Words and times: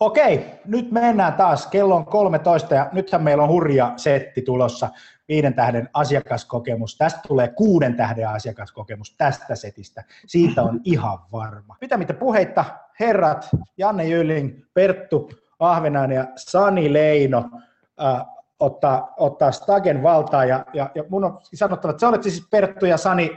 Okei, 0.00 0.46
nyt 0.64 0.90
mennään 0.90 1.34
taas. 1.34 1.66
Kello 1.66 1.96
on 1.96 2.06
13 2.06 2.74
ja 2.74 2.88
nythän 2.92 3.22
meillä 3.22 3.42
on 3.42 3.48
hurja 3.48 3.92
setti 3.96 4.42
tulossa. 4.42 4.88
Viiden 5.28 5.54
tähden 5.54 5.88
asiakaskokemus. 5.92 6.96
Tästä 6.96 7.20
tulee 7.28 7.48
kuuden 7.48 7.96
tähden 7.96 8.28
asiakaskokemus 8.28 9.16
tästä 9.16 9.54
setistä. 9.54 10.04
Siitä 10.26 10.62
on 10.62 10.80
ihan 10.84 11.18
varma. 11.32 11.76
Mitä 11.80 11.96
mitä 11.96 12.14
puheita, 12.14 12.64
herrat, 13.00 13.48
Janne 13.78 14.08
Jyling, 14.08 14.62
Perttu 14.74 15.30
Ahvenainen 15.58 16.16
ja 16.16 16.26
Sani 16.36 16.92
Leino 16.92 17.50
äh, 18.02 18.26
ottaa, 18.60 19.14
ottaa 19.16 19.52
Stagen 19.52 20.02
valtaa. 20.02 20.44
Ja, 20.44 20.64
ja, 20.72 20.90
ja 20.94 21.04
mun 21.08 21.24
on 21.24 21.38
sanottava, 21.54 21.90
että 21.90 22.00
sä 22.00 22.08
olet 22.08 22.22
siis 22.22 22.46
Perttu 22.50 22.86
ja 22.86 22.96
Sani, 22.96 23.30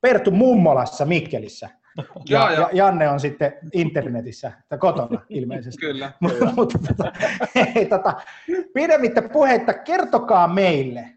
Perttu 0.00 0.30
Mummolassa 0.30 1.04
Mikkelissä. 1.04 1.68
Ja, 2.28 2.50
ja, 2.50 2.60
ja 2.60 2.68
Janne 2.72 3.08
on 3.08 3.20
sitten 3.20 3.52
internetissä, 3.72 4.52
tai 4.68 4.78
kotona 4.78 5.20
ilmeisesti. 5.28 5.80
kyllä. 5.86 6.12
Mutta 6.56 6.78
tota, 6.88 7.12
hei, 7.74 7.86
tota, 7.86 8.14
pidemmittä 8.74 9.22
puheitta, 9.22 9.74
kertokaa 9.74 10.48
meille 10.48 11.10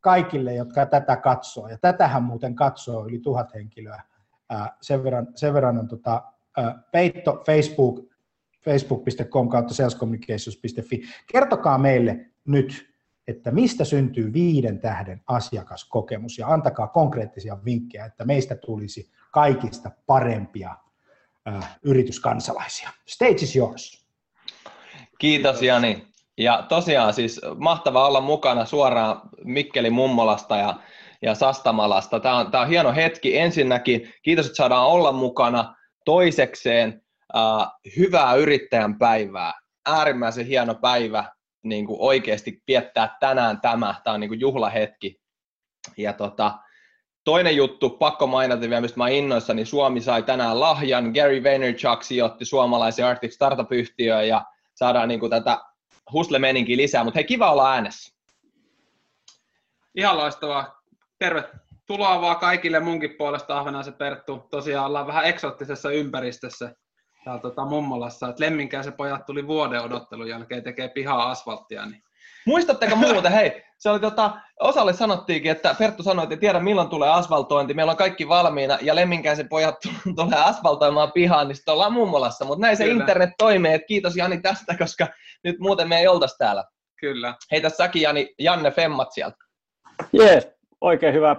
kaikille, 0.00 0.54
jotka 0.54 0.86
tätä 0.86 1.16
katsoo, 1.16 1.68
ja 1.68 1.78
tätähän 1.78 2.22
muuten 2.22 2.54
katsoo 2.54 3.06
yli 3.06 3.18
tuhat 3.18 3.54
henkilöä, 3.54 4.02
ää, 4.50 4.76
sen, 4.80 5.04
verran, 5.04 5.26
sen 5.34 5.54
verran 5.54 5.78
on 5.78 5.88
tota, 5.88 6.22
ää, 6.56 6.82
peitto 6.92 7.42
Facebook, 7.46 8.00
facebook.com 8.64 9.48
kautta 9.48 9.74
salescommunications.fi. 9.74 11.02
Kertokaa 11.32 11.78
meille 11.78 12.26
nyt, 12.44 12.94
että 13.28 13.50
mistä 13.50 13.84
syntyy 13.84 14.32
viiden 14.32 14.78
tähden 14.78 15.20
asiakaskokemus, 15.26 16.38
ja 16.38 16.48
antakaa 16.48 16.88
konkreettisia 16.88 17.58
vinkkejä, 17.64 18.04
että 18.04 18.24
meistä 18.24 18.54
tulisi 18.54 19.10
kaikista 19.34 19.90
parempia 20.06 20.76
äh, 21.48 21.78
yrityskansalaisia. 21.82 22.90
Stage 23.06 23.34
is 23.42 23.56
yours. 23.56 24.06
Kiitos 25.18 25.62
Jani. 25.62 26.06
Ja 26.38 26.66
tosiaan 26.68 27.14
siis 27.14 27.40
mahtava 27.56 28.06
olla 28.06 28.20
mukana 28.20 28.64
suoraan 28.64 29.20
Mikkeli 29.44 29.90
Mummolasta 29.90 30.56
ja, 30.56 30.74
ja 31.22 31.34
Sastamalasta. 31.34 32.20
Tämä 32.20 32.36
on, 32.36 32.50
tämä 32.50 32.62
on 32.62 32.68
hieno 32.68 32.94
hetki. 32.94 33.38
Ensinnäkin 33.38 34.14
kiitos, 34.22 34.46
että 34.46 34.56
saadaan 34.56 34.86
olla 34.86 35.12
mukana. 35.12 35.74
Toisekseen 36.04 37.02
äh, 37.36 37.68
hyvää 37.96 38.34
yrittäjän 38.34 38.98
päivää. 38.98 39.52
Äärimmäisen 39.86 40.46
hieno 40.46 40.74
päivä 40.74 41.24
niin 41.62 41.86
kuin 41.86 42.00
oikeasti 42.00 42.62
viettää 42.68 43.16
tänään 43.20 43.60
tämä. 43.60 43.94
Tämä 44.04 44.14
on 44.14 44.20
niin 44.20 44.28
kuin 44.30 44.40
juhlahetki. 44.40 45.20
Ja 45.96 46.12
tota, 46.12 46.58
Toinen 47.24 47.56
juttu, 47.56 47.90
pakko 47.90 48.26
mainita 48.26 48.60
vielä, 48.60 48.80
mistä 48.80 48.98
mä 48.98 49.08
innoissani, 49.08 49.56
niin 49.56 49.66
Suomi 49.66 50.00
sai 50.00 50.22
tänään 50.22 50.60
lahjan. 50.60 51.12
Gary 51.14 51.44
Vaynerchuk 51.44 52.02
sijoitti 52.02 52.44
suomalaisen 52.44 53.06
Arctic 53.06 53.32
Startup-yhtiöön 53.32 54.28
ja 54.28 54.44
saadaan 54.74 55.08
niin 55.08 55.20
kuin 55.20 55.30
tätä 55.30 55.58
hustle-meninkiä 56.12 56.76
lisää, 56.76 57.04
mutta 57.04 57.18
hei, 57.18 57.24
kiva 57.24 57.52
olla 57.52 57.72
äänessä. 57.72 58.14
Ihan 59.94 60.16
loistavaa. 60.16 60.82
Tervetuloa 61.18 62.20
vaan 62.20 62.36
kaikille 62.36 62.80
munkin 62.80 63.14
puolesta 63.18 63.58
Ahvenaisen 63.58 63.94
Perttu. 63.94 64.46
Tosiaan 64.50 64.86
ollaan 64.86 65.06
vähän 65.06 65.24
eksoottisessa 65.24 65.90
ympäristössä 65.90 66.74
täällä 67.24 67.40
tota, 67.42 67.64
mummolassa. 67.64 68.28
Et 68.28 68.38
Lemminkäisen 68.38 68.92
pojat 68.92 69.26
tuli 69.26 69.46
vuoden 69.46 69.80
odottelun 69.80 70.28
jälkeen 70.28 70.62
tekee 70.62 70.88
pihaa 70.88 71.30
asfalttia, 71.30 71.86
niin 71.86 72.02
Muistatteko 72.46 72.96
muuten, 72.96 73.32
hei, 73.32 73.64
se 73.84 73.90
oli 73.90 74.00
tota, 74.00 74.30
osalle 74.60 74.92
sanottiinkin, 74.92 75.52
että 75.52 75.74
Perttu 75.78 76.02
sanoi, 76.02 76.22
että 76.22 76.36
tiedä 76.36 76.60
milloin 76.60 76.88
tulee 76.88 77.10
asfaltointi, 77.10 77.74
meillä 77.74 77.90
on 77.90 77.96
kaikki 77.96 78.28
valmiina 78.28 78.78
ja 78.82 78.94
Lemminkäisen 78.94 79.48
pojat 79.48 79.74
tulee 80.16 80.44
asfaltoimaan 80.44 81.12
pihaan, 81.12 81.48
niin 81.48 81.56
sitten 81.56 81.74
ollaan 81.74 81.92
mummolassa, 81.92 82.44
mutta 82.44 82.60
näin 82.60 82.76
se 82.76 82.84
Kyllä. 82.84 83.00
internet 83.00 83.30
toimii, 83.38 83.72
että 83.72 83.86
kiitos 83.86 84.16
Jani 84.16 84.40
tästä, 84.40 84.76
koska 84.82 85.06
nyt 85.44 85.58
muuten 85.58 85.88
me 85.88 85.98
ei 85.98 86.08
oltaisi 86.08 86.38
täällä. 86.38 86.64
Kyllä. 87.00 87.34
Heitä 87.50 87.68
säkin 87.68 88.02
Jani, 88.02 88.34
Janne 88.38 88.70
Femmat 88.70 89.12
sieltä. 89.12 89.36
Jees, 90.12 90.48
oikein 90.80 91.14
hyvä, 91.14 91.36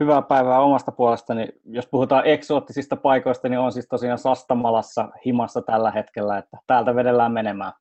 hyvää 0.00 0.22
päivää 0.22 0.60
omasta 0.60 0.92
puolestani. 0.92 1.48
Jos 1.64 1.86
puhutaan 1.86 2.26
eksoottisista 2.26 2.96
paikoista, 2.96 3.48
niin 3.48 3.58
on 3.58 3.72
siis 3.72 3.86
tosiaan 3.88 4.18
Sastamalassa 4.18 5.08
himassa 5.26 5.62
tällä 5.62 5.90
hetkellä, 5.90 6.38
että 6.38 6.58
täältä 6.66 6.94
vedellään 6.94 7.32
menemään. 7.32 7.72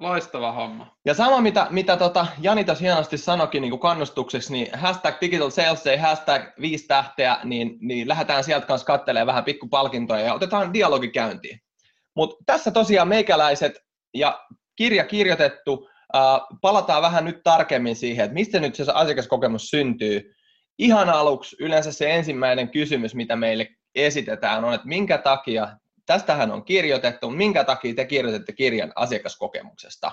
Loistava, 0.00 0.52
homma. 0.52 0.96
Ja 1.04 1.14
sama, 1.14 1.40
mitä, 1.40 1.66
mitä 1.70 1.96
tota 1.96 2.26
Jani 2.40 2.64
tässä 2.64 2.84
hienosti 2.84 3.18
sanoikin 3.18 3.62
niin 3.62 3.78
kannustukseksi, 3.78 4.52
niin 4.52 4.68
hashtag 4.78 5.14
digital 5.20 5.50
sales 5.50 5.84
day, 5.84 5.96
hashtag 5.96 6.42
viisi 6.60 6.86
tähteä, 6.86 7.38
niin, 7.44 7.78
niin 7.80 8.08
lähdetään 8.08 8.44
sieltä 8.44 8.66
kanssa 8.66 8.86
katselemaan 8.86 9.26
vähän 9.26 9.44
pikkupalkintoja 9.44 10.24
ja 10.24 10.34
otetaan 10.34 10.72
dialogi 10.72 11.08
käyntiin. 11.08 11.60
Mutta 12.16 12.36
tässä 12.46 12.70
tosiaan 12.70 13.08
meikäläiset 13.08 13.72
ja 14.14 14.40
kirja 14.76 15.04
kirjoitettu, 15.04 15.88
äh, 16.16 16.22
palataan 16.60 17.02
vähän 17.02 17.24
nyt 17.24 17.42
tarkemmin 17.44 17.96
siihen, 17.96 18.24
että 18.24 18.34
mistä 18.34 18.60
nyt 18.60 18.74
se 18.74 18.84
asiakaskokemus 18.94 19.70
syntyy. 19.70 20.34
Ihan 20.78 21.08
aluksi 21.08 21.56
yleensä 21.60 21.92
se 21.92 22.14
ensimmäinen 22.14 22.70
kysymys, 22.70 23.14
mitä 23.14 23.36
meille 23.36 23.68
esitetään, 23.94 24.64
on, 24.64 24.74
että 24.74 24.88
minkä 24.88 25.18
takia 25.18 25.68
tästähän 26.06 26.50
on 26.50 26.64
kirjoitettu, 26.64 27.30
minkä 27.30 27.64
takia 27.64 27.94
te 27.94 28.04
kirjoitatte 28.04 28.52
kirjan 28.52 28.92
asiakaskokemuksesta. 28.96 30.12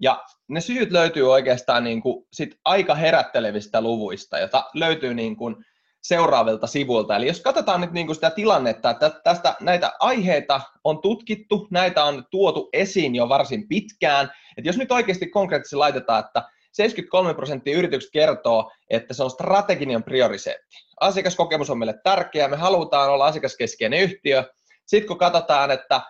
Ja 0.00 0.24
ne 0.48 0.60
syyt 0.60 0.92
löytyy 0.92 1.32
oikeastaan 1.32 1.84
niin 1.84 2.00
kuin 2.02 2.26
sit 2.32 2.58
aika 2.64 2.94
herättelevistä 2.94 3.80
luvuista, 3.80 4.38
jota 4.38 4.64
löytyy 4.74 5.14
niin 5.14 5.36
kuin 5.36 5.56
seuraavilta 6.02 6.66
sivuilta. 6.66 7.16
Eli 7.16 7.26
jos 7.26 7.40
katsotaan 7.40 7.80
nyt 7.80 7.92
niin 7.92 8.06
kuin 8.06 8.14
sitä 8.14 8.30
tilannetta, 8.30 8.90
että 8.90 9.10
tästä 9.24 9.56
näitä 9.60 9.92
aiheita 10.00 10.60
on 10.84 11.02
tutkittu, 11.02 11.68
näitä 11.70 12.04
on 12.04 12.24
tuotu 12.30 12.68
esiin 12.72 13.14
jo 13.14 13.28
varsin 13.28 13.68
pitkään, 13.68 14.32
että 14.56 14.68
jos 14.68 14.76
nyt 14.76 14.92
oikeasti 14.92 15.26
konkreettisesti 15.26 15.76
laitetaan, 15.76 16.24
että 16.24 16.42
73 16.72 17.34
prosenttia 17.34 17.78
yritykset 17.78 18.10
kertoo, 18.12 18.70
että 18.90 19.14
se 19.14 19.22
on 19.22 19.30
strateginen 19.30 20.02
prioriseetti. 20.02 20.76
Asiakaskokemus 21.00 21.70
on 21.70 21.78
meille 21.78 22.00
tärkeä, 22.04 22.48
me 22.48 22.56
halutaan 22.56 23.10
olla 23.10 23.26
asiakaskeskeinen 23.26 24.00
yhtiö, 24.00 24.44
sitten 24.88 25.08
kun 25.08 25.18
katsotaan, 25.18 25.70
että 25.70 26.00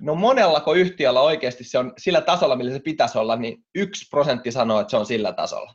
no 0.00 0.14
monellako 0.14 0.74
yhtiöllä 0.74 1.20
oikeasti 1.20 1.64
se 1.64 1.78
on 1.78 1.92
sillä 1.98 2.20
tasolla, 2.20 2.56
millä 2.56 2.72
se 2.72 2.80
pitäisi 2.80 3.18
olla, 3.18 3.36
niin 3.36 3.64
yksi 3.74 4.08
prosentti 4.10 4.52
sanoo, 4.52 4.80
että 4.80 4.90
se 4.90 4.96
on 4.96 5.06
sillä 5.06 5.32
tasolla. 5.32 5.74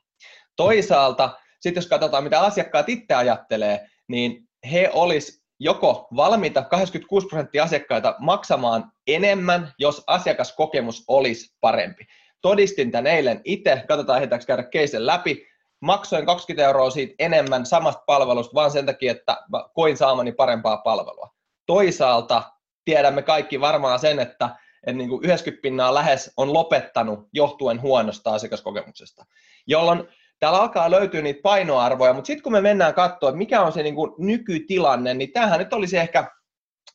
Toisaalta, 0.55 1.37
sitten 1.59 1.81
jos 1.81 1.89
katsotaan, 1.89 2.23
mitä 2.23 2.39
asiakkaat 2.39 2.89
itse 2.89 3.13
ajattelee, 3.13 3.87
niin 4.07 4.47
he 4.71 4.89
olisi 4.93 5.45
joko 5.59 6.07
valmiita 6.15 6.61
86 6.61 7.27
prosenttia 7.27 7.63
asiakkaita 7.63 8.15
maksamaan 8.19 8.91
enemmän, 9.07 9.73
jos 9.79 10.03
asiakaskokemus 10.07 11.03
olisi 11.07 11.55
parempi. 11.61 12.05
Todistin 12.41 12.91
tämän 12.91 13.07
eilen 13.07 13.41
itse, 13.43 13.83
katsotaan 13.87 14.17
ehditäänkö 14.17 14.45
käydä 14.45 14.63
keisen 14.63 15.05
läpi. 15.05 15.45
maksoin 15.79 16.25
20 16.25 16.65
euroa 16.65 16.89
siitä 16.89 17.15
enemmän 17.19 17.65
samasta 17.65 18.03
palvelusta 18.05 18.53
vaan 18.53 18.71
sen 18.71 18.85
takia, 18.85 19.11
että 19.11 19.37
koin 19.73 19.97
saamani 19.97 20.31
parempaa 20.31 20.77
palvelua. 20.77 21.34
Toisaalta 21.65 22.43
tiedämme 22.85 23.21
kaikki 23.21 23.61
varmaan 23.61 23.99
sen, 23.99 24.19
että, 24.19 24.49
että 24.87 24.97
niin 24.97 25.09
kuin 25.09 25.23
90 25.23 25.61
pinnaa 25.61 25.93
lähes 25.93 26.33
on 26.37 26.53
lopettanut 26.53 27.29
johtuen 27.33 27.81
huonosta 27.81 28.33
asiakaskokemuksesta, 28.33 29.25
jolloin 29.67 30.03
täällä 30.39 30.59
alkaa 30.59 30.91
löytyä 30.91 31.21
niitä 31.21 31.41
painoarvoja, 31.43 32.13
mutta 32.13 32.27
sitten 32.27 32.43
kun 32.43 32.51
me 32.51 32.61
mennään 32.61 32.93
katsoa, 32.93 33.29
että 33.29 33.37
mikä 33.37 33.61
on 33.61 33.71
se 33.71 33.83
niin 33.83 33.95
kuin 33.95 34.11
nykytilanne, 34.17 35.13
niin 35.13 35.31
tämähän 35.31 35.59
nyt 35.59 35.73
olisi 35.73 35.97
ehkä 35.97 36.31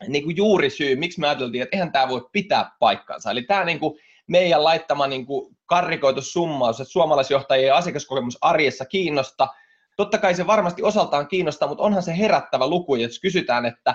niin 0.08 0.25
kuin 0.25 0.37
juuri 0.37 0.70
syy, 0.70 0.96
miksi 0.96 1.20
me 1.20 1.28
ajateltiin, 1.28 1.62
että 1.62 1.76
eihän 1.76 1.93
tämä 1.93 2.08
voi 2.08 2.28
pitää 2.32 2.70
paikkansa. 2.78 3.31
Eli 3.31 3.43
tämä 3.43 3.64
niin 3.64 3.81
kuin 3.81 3.99
meidän 4.26 4.64
laittama 4.64 5.06
niin 5.06 5.26
kuin 5.26 5.56
karrikoitu 5.67 6.22
summaus, 6.22 6.81
että 6.81 6.93
suomalaisjohtajien 6.93 7.75
asiakaskokemus 7.75 8.38
arjessa 8.40 8.84
kiinnosta. 8.84 9.49
Totta 9.96 10.19
kai 10.19 10.34
se 10.34 10.46
varmasti 10.46 10.82
osaltaan 10.82 11.28
kiinnostaa, 11.28 11.69
mutta 11.69 11.84
onhan 11.84 12.02
se 12.02 12.19
herättävä 12.19 12.67
luku, 12.67 12.94
jos 12.94 13.20
kysytään, 13.20 13.67
että 13.67 13.94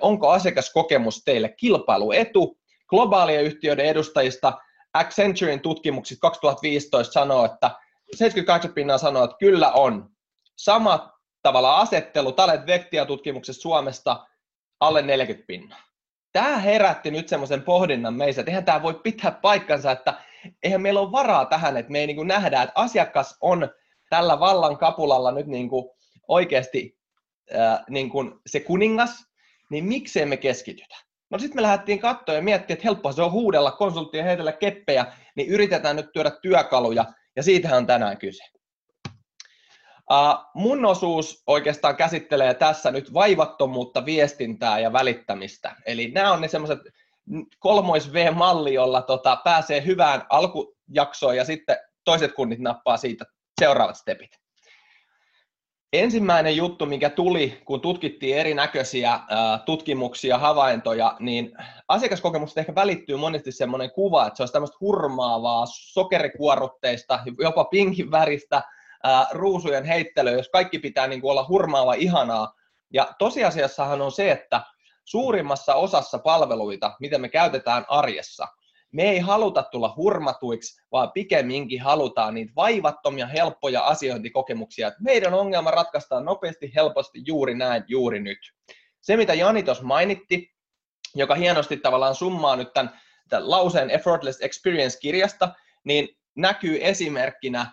onko 0.00 0.28
asiakaskokemus 0.30 1.22
teille 1.24 1.48
kilpailuetu. 1.48 2.58
Globaalien 2.88 3.44
yhtiöiden 3.44 3.86
edustajista 3.86 4.52
Accenturein 4.94 5.60
tutkimuksista 5.60 6.20
2015 6.20 7.12
sanoo, 7.12 7.44
että 7.44 7.70
78 8.14 8.72
pinnaa 8.72 8.98
sanoo, 8.98 9.24
että 9.24 9.36
kyllä 9.40 9.72
on. 9.72 10.08
Sama 10.56 11.12
tavalla 11.42 11.76
asettelu 11.76 12.32
Talet 12.32 12.66
Vektia 12.66 13.06
tutkimuksessa 13.06 13.62
Suomesta 13.62 14.26
alle 14.80 15.02
40 15.02 15.46
pinnaa. 15.46 15.78
Tämä 16.32 16.58
herätti 16.58 17.10
nyt 17.10 17.28
semmoisen 17.28 17.62
pohdinnan 17.62 18.14
meissä, 18.14 18.40
että 18.40 18.50
eihän 18.50 18.64
tämä 18.64 18.82
voi 18.82 18.94
pitää 18.94 19.30
paikkansa, 19.30 19.90
että 19.90 20.14
eihän 20.62 20.82
meillä 20.82 21.00
ole 21.00 21.12
varaa 21.12 21.44
tähän, 21.44 21.76
että 21.76 21.92
me 21.92 21.98
ei 21.98 22.06
niin 22.06 22.16
kuin 22.16 22.28
nähdä, 22.28 22.62
että 22.62 22.72
asiakas 22.74 23.36
on 23.40 23.68
tällä 24.10 24.40
vallan 24.40 24.78
kapulalla 24.78 25.32
nyt 25.32 25.46
niin 25.46 25.68
kuin 25.68 25.90
oikeasti 26.28 26.98
niin 27.90 28.10
kuin 28.10 28.32
se 28.46 28.60
kuningas, 28.60 29.10
niin 29.70 29.84
miksei 29.84 30.26
me 30.26 30.36
keskitytä? 30.36 30.96
No 31.30 31.38
sitten 31.38 31.56
me 31.56 31.62
lähdettiin 31.62 31.98
katsoa 31.98 32.34
ja 32.34 32.42
miettiä, 32.42 32.74
että 32.74 32.84
helppoa 32.84 33.12
se 33.12 33.22
on 33.22 33.32
huudella 33.32 33.70
konsulttia 33.70 34.24
heitellä 34.24 34.52
keppejä, 34.52 35.06
niin 35.36 35.48
yritetään 35.48 35.96
nyt 35.96 36.12
työdä 36.12 36.30
työkaluja, 36.42 37.04
ja 37.36 37.42
siitähän 37.42 37.78
on 37.78 37.86
tänään 37.86 38.18
kyse. 38.18 38.44
Uh, 40.10 40.44
mun 40.54 40.84
osuus 40.84 41.42
oikeastaan 41.46 41.96
käsittelee 41.96 42.54
tässä 42.54 42.90
nyt 42.90 43.14
vaivattomuutta, 43.14 44.04
viestintää 44.04 44.78
ja 44.78 44.92
välittämistä. 44.92 45.76
Eli 45.86 46.10
nämä 46.10 46.32
on 46.32 46.40
ne 46.40 46.48
semmoiset 46.48 46.78
kolmois 47.58 48.12
V-malli, 48.12 48.74
jolla 48.74 49.02
tota, 49.02 49.36
pääsee 49.44 49.86
hyvään 49.86 50.22
alkujaksoon 50.28 51.36
ja 51.36 51.44
sitten 51.44 51.76
toiset 52.04 52.32
kunnit 52.32 52.58
nappaa 52.58 52.96
siitä 52.96 53.24
seuraavat 53.60 53.96
stepit. 53.96 54.30
Ensimmäinen 55.92 56.56
juttu, 56.56 56.86
mikä 56.86 57.10
tuli, 57.10 57.62
kun 57.64 57.80
tutkittiin 57.80 58.38
erinäköisiä 58.38 59.12
äh, 59.12 59.22
tutkimuksia, 59.64 60.38
havaintoja, 60.38 61.16
niin 61.20 61.52
asiakaskokemuksesta 61.88 62.60
ehkä 62.60 62.74
välittyy 62.74 63.16
monesti 63.16 63.52
semmoinen 63.52 63.90
kuva, 63.90 64.26
että 64.26 64.36
se 64.36 64.42
olisi 64.42 64.52
tämmöistä 64.52 64.76
hurmaavaa, 64.80 65.64
sokerikuorutteista, 65.66 67.20
jopa 67.38 67.64
pinkin 67.64 68.10
väristä 68.10 68.56
äh, 68.56 69.26
ruusujen 69.32 69.84
heittelyä, 69.84 70.32
jos 70.32 70.48
kaikki 70.48 70.78
pitää 70.78 71.06
niin 71.06 71.20
kuin 71.20 71.30
olla 71.30 71.46
hurmaava 71.48 71.94
ihanaa. 71.94 72.52
Ja 72.92 73.14
tosiasiassahan 73.18 74.02
on 74.02 74.12
se, 74.12 74.30
että 74.30 74.60
suurimmassa 75.04 75.74
osassa 75.74 76.18
palveluita, 76.18 76.96
mitä 77.00 77.18
me 77.18 77.28
käytetään 77.28 77.84
arjessa, 77.88 78.48
me 78.96 79.02
ei 79.02 79.18
haluta 79.18 79.62
tulla 79.62 79.94
hurmatuiksi, 79.96 80.82
vaan 80.92 81.12
pikemminkin 81.12 81.82
halutaan 81.82 82.34
niitä 82.34 82.52
vaivattomia, 82.56 83.26
helppoja 83.26 83.80
asiointikokemuksia. 83.80 84.88
Että 84.88 85.02
meidän 85.02 85.34
ongelma 85.34 85.70
ratkaistaan 85.70 86.24
nopeasti, 86.24 86.72
helposti, 86.74 87.22
juuri 87.26 87.54
näin, 87.54 87.84
juuri 87.88 88.20
nyt. 88.20 88.38
Se, 89.00 89.16
mitä 89.16 89.34
Jani 89.34 89.62
tuossa 89.62 89.84
mainitti, 89.84 90.54
joka 91.14 91.34
hienosti 91.34 91.76
tavallaan 91.76 92.14
summaa 92.14 92.56
nyt 92.56 92.72
tämän, 92.72 93.00
tämän 93.28 93.50
lauseen 93.50 93.90
Effortless 93.90 94.42
Experience-kirjasta, 94.42 95.54
niin 95.84 96.08
näkyy 96.36 96.78
esimerkkinä 96.80 97.66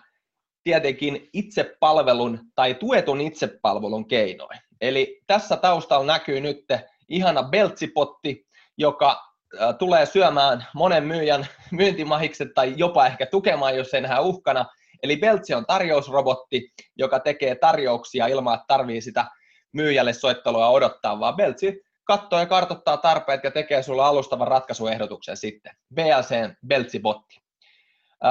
tietenkin 0.64 1.28
itsepalvelun 1.32 2.40
tai 2.54 2.74
tuetun 2.74 3.20
itsepalvelun 3.20 4.08
keinoin. 4.08 4.58
Eli 4.80 5.22
tässä 5.26 5.56
taustalla 5.56 6.06
näkyy 6.06 6.40
nyt 6.40 6.64
ihana 7.08 7.42
beltsipotti, 7.42 8.46
joka 8.78 9.33
tulee 9.78 10.06
syömään 10.06 10.66
monen 10.74 11.04
myyjän 11.04 11.46
myyntimahikset 11.70 12.48
tai 12.54 12.74
jopa 12.76 13.06
ehkä 13.06 13.26
tukemaan, 13.26 13.76
jos 13.76 13.94
ei 13.94 14.00
nähdä 14.00 14.20
uhkana. 14.20 14.64
Eli 15.02 15.16
Beltsi 15.16 15.54
on 15.54 15.66
tarjousrobotti, 15.66 16.72
joka 16.96 17.20
tekee 17.20 17.54
tarjouksia 17.54 18.26
ilman, 18.26 18.54
että 18.54 18.64
tarvii 18.68 19.00
sitä 19.00 19.26
myyjälle 19.72 20.12
soittelua 20.12 20.68
odottaa, 20.68 21.20
vaan 21.20 21.36
Beltsi 21.36 21.82
katsoo 22.04 22.38
ja 22.38 22.46
kartoittaa 22.46 22.96
tarpeet 22.96 23.44
ja 23.44 23.50
tekee 23.50 23.82
sulle 23.82 24.02
alustavan 24.02 24.48
ratkaisuehdotuksen 24.48 25.36
sitten. 25.36 25.76
BLCn 25.94 26.54
Beltsi-botti. 26.66 27.40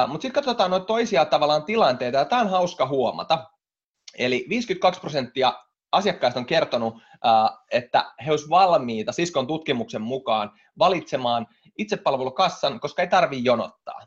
Mutta 0.07 0.21
sitten 0.21 0.31
katsotaan 0.31 0.71
noita 0.71 0.85
toisia 0.85 1.25
tavallaan 1.25 1.63
tilanteita, 1.63 2.17
ja 2.17 2.25
tämä 2.25 2.41
on 2.41 2.49
hauska 2.49 2.87
huomata. 2.87 3.47
Eli 4.17 4.45
52 4.49 5.01
prosenttia 5.01 5.53
asiakkaista 5.93 6.39
on 6.39 6.45
kertonut, 6.45 6.93
että 7.71 8.13
he 8.25 8.31
olisivat 8.31 8.49
valmiita 8.49 9.11
siskon 9.11 9.47
tutkimuksen 9.47 10.01
mukaan 10.01 10.51
valitsemaan 10.79 11.47
itsepalvelukassan, 11.77 12.79
koska 12.79 13.01
ei 13.01 13.07
tarvitse 13.07 13.45
jonottaa. 13.45 13.99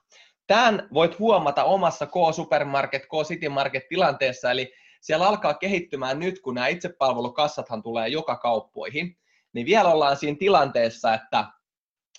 Tämän 0.46 0.88
voit 0.94 1.18
huomata 1.18 1.64
omassa 1.64 2.06
K-supermarket, 2.06 3.02
K-city 3.02 3.48
market 3.48 3.88
tilanteessa, 3.88 4.50
eli 4.50 4.72
siellä 5.00 5.28
alkaa 5.28 5.54
kehittymään 5.54 6.18
nyt, 6.18 6.40
kun 6.40 6.54
nämä 6.54 6.66
itsepalvelukassathan 6.66 7.82
tulee 7.82 8.08
joka 8.08 8.36
kauppoihin, 8.36 9.16
niin 9.52 9.66
vielä 9.66 9.88
ollaan 9.88 10.16
siinä 10.16 10.36
tilanteessa, 10.38 11.14
että, 11.14 11.44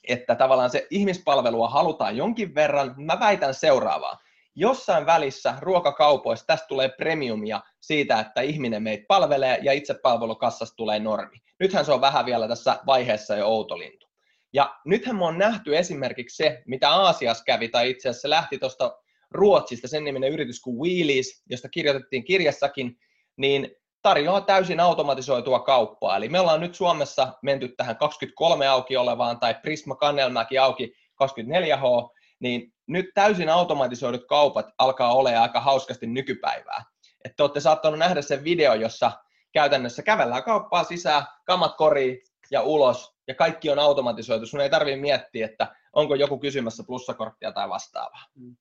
että 0.08 0.36
tavallaan 0.36 0.70
se 0.70 0.88
ihmispalvelua 0.90 1.70
halutaan 1.70 2.18
jonkin 2.18 2.56
verran. 2.56 2.96
Mä 2.98 3.20
väitän 3.20 3.54
seuraavaa 3.54 4.18
jossain 4.60 5.06
välissä 5.06 5.54
ruokakaupoissa 5.62 6.46
tästä 6.46 6.68
tulee 6.68 6.90
premiumia 6.90 7.62
siitä, 7.80 8.20
että 8.20 8.42
ihminen 8.42 8.84
meitä 8.84 9.06
palvelee 9.08 9.60
ja 9.62 9.74
itse 9.74 9.94
palvelukassasta 10.04 10.76
tulee 10.76 11.00
normi. 11.00 11.38
Nythän 11.60 11.86
se 11.86 11.92
on 11.92 12.02
vähän 12.02 12.26
vielä 12.26 12.48
tässä 12.48 12.80
vaiheessa 12.86 13.36
jo 13.36 13.48
outolintu. 13.48 14.08
Ja 14.54 14.76
nythän 14.86 15.16
me 15.16 15.26
on 15.26 15.38
nähty 15.38 15.78
esimerkiksi 15.78 16.36
se, 16.36 16.64
mitä 16.68 16.90
Aasiassa 16.90 17.44
kävi, 17.44 17.70
tai 17.70 17.90
itse 17.90 18.10
asiassa 18.10 18.30
lähti 18.30 18.58
tuosta 18.58 18.98
Ruotsista, 19.32 19.88
sen 19.88 20.04
niminen 20.04 20.32
yritys 20.32 20.62
kuin 20.62 20.78
Wheelies, 20.80 21.44
josta 21.50 21.70
kirjoitettiin 21.70 22.24
kirjassakin, 22.24 22.98
niin 23.38 23.72
tarjoaa 24.02 24.42
täysin 24.42 24.80
automatisoitua 24.80 25.60
kauppaa. 25.60 26.18
Eli 26.18 26.30
me 26.30 26.40
ollaan 26.40 26.62
nyt 26.62 26.76
Suomessa 26.76 27.34
menty 27.42 27.68
tähän 27.68 27.98
23 27.98 28.68
auki 28.68 28.98
olevaan 28.98 29.40
tai 29.40 29.56
Prisma 29.62 29.96
Kannelmäki 29.96 30.58
auki 30.58 30.94
24H, 31.24 32.18
niin 32.40 32.74
nyt 32.88 33.06
täysin 33.14 33.50
automatisoidut 33.50 34.28
kaupat 34.28 34.70
alkaa 34.78 35.14
olla 35.14 35.42
aika 35.42 35.62
hauskasti 35.62 36.08
nykypäivää. 36.08 36.84
Että 37.26 37.44
olette 37.44 37.60
saattaneet 37.60 38.00
nähdä 38.00 38.22
sen 38.22 38.44
video, 38.44 38.74
jossa 38.74 39.12
käytännössä 39.52 40.04
kävellään 40.04 40.44
kauppaa 40.44 40.84
sisään, 40.84 41.24
kamat 41.46 41.78
koriin 41.78 42.22
ja 42.52 42.62
ulos, 42.62 43.16
ja 43.28 43.36
kaikki 43.36 43.70
on 43.70 43.80
automatisoitu. 43.80 44.46
Sun 44.46 44.62
ei 44.62 44.70
tarvitse 44.70 45.02
miettiä, 45.02 45.46
että 45.46 45.76
onko 45.94 46.16
joku 46.16 46.40
kysymässä 46.40 46.84
plussakorttia 46.88 47.52
tai 47.52 47.70
vastaavaa. 47.70 48.26
Mm. 48.36 48.56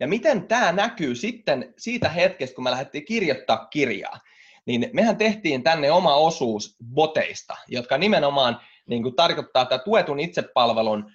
Ja 0.00 0.08
miten 0.08 0.48
tämä 0.48 0.72
näkyy 0.72 1.14
sitten 1.14 1.74
siitä 1.78 2.08
hetkestä, 2.08 2.54
kun 2.54 2.64
me 2.64 2.70
lähdettiin 2.70 3.04
kirjoittaa 3.04 3.66
kirjaa, 3.66 4.20
niin 4.66 4.90
mehän 4.92 5.16
tehtiin 5.16 5.62
tänne 5.62 5.92
oma 5.92 6.14
osuus 6.14 6.76
boteista, 6.94 7.56
jotka 7.68 7.98
nimenomaan 7.98 8.60
niin 8.86 9.02
kuin 9.02 9.16
tarkoittaa 9.16 9.64
tätä 9.64 9.84
tuetun 9.84 10.20
itsepalvelun 10.20 11.12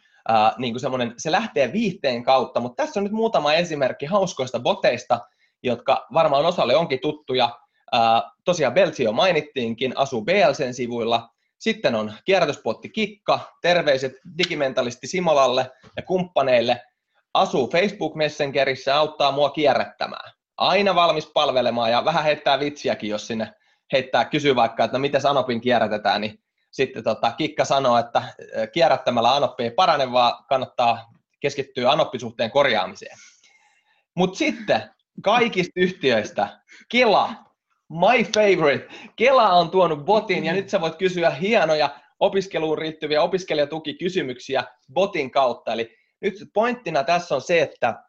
niin 0.57 0.74
kuin 0.74 0.81
semmoinen, 0.81 1.13
se 1.17 1.31
lähtee 1.31 1.74
viihteen 1.74 2.24
kautta, 2.24 2.60
mutta 2.60 2.84
tässä 2.84 3.00
on 3.00 3.03
nyt 3.03 3.13
muutama 3.13 3.53
esimerkki 3.53 4.05
hauskoista 4.05 4.60
boteista, 4.60 5.19
jotka 5.63 6.07
varmaan 6.13 6.46
osalle 6.46 6.75
onkin 6.75 7.00
tuttuja. 7.00 7.60
Ää, 7.91 8.31
tosiaan 8.46 8.74
Beltsio 8.74 9.12
mainittiinkin, 9.12 9.98
asuu 9.98 10.22
BLCn 10.22 10.74
sivuilla. 10.74 11.29
Sitten 11.57 11.96
on 11.96 12.13
kierrätyspotti 12.25 12.89
Kikka, 12.89 13.39
terveiset 13.62 14.13
digimentalisti 14.38 15.07
Simolalle 15.07 15.72
ja 15.96 16.01
kumppaneille. 16.03 16.81
Asuu 17.34 17.69
Facebook 17.72 18.15
Messengerissä 18.15 18.96
auttaa 18.96 19.31
mua 19.31 19.50
kierrättämään. 19.50 20.31
Aina 20.57 20.96
valmis 20.96 21.31
palvelemaan 21.34 21.91
ja 21.91 22.05
vähän 22.05 22.24
heittää 22.24 22.60
vitsiäkin, 22.60 23.10
jos 23.10 23.27
sinne 23.27 23.53
heittää, 23.91 24.25
kysyy 24.25 24.55
vaikka, 24.55 24.84
että 24.84 24.98
no 24.98 25.01
miten 25.01 25.22
Sanopin 25.22 25.62
kierrätetään, 25.62 26.22
niin 26.22 26.39
sitten 26.77 27.03
tota, 27.03 27.31
Kikka 27.31 27.65
sanoo, 27.65 27.98
että 27.98 28.24
kierrättämällä 28.74 29.36
anoppi 29.36 29.63
ei 29.63 29.72
parane, 29.72 30.12
vaan 30.12 30.46
kannattaa 30.50 31.13
keskittyä 31.39 31.91
anoppisuhteen 31.91 32.51
korjaamiseen. 32.51 33.17
Mutta 34.15 34.38
sitten 34.38 34.89
kaikista 35.24 35.72
yhtiöistä 35.75 36.60
Kela, 36.91 37.29
my 37.89 38.24
favorite. 38.24 38.88
Kela 39.15 39.50
on 39.50 39.69
tuonut 39.69 40.05
botin 40.05 40.46
ja 40.46 40.53
nyt 40.53 40.69
sä 40.69 40.81
voit 40.81 40.96
kysyä 40.96 41.29
hienoja 41.29 41.89
opiskeluun 42.19 42.77
riittyviä 42.77 43.22
opiskelijatukikysymyksiä 43.22 44.63
botin 44.93 45.31
kautta. 45.31 45.74
Eli 45.74 45.96
nyt 46.22 46.34
pointtina 46.53 47.03
tässä 47.03 47.36
on 47.36 47.41
se, 47.41 47.62
että 47.62 48.03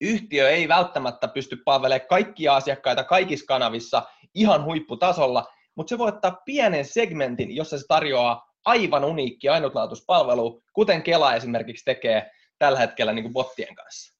yhtiö 0.00 0.50
ei 0.50 0.68
välttämättä 0.68 1.28
pysty 1.28 1.56
palvelemaan 1.64 2.08
kaikkia 2.08 2.56
asiakkaita 2.56 3.04
kaikissa 3.04 3.46
kanavissa 3.46 4.02
ihan 4.34 4.64
huipputasolla, 4.64 5.46
mutta 5.80 5.88
se 5.88 5.98
voi 5.98 6.08
ottaa 6.08 6.40
pienen 6.44 6.84
segmentin, 6.84 7.56
jossa 7.56 7.78
se 7.78 7.84
tarjoaa 7.88 8.52
aivan 8.64 9.04
uniikki 9.04 9.48
ainutlaatuspalvelu, 9.48 10.62
kuten 10.72 11.02
Kela 11.02 11.34
esimerkiksi 11.34 11.84
tekee 11.84 12.30
tällä 12.58 12.78
hetkellä 12.78 13.12
niin 13.12 13.22
kuin 13.22 13.32
bottien 13.32 13.74
kanssa. 13.74 14.14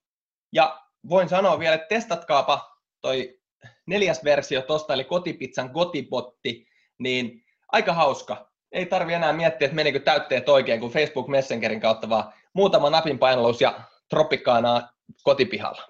Ja 0.53 0.81
voin 1.09 1.29
sanoa 1.29 1.59
vielä, 1.59 1.75
että 1.75 1.87
testatkaapa 1.89 2.77
toi 3.01 3.41
neljäs 3.87 4.25
versio 4.25 4.63
tuosta, 4.63 4.95
eli 4.95 5.05
kotipizzan 5.05 5.73
kotibotti, 5.73 6.67
niin 6.99 7.45
aika 7.73 7.93
hauska. 7.93 8.51
Ei 8.73 8.87
tarvi 8.87 9.13
enää 9.13 9.33
miettiä, 9.33 9.67
että 9.67 9.77
menikö 9.77 10.01
täytteet 10.01 10.49
oikein, 10.49 10.81
kun 10.81 10.91
Facebook 10.91 11.29
Messengerin 11.29 11.81
kautta 11.81 12.09
vaan 12.09 12.33
muutama 12.53 12.91
napin 12.91 13.19
painallus 13.19 13.61
ja 13.61 13.81
tropikkaana 14.09 14.89
kotipihalla. 15.23 15.83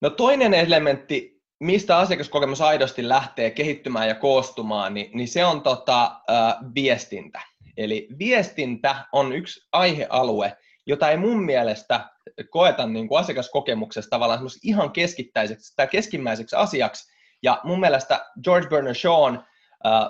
No 0.00 0.10
toinen 0.10 0.54
elementti, 0.54 1.39
mistä 1.60 1.98
asiakaskokemus 1.98 2.60
aidosti 2.60 3.08
lähtee 3.08 3.50
kehittymään 3.50 4.08
ja 4.08 4.14
koostumaan, 4.14 4.94
niin, 4.94 5.10
niin 5.14 5.28
se 5.28 5.44
on 5.44 5.62
tota, 5.62 6.04
äh, 6.30 6.54
viestintä. 6.74 7.40
Eli 7.76 8.08
viestintä 8.18 8.96
on 9.12 9.32
yksi 9.32 9.68
aihealue, 9.72 10.56
jota 10.86 11.10
ei 11.10 11.16
mun 11.16 11.44
mielestä 11.44 12.10
koeta 12.50 12.86
niin 12.86 13.08
kuin 13.08 13.20
asiakaskokemuksessa 13.20 14.10
tavallaan 14.10 14.40
ihan 14.62 14.90
keskittäiseksi 14.90 15.72
tai 15.76 15.86
keskimmäiseksi 15.86 16.56
asiaksi. 16.56 17.12
Ja 17.42 17.60
mun 17.64 17.80
mielestä 17.80 18.26
George 18.44 18.68
Bernard 18.68 18.94
Shaw 18.94 19.34
äh, 19.34 19.42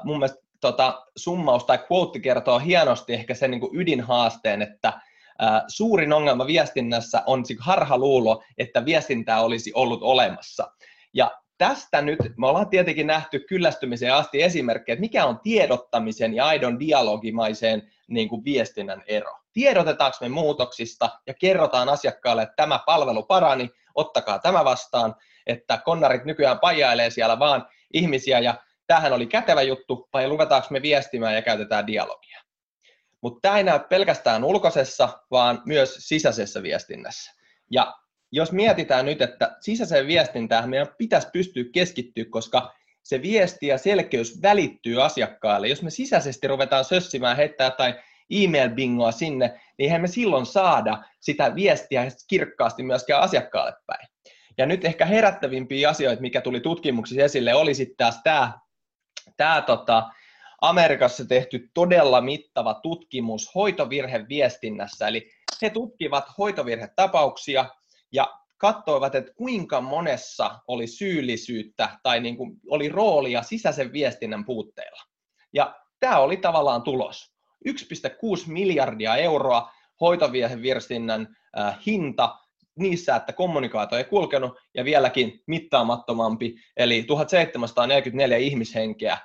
mun 0.05 0.19
mielestä 0.19 0.43
tota, 0.61 1.07
summaus 1.17 1.65
tai 1.65 1.79
quote 1.93 2.21
kertoo 2.21 2.59
hienosti 2.59 3.13
ehkä 3.13 3.35
sen 3.35 3.51
niin 3.51 3.61
kuin 3.61 3.81
ydinhaasteen, 3.81 4.63
että 4.63 4.89
äh, 4.89 5.63
suurin 5.69 6.13
ongelma 6.13 6.47
viestinnässä 6.47 7.23
on 7.27 7.45
harhaluulo, 7.59 8.43
että 8.59 8.85
viestintää 8.85 9.41
olisi 9.41 9.73
ollut 9.75 10.03
olemassa. 10.03 10.73
Ja 11.15 11.31
tästä 11.59 12.03
nyt 12.03 12.19
me 12.37 12.47
ollaan 12.47 12.69
tietenkin 12.69 13.07
nähty 13.07 13.39
kyllästymiseen 13.39 14.15
asti 14.15 14.43
esimerkkejä, 14.43 14.95
että 14.95 15.01
mikä 15.01 15.27
on 15.27 15.41
tiedottamisen 15.41 16.35
ja 16.35 16.47
aidon 16.47 16.79
dialogimaiseen 16.79 17.93
niin 18.09 18.29
kuin 18.29 18.45
viestinnän 18.45 19.03
ero. 19.07 19.33
Tiedotetaanko 19.53 20.17
me 20.21 20.29
muutoksista 20.29 21.11
ja 21.27 21.35
kerrotaan 21.35 21.89
asiakkaalle, 21.89 22.43
että 22.43 22.55
tämä 22.57 22.81
palvelu 22.87 23.23
parani, 23.23 23.71
ottakaa 23.95 24.39
tämä 24.39 24.65
vastaan, 24.65 25.17
että 25.47 25.79
konnarit 25.85 26.25
nykyään 26.25 26.59
pajailee 26.59 27.11
siellä 27.11 27.39
vaan 27.39 27.69
ihmisiä 27.93 28.39
ja 28.39 28.55
tämähän 28.87 29.13
oli 29.13 29.27
kätevä 29.27 29.63
juttu, 29.63 30.09
vai 30.13 30.29
ruvetaanko 30.29 30.69
me 30.71 30.83
viestimään 30.83 31.35
ja 31.35 31.43
käytetään 31.43 31.87
dialogia. 31.87 32.41
Mutta 33.21 33.39
tämä 33.43 33.59
ei 33.59 33.65
näy 33.65 33.79
pelkästään 33.79 34.45
ulkoisessa, 34.45 35.09
vaan 35.31 35.63
myös 35.65 35.95
sisäisessä 35.99 36.63
viestinnässä. 36.63 37.33
Ja 37.71 38.00
jos 38.33 38.53
mietitään 38.53 39.05
nyt, 39.05 39.23
että 39.23 39.57
sisäiseen 39.61 40.07
viestintään 40.07 40.71
meidän 40.71 40.89
pitäisi 40.99 41.29
pystyä 41.33 41.65
keskittyä, 41.73 42.25
koska 42.31 42.75
se 43.03 43.23
viesti 43.23 43.67
ja 43.67 43.79
selkeys 43.79 44.43
välittyy 44.43 45.03
asiakkaalle. 45.03 45.69
Jos 45.69 45.83
me 45.83 45.91
sisäisesti 45.91 46.49
ruvetaan 46.49 46.85
sössimään, 46.85 47.37
heittää 47.37 47.71
tai 47.71 47.95
email-bingoa 48.31 49.13
sinne, 49.13 49.49
niin 49.49 49.61
eihän 49.79 50.01
me 50.01 50.09
silloin 50.09 50.47
saada 50.47 51.05
sitä 51.21 51.55
viestiä 51.55 52.07
kirkkaasti 52.29 52.83
myöskään 52.83 53.23
asiakkaalle 53.23 53.73
päin. 53.87 54.09
Ja 54.59 54.67
nyt 54.67 54.85
ehkä 54.85 55.07
herättävimpiä 55.07 55.89
asioita, 55.89 56.23
mikä 56.23 56.41
tuli 56.41 56.61
tutkimuksissa 56.61 57.23
esille, 57.23 57.55
oli 57.55 57.75
sitten 57.75 57.97
taas 57.97 58.21
tämä, 58.25 58.53
tämä 59.37 59.63
tota, 59.63 60.11
Amerikassa 60.61 61.25
tehty 61.25 61.71
todella 61.75 62.21
mittava 62.21 62.75
tutkimus 62.75 63.55
hoitovirheviestinnässä. 63.55 65.09
Eli 65.09 65.31
he 65.63 65.71
tutkivat 65.71 66.25
hoitovirhetapauksia 66.39 67.67
ja 68.13 68.41
katsoivat, 68.57 69.15
että 69.15 69.33
kuinka 69.35 69.81
monessa 69.81 70.59
oli 70.69 70.87
syyllisyyttä 70.87 71.89
tai 72.03 72.21
niin 72.21 72.37
kuin 72.37 72.53
oli 72.71 72.89
roolia 72.89 73.43
sisäisen 73.43 73.93
viestinnän 73.93 74.45
puutteella. 74.45 75.03
Ja 75.53 75.75
tämä 76.01 76.19
oli 76.19 76.37
tavallaan 76.37 76.83
tulos. 76.83 77.33
1,6 77.69 77.75
miljardia 78.47 79.17
euroa 79.17 79.71
hoitovirheviestinnän 80.01 81.37
äh, 81.59 81.79
hinta 81.87 82.37
niissä, 82.79 83.17
että 83.17 83.33
kommunikaatio 83.33 83.99
ei 83.99 84.05
kulkenut, 84.05 84.59
ja 84.75 84.85
vieläkin 84.85 85.43
mittaamattomampi, 85.47 86.55
eli 86.77 87.03
1744 87.03 88.37
ihmishenkeä 88.39 89.19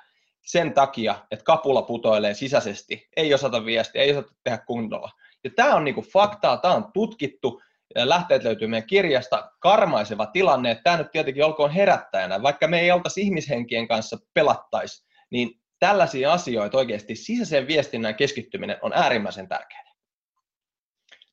sen 0.46 0.74
takia, 0.74 1.14
että 1.30 1.44
kapula 1.44 1.82
putoilee 1.82 2.34
sisäisesti, 2.34 3.08
ei 3.16 3.34
osata 3.34 3.64
viestiä, 3.64 4.02
ei 4.02 4.10
osata 4.10 4.34
tehdä 4.44 4.58
kunnolla. 4.58 5.10
Ja 5.44 5.50
tämä 5.56 5.74
on 5.74 5.84
niinku 5.84 6.02
faktaa, 6.12 6.56
tämä 6.56 6.74
on 6.74 6.92
tutkittu, 6.92 7.62
lähteet 7.94 8.44
löytyy 8.44 8.68
meidän 8.68 8.86
kirjasta, 8.86 9.50
karmaiseva 9.60 10.26
tilanne, 10.26 10.80
tämä 10.84 10.96
nyt 10.96 11.10
tietenkin 11.10 11.44
olkoon 11.44 11.70
herättäjänä, 11.70 12.42
vaikka 12.42 12.68
me 12.68 12.80
ei 12.80 12.90
oltaisi 12.90 13.20
ihmishenkien 13.20 13.88
kanssa 13.88 14.16
pelattaisi, 14.34 15.06
niin 15.30 15.50
tällaisia 15.78 16.32
asioita 16.32 16.78
oikeasti 16.78 17.14
sisäisen 17.14 17.66
viestinnän 17.66 18.14
keskittyminen 18.14 18.78
on 18.82 18.92
äärimmäisen 18.94 19.48
tärkeää. 19.48 19.92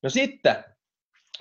No 0.03 0.09
sitten, 0.09 0.63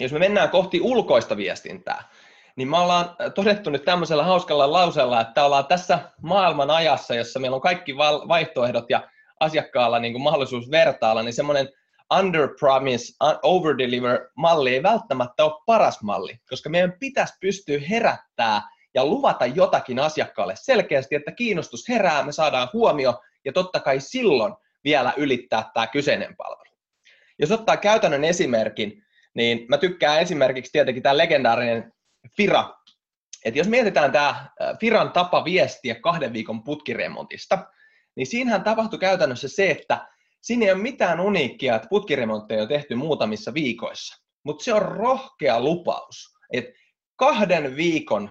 jos 0.00 0.12
me 0.12 0.18
mennään 0.18 0.50
kohti 0.50 0.80
ulkoista 0.80 1.36
viestintää, 1.36 2.08
niin 2.56 2.68
me 2.68 2.78
ollaan 2.78 3.16
todettu 3.34 3.70
nyt 3.70 3.84
tämmöisellä 3.84 4.24
hauskalla 4.24 4.72
lauseella, 4.72 5.20
että 5.20 5.44
ollaan 5.44 5.66
tässä 5.66 5.98
maailman 6.22 6.70
ajassa, 6.70 7.14
jossa 7.14 7.40
meillä 7.40 7.54
on 7.54 7.60
kaikki 7.60 7.96
vaihtoehdot 8.28 8.90
ja 8.90 9.08
asiakkaalla 9.40 9.98
niin 9.98 10.12
kuin 10.12 10.22
mahdollisuus 10.22 10.70
vertailla, 10.70 11.22
niin 11.22 11.34
semmoinen 11.34 11.68
under 12.18 12.48
promise, 12.58 13.12
over 13.42 13.78
deliver 13.78 14.30
malli 14.36 14.74
ei 14.74 14.82
välttämättä 14.82 15.44
ole 15.44 15.62
paras 15.66 16.02
malli, 16.02 16.38
koska 16.48 16.70
meidän 16.70 16.92
pitäisi 17.00 17.34
pystyä 17.40 17.78
herättää 17.90 18.62
ja 18.94 19.04
luvata 19.04 19.46
jotakin 19.46 19.98
asiakkaalle 19.98 20.54
selkeästi, 20.56 21.14
että 21.14 21.32
kiinnostus 21.32 21.88
herää, 21.88 22.22
me 22.22 22.32
saadaan 22.32 22.68
huomio 22.72 23.20
ja 23.44 23.52
totta 23.52 23.80
kai 23.80 24.00
silloin 24.00 24.54
vielä 24.84 25.12
ylittää 25.16 25.70
tämä 25.74 25.86
kyseinen 25.86 26.36
palvelu. 26.36 26.76
Jos 27.38 27.50
ottaa 27.50 27.76
käytännön 27.76 28.24
esimerkin, 28.24 29.04
niin 29.34 29.66
mä 29.68 29.78
tykkään 29.78 30.20
esimerkiksi 30.20 30.72
tietenkin 30.72 31.02
tämä 31.02 31.16
legendaarinen 31.16 31.92
Fira. 32.36 32.74
että 33.44 33.60
jos 33.60 33.68
mietitään 33.68 34.12
tämä 34.12 34.28
äh, 34.28 34.48
Firan 34.80 35.12
tapa 35.12 35.44
viestiä 35.44 35.94
kahden 35.94 36.32
viikon 36.32 36.64
putkiremontista, 36.64 37.58
niin 38.16 38.26
siinähän 38.26 38.64
tapahtui 38.64 38.98
käytännössä 38.98 39.48
se, 39.48 39.70
että 39.70 40.08
Siinä 40.42 40.66
ei 40.66 40.72
ole 40.72 40.82
mitään 40.82 41.20
uniikkia, 41.20 41.76
että 41.76 41.88
putkiremontteja 41.88 42.62
on 42.62 42.68
tehty 42.68 42.94
muutamissa 42.94 43.54
viikoissa, 43.54 44.22
mutta 44.44 44.64
se 44.64 44.74
on 44.74 44.82
rohkea 44.82 45.60
lupaus, 45.60 46.34
että 46.52 46.72
kahden 47.16 47.76
viikon 47.76 48.30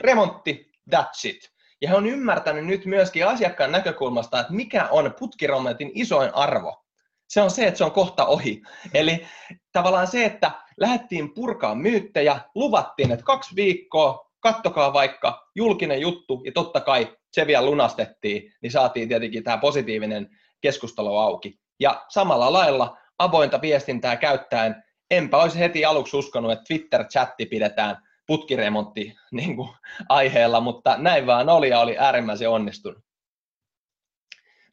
remontti, 0.00 0.70
that's 0.94 1.28
it. 1.28 1.52
Ja 1.80 1.88
he 1.88 1.94
on 1.94 2.06
ymmärtänyt 2.06 2.66
nyt 2.66 2.86
myöskin 2.86 3.26
asiakkaan 3.26 3.72
näkökulmasta, 3.72 4.40
että 4.40 4.52
mikä 4.52 4.88
on 4.88 5.14
putkiremontin 5.18 5.90
isoin 5.94 6.34
arvo. 6.34 6.84
Se 7.28 7.40
on 7.40 7.50
se, 7.50 7.66
että 7.66 7.78
se 7.78 7.84
on 7.84 7.92
kohta 7.92 8.26
ohi. 8.26 8.62
Eli 8.94 9.26
tavallaan 9.72 10.06
se, 10.06 10.24
että 10.24 10.50
lähdettiin 10.76 11.34
purkaa 11.34 11.74
myyttejä, 11.74 12.40
luvattiin, 12.54 13.12
että 13.12 13.24
kaksi 13.24 13.56
viikkoa, 13.56 14.30
kattokaa 14.40 14.92
vaikka 14.92 15.48
julkinen 15.54 16.00
juttu, 16.00 16.42
ja 16.44 16.52
totta 16.52 16.80
kai 16.80 17.16
se 17.32 17.46
vielä 17.46 17.66
lunastettiin, 17.66 18.52
niin 18.62 18.72
saatiin 18.72 19.08
tietenkin 19.08 19.44
tämä 19.44 19.58
positiivinen 19.58 20.28
keskustelu 20.62 21.16
auki. 21.16 21.58
Ja 21.80 22.04
samalla 22.08 22.52
lailla 22.52 22.98
avointa 23.18 23.60
viestintää 23.60 24.16
käyttäen, 24.16 24.84
enpä 25.10 25.38
olisi 25.38 25.58
heti 25.58 25.84
aluksi 25.84 26.16
uskonut, 26.16 26.52
että 26.52 26.64
Twitter-chatti 26.64 27.46
pidetään 27.46 27.96
putkiremontti 28.26 29.14
niin 29.32 29.56
kuin, 29.56 29.68
aiheella, 30.08 30.60
mutta 30.60 30.96
näin 30.96 31.26
vaan 31.26 31.48
oli 31.48 31.68
ja 31.68 31.80
oli 31.80 31.98
äärimmäisen 31.98 32.50
onnistunut. 32.50 32.98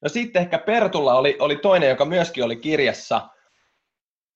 No 0.02 0.10
sitten 0.10 0.42
ehkä 0.42 0.60
Pertulla 0.60 1.14
oli, 1.14 1.38
oli 1.40 1.56
toinen, 1.56 1.90
joka 1.90 2.06
myöskin 2.06 2.44
oli 2.44 2.56
kirjassa. 2.56 3.30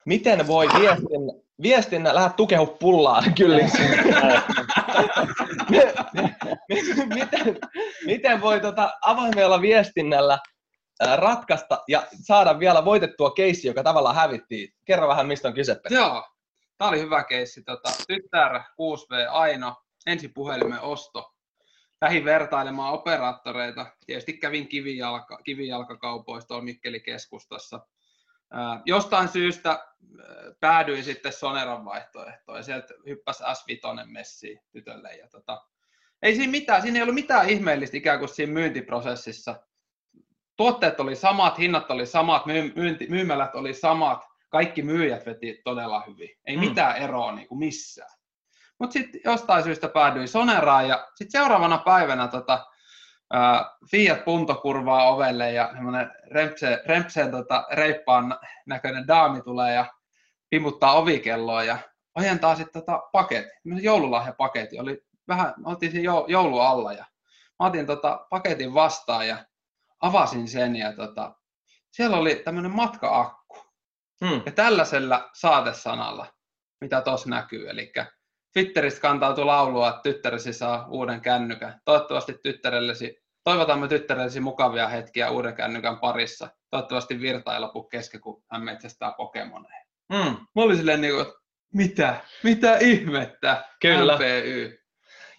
Miten 0.06 0.48
voi 0.48 0.68
viestinnä, 0.68 1.34
viestinnä 1.62 2.16
lähde 2.16 2.34
tukehu 2.38 2.66
pullaan 2.66 3.34
kyllä. 3.38 3.58
miten, 7.16 7.58
miten 8.06 8.42
voi 8.42 8.60
tota, 8.60 8.94
avoimella 9.02 9.62
viestinnällä 9.62 10.40
ratkaista 11.16 11.84
ja 11.88 12.08
saada 12.22 12.60
vielä 12.60 12.86
voitettua 12.86 13.32
keissi, 13.32 13.68
joka 13.68 13.84
tavallaan 13.84 14.16
hävittiin. 14.16 14.74
Kerro 14.86 15.08
vähän, 15.08 15.28
mistä 15.28 15.48
on 15.48 15.54
kyse. 15.54 15.80
Joo, 15.90 16.28
tämä 16.78 16.90
oli 16.90 17.00
hyvä 17.00 17.24
keissi. 17.24 17.64
Tota, 17.64 17.90
tyttär 18.08 18.60
6V 18.60 19.30
Aino, 19.30 19.76
ensi 20.06 20.28
puhelimen 20.28 20.82
osto. 20.82 21.34
Lähin 22.02 22.26
vertailemaan 22.26 22.94
operaattoreita. 22.94 23.86
Tietysti 24.06 24.34
kävin 24.34 24.68
kivijalka, 24.68 25.38
kivijalkakaupoista 25.38 26.62
Mikkeli 26.62 27.00
keskustassa. 27.00 27.80
Jostain 28.86 29.28
syystä 29.28 29.88
päädyin 30.60 31.04
sitten 31.04 31.34
Soneran 31.34 31.86
vaihtoehtoon 31.86 32.58
ja 32.58 32.64
sieltä 32.64 32.94
hyppäsi 33.06 33.44
S5 33.44 34.06
messiin 34.06 34.60
tytölle. 34.72 35.16
Ja 35.16 35.28
tota, 35.28 35.62
ei 36.22 36.36
siinä 36.36 36.52
mitään, 36.52 36.82
siinä 36.82 36.98
ei 36.98 37.02
ollut 37.02 37.16
mitään 37.16 37.50
ihmeellistä 37.50 37.98
ikään 37.98 38.20
kuin 38.20 38.30
siinä 38.30 38.54
myyntiprosessissa 38.54 39.56
tuotteet 40.56 41.00
oli 41.00 41.16
samat, 41.16 41.58
hinnat 41.60 41.92
oli 41.92 42.06
samat, 42.06 42.46
myynti, 42.76 43.08
myymälät 43.10 43.56
oli 43.56 43.74
samat, 43.74 44.24
kaikki 44.50 44.82
myyjät 44.82 45.26
veti 45.26 45.62
todella 45.64 46.04
hyvin. 46.08 46.30
Ei 46.46 46.58
Mm. 46.58 46.60
mitään 46.60 46.98
eroa 46.98 47.32
niin 47.32 47.48
kuin 47.48 47.60
missään. 47.60 48.10
Mutta 48.80 48.94
sitten 48.94 49.22
jostain 49.26 49.64
syystä 49.64 49.88
päädyin 49.88 50.28
Soneraan 50.28 50.88
ja 50.88 51.08
sitten 51.16 51.42
seuraavana 51.42 51.78
päivänä 51.78 52.28
tota, 52.28 52.66
ää, 53.34 53.66
Fiat 53.92 54.26
Punto 54.26 54.56
kurvaa 54.56 55.10
ovelle 55.10 55.52
ja 55.52 55.70
semmoinen 55.74 56.12
rempseen, 56.32 56.80
rempseen 56.86 57.32
tota, 57.32 57.66
reippaan 57.72 58.38
näköinen 58.66 59.08
daami 59.08 59.42
tulee 59.42 59.74
ja 59.74 59.86
pimuttaa 60.50 60.94
ovikelloa 60.94 61.64
ja 61.64 61.78
ojentaa 62.16 62.56
sitten 62.56 62.82
tota 62.82 63.02
paketti, 63.12 63.52
joululahjapaketti. 63.82 64.80
Oli 64.80 65.04
vähän, 65.28 65.54
oltiin 65.66 65.92
siinä 65.92 66.12
jou- 66.12 66.26
joulu 66.28 66.60
alla 66.60 66.94
ja 66.94 67.06
mä 67.60 67.66
otin 67.68 67.86
tota 67.86 68.26
paketin 68.30 68.74
vastaan 68.74 69.28
ja 69.28 69.38
avasin 70.04 70.48
sen 70.48 70.76
ja 70.76 70.94
tota, 70.94 71.36
siellä 71.92 72.18
oli 72.18 72.36
tämmöinen 72.36 72.72
matka-akku. 72.72 73.58
Hmm. 74.26 74.42
Ja 74.46 74.52
tällaisella 74.52 75.30
saatesanalla, 75.34 76.34
mitä 76.82 77.02
tuossa 77.02 77.30
näkyy, 77.30 77.70
eli 77.70 77.92
Twitteristä 78.54 79.02
kantautui 79.02 79.46
laulua, 79.46 79.90
että 79.90 80.02
tyttäresi 80.04 80.54
saa 80.54 80.88
uuden 80.90 81.22
kännykän. 81.22 81.82
Toivottavasti 81.86 82.34
tyttärellesi, 82.44 83.18
toivotamme 83.44 83.88
tyttärellesi 83.88 84.40
mukavia 84.40 84.88
hetkiä 84.88 85.30
uuden 85.30 85.56
kännykän 85.56 86.00
parissa. 86.00 86.50
Toivottavasti 86.70 87.20
virta 87.20 87.54
ei 87.54 87.60
lopu 87.60 87.84
kesken, 87.84 88.22
kun 88.22 88.44
hän 88.52 88.64
metsästää 88.64 89.14
Pokemoneja. 89.18 89.86
Mm. 90.10 90.38
Mä 90.56 90.62
olin 90.62 90.78
silleen 90.78 91.02
niin 91.02 91.14
kuin, 91.14 91.28
että 91.28 91.40
mitä? 91.74 92.22
Mitä 92.44 92.78
ihmettä? 92.78 93.66
Kyllä. 93.82 94.16
MPY. 94.16 94.83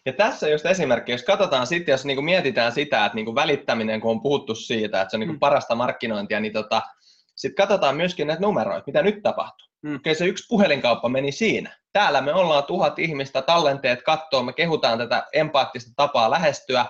Ja 0.07 0.13
tässä 0.13 0.49
just 0.49 0.67
esimerkki, 0.67 1.13
jos 1.13 1.23
katsotaan 1.23 1.67
sitten, 1.67 1.93
jos 1.93 2.05
niinku 2.05 2.23
mietitään 2.23 2.73
sitä, 2.73 3.05
että 3.07 3.17
niinku 3.17 3.35
välittäminen, 3.35 4.01
kun 4.01 4.11
on 4.11 4.23
puhuttu 4.23 4.55
siitä, 4.55 5.01
että 5.01 5.11
se 5.11 5.17
on 5.17 5.21
niinku 5.21 5.33
Mm. 5.33 5.39
parasta 5.39 5.75
markkinointia, 5.75 6.41
niin 6.41 6.53
tota, 6.53 6.83
sitten 7.35 7.55
katsotaan 7.67 7.97
myöskin 7.97 8.27
näitä 8.27 8.43
numeroita, 8.43 8.83
mitä 8.87 9.03
nyt 9.03 9.23
tapahtuu. 9.23 9.69
Mm. 9.83 9.97
Okei, 9.97 10.15
se 10.15 10.27
yksi 10.27 10.45
puhelinkauppa 10.49 11.09
meni 11.09 11.33
siinä. 11.33 11.77
Täällä 11.93 12.21
me 12.21 12.33
ollaan 12.35 12.65
tuhat 12.65 12.99
ihmistä, 12.99 13.43
tallenteet 13.43 14.03
kattoo, 14.03 14.43
me 14.43 14.53
kehutaan 14.53 14.99
tätä 14.99 15.27
empaattista 15.33 15.93
tapaa 15.97 16.31
lähestyä. 16.31 16.87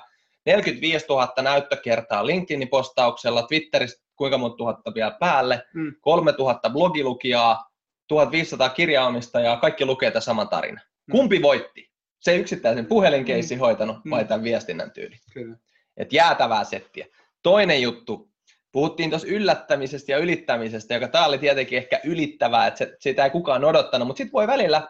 45 0.46 1.06
000 1.08 1.32
näyttökertaa 1.42 2.26
LinkedInin 2.26 2.68
postauksella, 2.68 3.42
Twitterissä 3.42 4.04
kuinka 4.16 4.38
monta 4.38 4.56
tuhatta 4.56 4.94
vielä 4.94 5.16
päälle, 5.20 5.62
Mm. 5.74 5.94
3000 6.00 6.70
blogilukijaa, 6.70 7.70
1500 8.08 8.68
kirjaomistajaa, 8.68 9.56
kaikki 9.56 9.84
lukee 9.84 10.10
tämän 10.10 10.22
saman 10.22 10.48
tarinan. 10.48 10.84
Kumpi 11.10 11.42
voitti? 11.42 11.93
Se 12.24 12.36
yksittäisen 12.36 12.86
puhelinkeissi 12.86 13.56
hoitanut 13.56 13.96
vai 14.10 14.22
Mm. 14.22 14.28
tämän 14.28 14.44
viestinnän 14.44 14.90
tyyli? 14.90 15.16
Kyllä. 15.32 15.56
Et 15.96 16.12
jäätävää 16.12 16.64
settiä. 16.64 17.06
Toinen 17.42 17.82
juttu, 17.82 18.30
puhuttiin 18.72 19.10
tuossa 19.10 19.28
yllättämisestä 19.28 20.12
ja 20.12 20.18
ylittämisestä, 20.18 20.94
joka 20.94 21.08
tämä 21.08 21.26
oli 21.26 21.38
tietenkin 21.38 21.78
ehkä 21.78 22.00
ylittävää, 22.04 22.66
että 22.66 22.78
se, 22.78 22.96
sitä 23.00 23.24
ei 23.24 23.30
kukaan 23.30 23.64
odottanut, 23.64 24.06
mutta 24.08 24.18
sitten 24.18 24.32
voi 24.32 24.46
välillä 24.46 24.88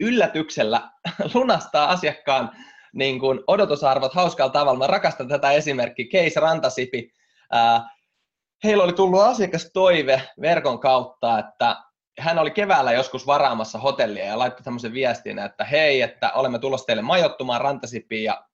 yllätyksellä 0.00 0.90
lunastaa 1.34 1.90
asiakkaan 1.90 2.50
niin 2.92 3.20
kuin 3.20 3.40
odotusarvot 3.46 4.14
hauskalla 4.14 4.52
tavalla. 4.52 4.78
Mä 4.78 4.86
rakastan 4.86 5.28
tätä 5.28 5.50
esimerkkiä. 5.50 6.06
Case 6.12 6.40
Rantasipi. 6.40 7.10
Heillä 8.64 8.84
oli 8.84 8.92
tullut 8.92 9.20
asiakastoive 9.20 10.22
verkon 10.40 10.80
kautta, 10.80 11.38
että 11.38 11.76
hän 12.18 12.38
oli 12.38 12.50
keväällä 12.50 12.92
joskus 12.92 13.26
varaamassa 13.26 13.78
hotellia 13.78 14.24
ja 14.24 14.38
laittoi 14.38 14.64
tämmöisen 14.64 14.92
viestin, 14.92 15.38
että 15.38 15.64
hei, 15.64 16.02
että 16.02 16.32
olemme 16.32 16.58
tulossa 16.58 16.86
teille 16.86 17.02
majoittumaan 17.02 17.60
Rantasipiin 17.60 18.24
ja, 18.24 18.44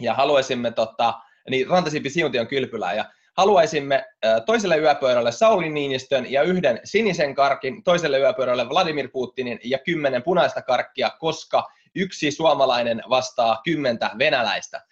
ja 0.00 0.14
haluaisimme, 0.14 0.70
tota, 0.70 1.14
niin 1.50 1.68
Rantasipi 1.68 2.10
Siuntion 2.10 2.46
kylpylään 2.46 2.96
ja 2.96 3.04
haluaisimme 3.36 4.04
toiselle 4.46 4.78
yöpöydälle 4.78 5.32
Sauli 5.32 5.68
Niinistön 5.68 6.32
ja 6.32 6.42
yhden 6.42 6.80
sinisen 6.84 7.34
karkin, 7.34 7.82
toiselle 7.82 8.18
yöpöydälle 8.18 8.68
Vladimir 8.68 9.08
Putinin 9.12 9.60
ja 9.64 9.78
kymmenen 9.78 10.22
punaista 10.22 10.62
karkkia, 10.62 11.10
koska 11.10 11.68
yksi 11.94 12.30
suomalainen 12.30 13.02
vastaa 13.10 13.60
kymmentä 13.64 14.10
venäläistä. 14.18 14.82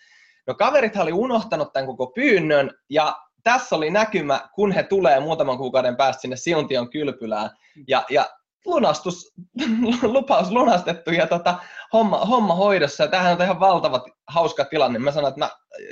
No 0.46 0.54
kaverit 0.54 0.96
oli 0.96 1.12
unohtanut 1.12 1.72
tämän 1.72 1.86
koko 1.86 2.06
pyynnön 2.06 2.70
ja 2.90 3.16
tässä 3.44 3.76
oli 3.76 3.90
näkymä, 3.90 4.48
kun 4.54 4.72
he 4.72 4.82
tulee 4.82 5.20
muutaman 5.20 5.58
kuukauden 5.58 5.96
päästä 5.96 6.20
sinne 6.20 6.36
Siuntion 6.36 6.90
kylpylään 6.90 7.50
ja, 7.88 8.04
ja 8.10 8.30
lunastus, 8.66 9.32
lupaus 10.02 10.50
lunastettu 10.50 11.10
ja 11.10 11.26
tota, 11.26 11.58
homma, 11.92 12.18
homma 12.18 12.54
hoidossa. 12.54 13.04
Ja 13.04 13.08
tämähän 13.08 13.32
on 13.32 13.42
ihan 13.42 13.60
valtava 13.60 14.04
hauska 14.28 14.64
tilanne. 14.64 14.98
Mä 14.98 15.12
sanoin, 15.12 15.32
että 15.32 15.38
mä, 15.38 15.50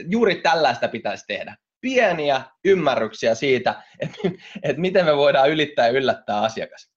juuri 0.09 0.35
tällaista 0.35 0.89
pitäisi 0.89 1.25
tehdä. 1.27 1.57
Pieniä 1.81 2.43
ymmärryksiä 2.65 3.35
siitä, 3.35 3.83
että, 4.01 4.19
että 4.63 4.81
miten 4.81 5.05
me 5.05 5.17
voidaan 5.17 5.51
ylittää 5.51 5.87
ja 5.87 5.93
yllättää 5.93 6.41
asiakas. 6.41 6.91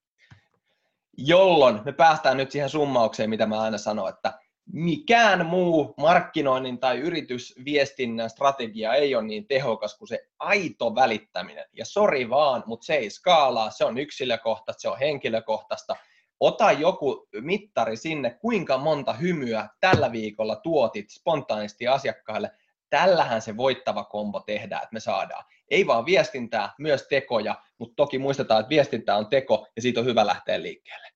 Jolloin 1.18 1.82
me 1.86 1.92
päästään 1.92 2.38
nyt 2.38 2.52
siihen 2.52 2.70
summaukseen, 2.70 3.30
mitä 3.30 3.46
mä 3.46 3.62
aina 3.62 3.78
sanon, 3.78 4.10
että 4.10 4.34
mikään 4.72 5.46
muu 5.46 5.94
markkinoinnin 5.98 6.80
tai 6.80 7.00
yritysviestinnän 7.00 8.30
strategia 8.30 8.94
ei 8.94 9.16
ole 9.16 9.24
niin 9.24 9.48
tehokas 9.48 9.98
kuin 9.98 10.08
se 10.08 10.28
aito 10.40 10.96
välittäminen. 10.96 11.66
Ja 11.74 11.86
sori 11.86 12.30
vaan, 12.30 12.64
mutta 12.66 12.86
se 12.86 12.96
ei 12.96 13.10
skaalaa, 13.10 13.72
se 13.72 13.86
on 13.86 13.98
yksilökohtaista, 13.98 14.82
se 14.82 14.90
on 14.90 15.00
henkilökohtaista. 15.00 15.96
Ota 16.40 16.72
joku 16.72 17.28
mittari 17.42 17.98
sinne, 17.98 18.30
kuinka 18.30 18.78
monta 18.78 19.14
hymyä 19.14 19.70
tällä 19.80 20.12
viikolla 20.12 20.56
tuotit 20.56 21.10
spontaanisti 21.10 21.88
asiakkaille. 21.88 22.52
Tällähän 22.90 23.42
se 23.42 23.58
voittava 23.58 24.04
kombo 24.04 24.40
tehdään, 24.40 24.84
että 24.84 24.94
me 24.94 25.00
saadaan. 25.00 25.46
Ei 25.70 25.88
vaan 25.88 26.06
viestintää, 26.06 26.74
myös 26.80 27.08
tekoja, 27.08 27.56
mutta 27.78 27.96
toki 27.96 28.20
muistetaan, 28.20 28.60
että 28.60 28.70
viestintä 28.70 29.16
on 29.16 29.28
teko 29.28 29.68
ja 29.76 29.82
siitä 29.82 30.00
on 30.00 30.06
hyvä 30.06 30.26
lähteä 30.26 30.62
liikkeelle. 30.62 31.13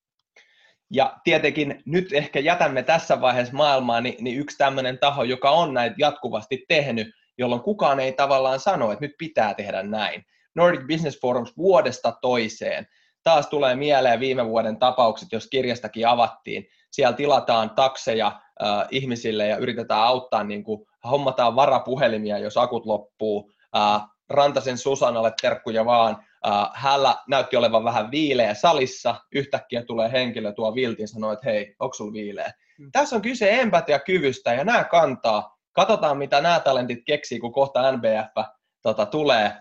Ja 0.91 1.17
tietenkin 1.23 1.82
nyt 1.86 2.13
ehkä 2.13 2.39
jätämme 2.39 2.84
tässä 2.84 3.21
vaiheessa 3.21 3.54
maailmaa 3.54 4.02
niin, 4.02 4.23
niin 4.23 4.39
yksi 4.39 4.58
tämmöinen 4.58 5.00
taho, 5.00 5.23
joka 5.23 5.50
on 5.50 5.73
näitä 5.73 5.95
jatkuvasti 6.00 6.65
tehnyt, 6.67 7.08
jolloin 7.38 7.62
kukaan 7.62 8.00
ei 8.00 8.12
tavallaan 8.13 8.60
sano, 8.60 8.91
että 8.91 9.06
nyt 9.06 9.15
pitää 9.17 9.54
tehdä 9.54 9.84
näin. 9.84 10.26
Nordic 10.56 10.88
Business 10.88 11.21
Forums 11.21 11.58
vuodesta 11.58 12.12
toiseen. 12.21 12.88
Taas 13.23 13.47
tulee 13.47 13.76
mieleen 13.76 14.19
viime 14.19 14.45
vuoden 14.45 14.80
tapaukset, 14.80 15.32
jos 15.32 15.47
kirjastakin 15.47 16.08
avattiin. 16.08 16.67
Siellä 16.91 17.17
tilataan 17.17 17.69
takseja 17.69 18.28
äh, 18.28 18.88
ihmisille 18.91 19.47
ja 19.47 19.58
yritetään 19.58 20.02
auttaa, 20.02 20.43
niin 20.43 20.63
kuin, 20.63 20.86
hommataan 21.10 21.56
varapuhelimia, 21.56 22.38
jos 22.38 22.58
akut 22.58 22.86
loppuu. 22.86 23.52
Äh, 23.76 24.02
Rantasen 24.30 24.78
Susanalle 24.78 25.34
terkkuja 25.41 25.86
vaan. 25.86 26.17
Uh, 26.48 26.70
hänellä 26.74 27.16
näytti 27.28 27.58
olevan 27.58 27.84
vähän 27.84 28.12
viileä 28.12 28.54
salissa, 28.54 29.16
yhtäkkiä 29.32 29.84
tulee 29.84 30.12
henkilö 30.12 30.52
tuo 30.54 30.76
viltin 30.76 31.04
ja 31.04 31.08
sanoo, 31.08 31.32
että 31.32 31.50
hei, 31.50 31.76
onko 31.80 31.94
sulla 31.94 32.14
viileä? 32.14 32.52
Mm. 32.80 32.92
Tässä 32.92 33.16
on 33.16 33.22
kyse 33.22 33.62
empatiakyvystä 33.62 34.54
ja 34.54 34.64
nämä 34.64 34.84
kantaa. 34.84 35.58
Katsotaan, 35.72 36.18
mitä 36.18 36.42
nämä 36.42 36.60
talentit 36.60 37.00
keksii, 37.06 37.40
kun 37.40 37.52
kohta 37.52 37.92
NBF 37.92 38.48
tota, 38.82 39.06
tulee, 39.06 39.52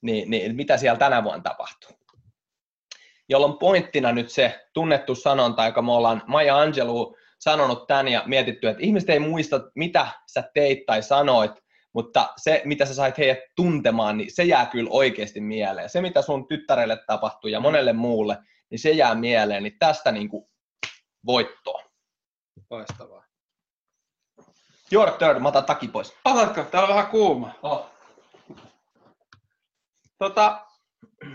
niin, 0.00 0.30
niin 0.30 0.56
mitä 0.56 0.76
siellä 0.76 0.98
tänä 0.98 1.24
vuonna 1.24 1.42
tapahtuu. 1.42 1.96
Jolloin 3.28 3.58
pointtina 3.58 4.12
nyt 4.12 4.30
se 4.30 4.60
tunnettu 4.74 5.14
sanonta, 5.14 5.66
joka 5.66 5.82
me 5.82 5.92
ollaan 5.92 6.22
Maja 6.26 6.58
Angelou 6.58 7.16
sanonut 7.38 7.86
tän 7.86 8.08
ja 8.08 8.22
mietitty, 8.26 8.68
että 8.68 8.82
ihmiset 8.82 9.10
ei 9.10 9.18
muista, 9.18 9.60
mitä 9.74 10.06
sä 10.26 10.44
teit 10.54 10.86
tai 10.86 11.02
sanoit, 11.02 11.52
mutta 11.92 12.32
se, 12.36 12.62
mitä 12.64 12.86
sä 12.86 12.94
sait 12.94 13.18
heidät 13.18 13.38
tuntemaan, 13.56 14.16
niin 14.16 14.34
se 14.34 14.44
jää 14.44 14.66
kyllä 14.66 14.90
oikeasti 14.92 15.40
mieleen. 15.40 15.90
Se, 15.90 16.00
mitä 16.00 16.22
sun 16.22 16.48
tyttärelle 16.48 16.98
tapahtui 17.06 17.52
ja 17.52 17.60
monelle 17.60 17.92
muulle, 17.92 18.38
niin 18.70 18.78
se 18.78 18.90
jää 18.90 19.14
mieleen. 19.14 19.62
Niin 19.62 19.76
tästä 19.78 20.12
niin 20.12 20.28
kuin 20.28 20.44
voittoa. 21.26 21.82
Loistavaa. 22.70 23.24
Your 24.92 25.10
turn, 25.10 25.42
mä 25.42 25.48
otan 25.48 25.64
taki 25.64 25.88
pois. 25.88 26.14
Otatko? 26.24 26.62
Täällä 26.62 26.88
on 26.88 26.94
vähän 26.94 27.10
kuuma. 27.10 27.54
Oh. 27.62 27.90
Tota, 30.18 30.66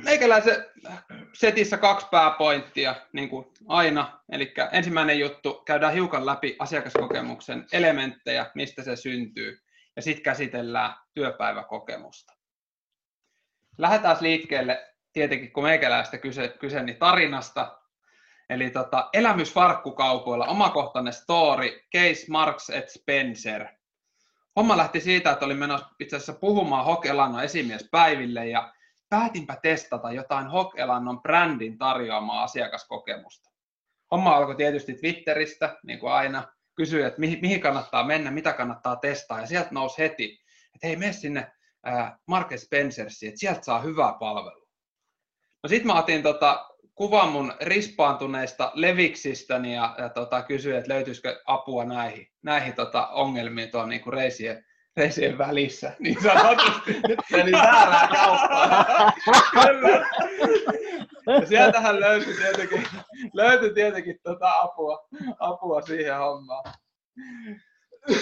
meikäläisen 0.03 0.65
setissä 1.33 1.77
kaksi 1.77 2.07
pääpointtia, 2.11 2.95
niin 3.13 3.29
kuin 3.29 3.45
aina. 3.67 4.19
Eli 4.31 4.53
ensimmäinen 4.71 5.19
juttu, 5.19 5.53
käydään 5.65 5.93
hiukan 5.93 6.25
läpi 6.25 6.55
asiakaskokemuksen 6.59 7.65
elementtejä, 7.71 8.51
mistä 8.55 8.83
se 8.83 8.95
syntyy 8.95 9.59
ja 9.97 10.01
sitten 10.01 10.23
käsitellään 10.23 10.95
työpäiväkokemusta. 11.13 12.33
Lähdetään 13.77 14.17
liikkeelle 14.21 14.93
tietenkin, 15.13 15.51
kun 15.51 15.63
meikäläistä 15.63 16.17
kyse, 16.17 16.47
kyse 16.59 16.83
niin 16.83 16.97
tarinasta. 16.97 17.81
Eli 18.49 18.69
tota, 18.69 19.09
elämys 19.13 19.53
farkkukaupoilla, 19.53 20.45
omakohtainen 20.45 21.13
story, 21.13 21.69
Case 21.95 22.25
Marks 22.29 22.69
et 22.69 22.89
Spencer. 22.89 23.67
Homma 24.55 24.77
lähti 24.77 25.01
siitä, 25.01 25.31
että 25.31 25.45
olin 25.45 25.57
menossa 25.57 25.89
itse 25.99 26.15
asiassa 26.15 26.33
puhumaan 26.33 26.85
Hokelannon 26.85 27.43
esimiespäiville 27.43 28.47
ja 28.47 28.73
päätinpä 29.09 29.57
testata 29.61 30.11
jotain 30.11 30.47
Hokelannon 30.47 31.21
brändin 31.21 31.77
tarjoamaa 31.77 32.43
asiakaskokemusta. 32.43 33.49
Homma 34.11 34.35
alkoi 34.35 34.55
tietysti 34.55 34.93
Twitteristä, 34.93 35.77
niin 35.83 35.99
kuin 35.99 36.13
aina, 36.13 36.56
kysyi, 36.77 37.03
että 37.03 37.19
mihin, 37.19 37.39
mihin 37.41 37.61
kannattaa 37.61 38.03
mennä, 38.03 38.31
mitä 38.31 38.53
kannattaa 38.53 38.95
testaa, 38.95 39.41
ja 39.41 39.47
sieltä 39.47 39.69
nousi 39.71 39.97
heti, 39.97 40.39
että 40.75 40.87
hei, 40.87 40.95
mene 40.95 41.13
sinne 41.13 41.51
äh, 41.87 42.13
Market 42.27 42.61
Spencersiin, 42.61 43.29
että 43.29 43.39
sieltä 43.39 43.63
saa 43.63 43.79
hyvää 43.79 44.13
palvelua. 44.19 44.67
No 45.63 45.69
sitten 45.69 45.87
mä 45.87 45.99
otin 45.99 46.23
tota, 46.23 46.69
kuvan 46.95 47.29
mun 47.29 47.53
rispaantuneista 47.61 48.71
leviksistäni 48.73 49.75
ja, 49.75 49.95
ja 49.97 50.09
tota, 50.09 50.41
kysyi, 50.41 50.75
että 50.75 50.93
löytyisikö 50.93 51.41
apua 51.45 51.85
näihin, 51.85 52.27
näihin 52.43 52.73
tota, 52.73 53.07
ongelmiin 53.07 53.71
tuon 53.71 53.89
niin 53.89 54.13
reisien, 54.13 54.65
reisien 54.97 55.37
välissä. 55.37 55.93
Niin 55.99 56.17
sanotusti. 56.23 57.01
Nyt 57.07 57.19
meni 57.31 57.51
väärää 57.51 58.07
kauppaa. 58.07 59.11
Kyllä. 59.51 60.09
Ja 61.39 61.45
sieltähän 61.45 61.99
löytyi 61.99 62.33
tietenkin, 62.33 62.87
löytyi 63.33 63.73
tietenkin 63.73 64.19
tota 64.23 64.51
apua, 64.61 65.07
apua 65.39 65.81
siihen 65.81 66.17
hommaan. 66.17 66.73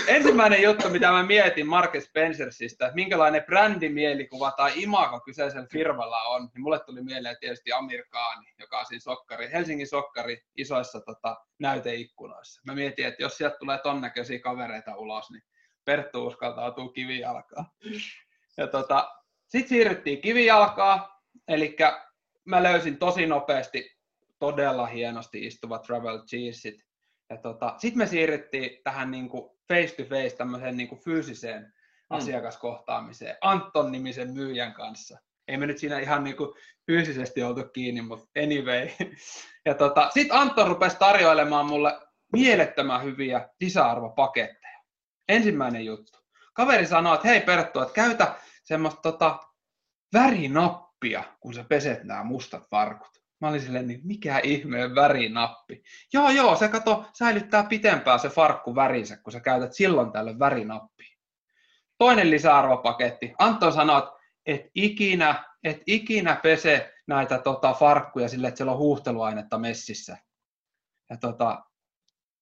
Ensimmäinen 0.07 0.61
juttu, 0.61 0.89
mitä 0.89 1.11
mä 1.11 1.23
mietin 1.23 1.67
Mark 1.67 1.91
Spencersista, 2.01 2.85
että 2.85 2.95
minkälainen 2.95 3.43
brändimielikuva 3.43 4.51
tai 4.51 4.71
imago 4.75 5.19
kyseisellä 5.19 5.67
firmalla 5.71 6.21
on, 6.21 6.49
niin 6.53 6.61
mulle 6.61 6.79
tuli 6.79 7.01
mieleen 7.01 7.37
tietysti 7.39 7.71
Amir 7.71 8.03
Khan, 8.09 8.45
joka 8.59 8.79
on 8.79 8.85
siinä 8.85 8.99
sokkari, 8.99 9.51
Helsingin 9.51 9.87
sokkari 9.87 10.43
isoissa 10.57 11.01
tota, 11.01 11.37
näyteikkunoissa. 11.59 12.61
Mä 12.65 12.75
mietin, 12.75 13.05
että 13.05 13.23
jos 13.23 13.37
sieltä 13.37 13.57
tulee 13.57 13.77
ton 13.77 14.01
näköisiä 14.01 14.39
kavereita 14.39 14.95
ulos, 14.95 15.31
niin 15.31 15.43
Perttu 15.85 16.27
uskaltautuu 16.27 16.89
kivijalkaa. 16.89 17.65
Ja 18.57 18.67
tota, 18.67 19.11
sitten 19.47 19.69
siirryttiin 19.69 20.21
kivijalkaa, 20.21 21.21
eli 21.47 21.75
mä 22.45 22.63
löysin 22.63 22.97
tosi 22.97 23.25
nopeasti 23.25 23.94
todella 24.45 24.85
hienosti 24.85 25.45
istuvat 25.45 25.81
travel 25.81 26.19
cheesit. 26.19 26.85
Ja 27.29 27.37
tota, 27.37 27.75
sitten 27.77 27.97
me 27.97 28.07
siirryttiin 28.07 28.81
tähän 28.83 29.11
niinku 29.11 29.59
face 29.73 29.95
to 29.95 30.03
face 30.03 30.35
tämmöiseen 30.35 30.77
niinku 30.77 30.95
fyysiseen 30.95 31.61
mm. 31.61 31.69
asiakaskohtaamiseen 32.09 33.37
Anton 33.41 33.91
nimisen 33.91 34.33
myyjän 34.33 34.73
kanssa. 34.73 35.19
Ei 35.47 35.57
me 35.57 35.65
nyt 35.65 35.77
siinä 35.77 35.99
ihan 35.99 36.23
niinku 36.23 36.55
fyysisesti 36.85 37.43
oltu 37.43 37.63
kiinni, 37.73 38.01
mutta 38.01 38.29
anyway. 38.43 38.89
Ja 39.67 39.73
tota, 39.73 40.09
sitten 40.13 40.37
Anton 40.37 40.67
rupesi 40.67 40.97
tarjoilemaan 40.99 41.65
mulle 41.65 41.99
mielettömän 42.33 43.03
hyviä 43.03 43.49
lisäarvopaketteja. 43.61 44.79
Ensimmäinen 45.29 45.85
juttu. 45.85 46.19
Kaveri 46.53 46.85
sanoi, 46.85 47.15
että 47.15 47.27
hei 47.27 47.41
Perttu, 47.41 47.81
että 47.81 47.93
käytä 47.93 48.35
semmoista 48.63 49.01
tota, 49.01 49.39
värinappia, 50.13 51.23
kun 51.39 51.53
sä 51.53 51.63
peset 51.69 52.03
nämä 52.03 52.23
mustat 52.23 52.69
farkut. 52.69 53.14
Mä 53.41 53.47
olin 53.47 53.61
silleen, 53.61 53.87
niin 53.87 54.01
mikä 54.03 54.39
ihmeen 54.39 54.95
värinappi. 54.95 55.83
Joo, 56.13 56.29
joo, 56.29 56.55
se 56.55 56.67
kato, 56.67 57.05
säilyttää 57.13 57.63
pitempään 57.63 58.19
se 58.19 58.29
farkku 58.29 58.75
värinsä, 58.75 59.17
kun 59.17 59.33
sä 59.33 59.39
käytät 59.39 59.73
silloin 59.73 60.11
tälle 60.11 60.39
värinappia. 60.39 61.17
Toinen 61.97 62.31
lisäarvopaketti. 62.31 63.33
Anton 63.39 63.73
sanoi, 63.73 63.97
että 63.97 64.11
et 64.45 64.71
ikinä, 64.75 65.43
et 65.63 65.81
ikinä 65.87 66.35
pese 66.35 66.93
näitä 67.07 67.37
tota, 67.37 67.73
farkkuja 67.73 68.29
sille, 68.29 68.47
että 68.47 68.57
siellä 68.57 68.71
on 68.71 68.77
huuhteluainetta 68.77 69.57
messissä. 69.57 70.17
Ja 71.09 71.17
tota, 71.17 71.63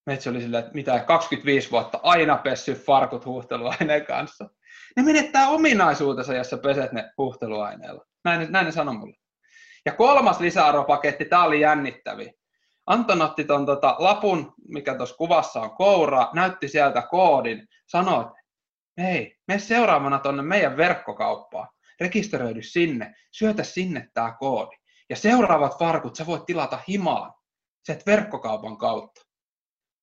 Metsi 0.05 0.29
oli 0.29 0.41
silleen, 0.41 0.63
että 0.63 0.75
mitä 0.75 0.99
25 0.99 1.71
vuotta 1.71 1.99
aina 2.03 2.37
pessy 2.37 2.73
farkut 2.73 3.25
huuhteluaineen 3.25 4.05
kanssa. 4.05 4.49
Ne 4.95 5.03
menettää 5.03 5.47
ominaisuutensa, 5.47 6.33
jos 6.33 6.49
sä 6.49 6.57
peset 6.57 6.91
ne 6.91 7.11
huuhteluaineella. 7.17 8.05
Näin, 8.23 8.51
näin 8.51 8.65
ne 8.65 8.71
sanoi 8.71 8.97
mulle. 8.97 9.17
Ja 9.85 9.91
kolmas 9.91 10.39
lisäarvopaketti, 10.39 11.25
tämä 11.25 11.43
oli 11.43 11.61
jännittävi. 11.61 12.31
Anton 12.85 13.21
otti 13.21 13.43
ton 13.43 13.65
tota 13.65 13.95
lapun, 13.99 14.53
mikä 14.67 14.95
tuossa 14.95 15.15
kuvassa 15.15 15.61
on 15.61 15.75
koura, 15.75 16.29
näytti 16.33 16.67
sieltä 16.67 17.01
koodin, 17.01 17.67
sanoi, 17.87 18.21
että 18.21 18.33
hei, 19.01 19.37
me 19.47 19.59
seuraavana 19.59 20.19
tuonne 20.19 20.43
meidän 20.43 20.77
verkkokauppaan, 20.77 21.67
rekisteröidy 21.99 22.61
sinne, 22.61 23.13
syötä 23.31 23.63
sinne 23.63 24.09
tämä 24.13 24.35
koodi. 24.39 24.75
Ja 25.09 25.15
seuraavat 25.15 25.79
farkut 25.79 26.15
sä 26.15 26.25
voit 26.25 26.45
tilata 26.45 26.79
himaan, 26.87 27.33
sieltä 27.83 28.03
verkkokaupan 28.05 28.77
kautta. 28.77 29.21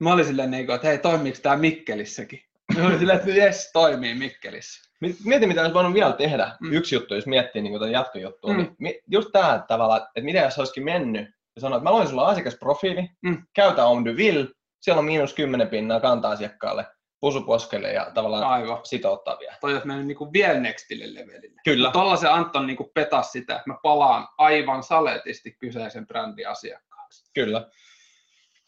Mä 0.00 0.12
olin 0.12 0.24
silleen, 0.24 0.50
niin 0.50 0.70
että 0.70 0.86
hei, 0.86 0.98
toimiiko 0.98 1.38
tämä 1.42 1.56
Mikkelissäkin? 1.56 2.40
Mä 2.76 2.86
olin 2.86 2.98
silleen, 2.98 3.18
että 3.18 3.30
jes, 3.30 3.70
toimii 3.72 4.14
Mikkelissä. 4.14 4.89
Mieti, 5.24 5.46
mitä 5.46 5.60
olisi 5.60 5.74
voinut 5.74 5.94
vielä 5.94 6.12
tehdä. 6.12 6.56
Mm. 6.60 6.72
Yksi 6.72 6.94
juttu, 6.94 7.14
jos 7.14 7.26
miettii 7.26 7.62
niin 7.62 7.72
tämän 7.72 7.92
jatkojuttua. 7.92 8.52
Mm. 8.52 8.76
Niin, 8.78 8.94
just 9.06 9.28
tämä 9.32 9.64
tavalla, 9.68 9.96
että 9.96 10.20
miten 10.20 10.42
jos 10.42 10.58
olisikin 10.58 10.84
mennyt 10.84 11.28
ja 11.56 11.60
sanoa, 11.60 11.76
että 11.76 11.84
mä 11.84 11.92
loin 11.92 12.08
sulla 12.08 12.26
asiakasprofiili, 12.26 13.10
mm. 13.22 13.42
käytä 13.54 13.86
Omdyville, 13.86 14.46
siellä 14.80 14.98
on 14.98 15.04
miinus 15.04 15.34
10 15.34 15.68
pinnaa 15.68 16.00
kanta-asiakkaalle, 16.00 16.86
pusuposkelle 17.20 17.92
ja 17.92 18.10
tavallaan 18.14 18.44
Aivan. 18.44 18.78
sitouttaa 18.84 19.38
vielä. 19.40 19.56
Toi 19.60 19.72
olisi 19.72 19.86
mennyt 19.86 20.06
niin 20.06 20.32
vielä 20.32 20.60
nextille 20.60 21.14
levelille. 21.14 21.60
Kyllä. 21.64 21.90
Tuolla 21.90 22.16
se 22.16 22.28
Anton 22.28 22.66
niin 22.66 22.78
petas 22.94 23.32
sitä, 23.32 23.56
että 23.56 23.70
mä 23.70 23.76
palaan 23.82 24.28
aivan 24.38 24.82
saletisti 24.82 25.56
kyseisen 25.58 26.06
brändin 26.06 26.48
asiakkaaksi. 26.48 27.30
Kyllä. 27.34 27.68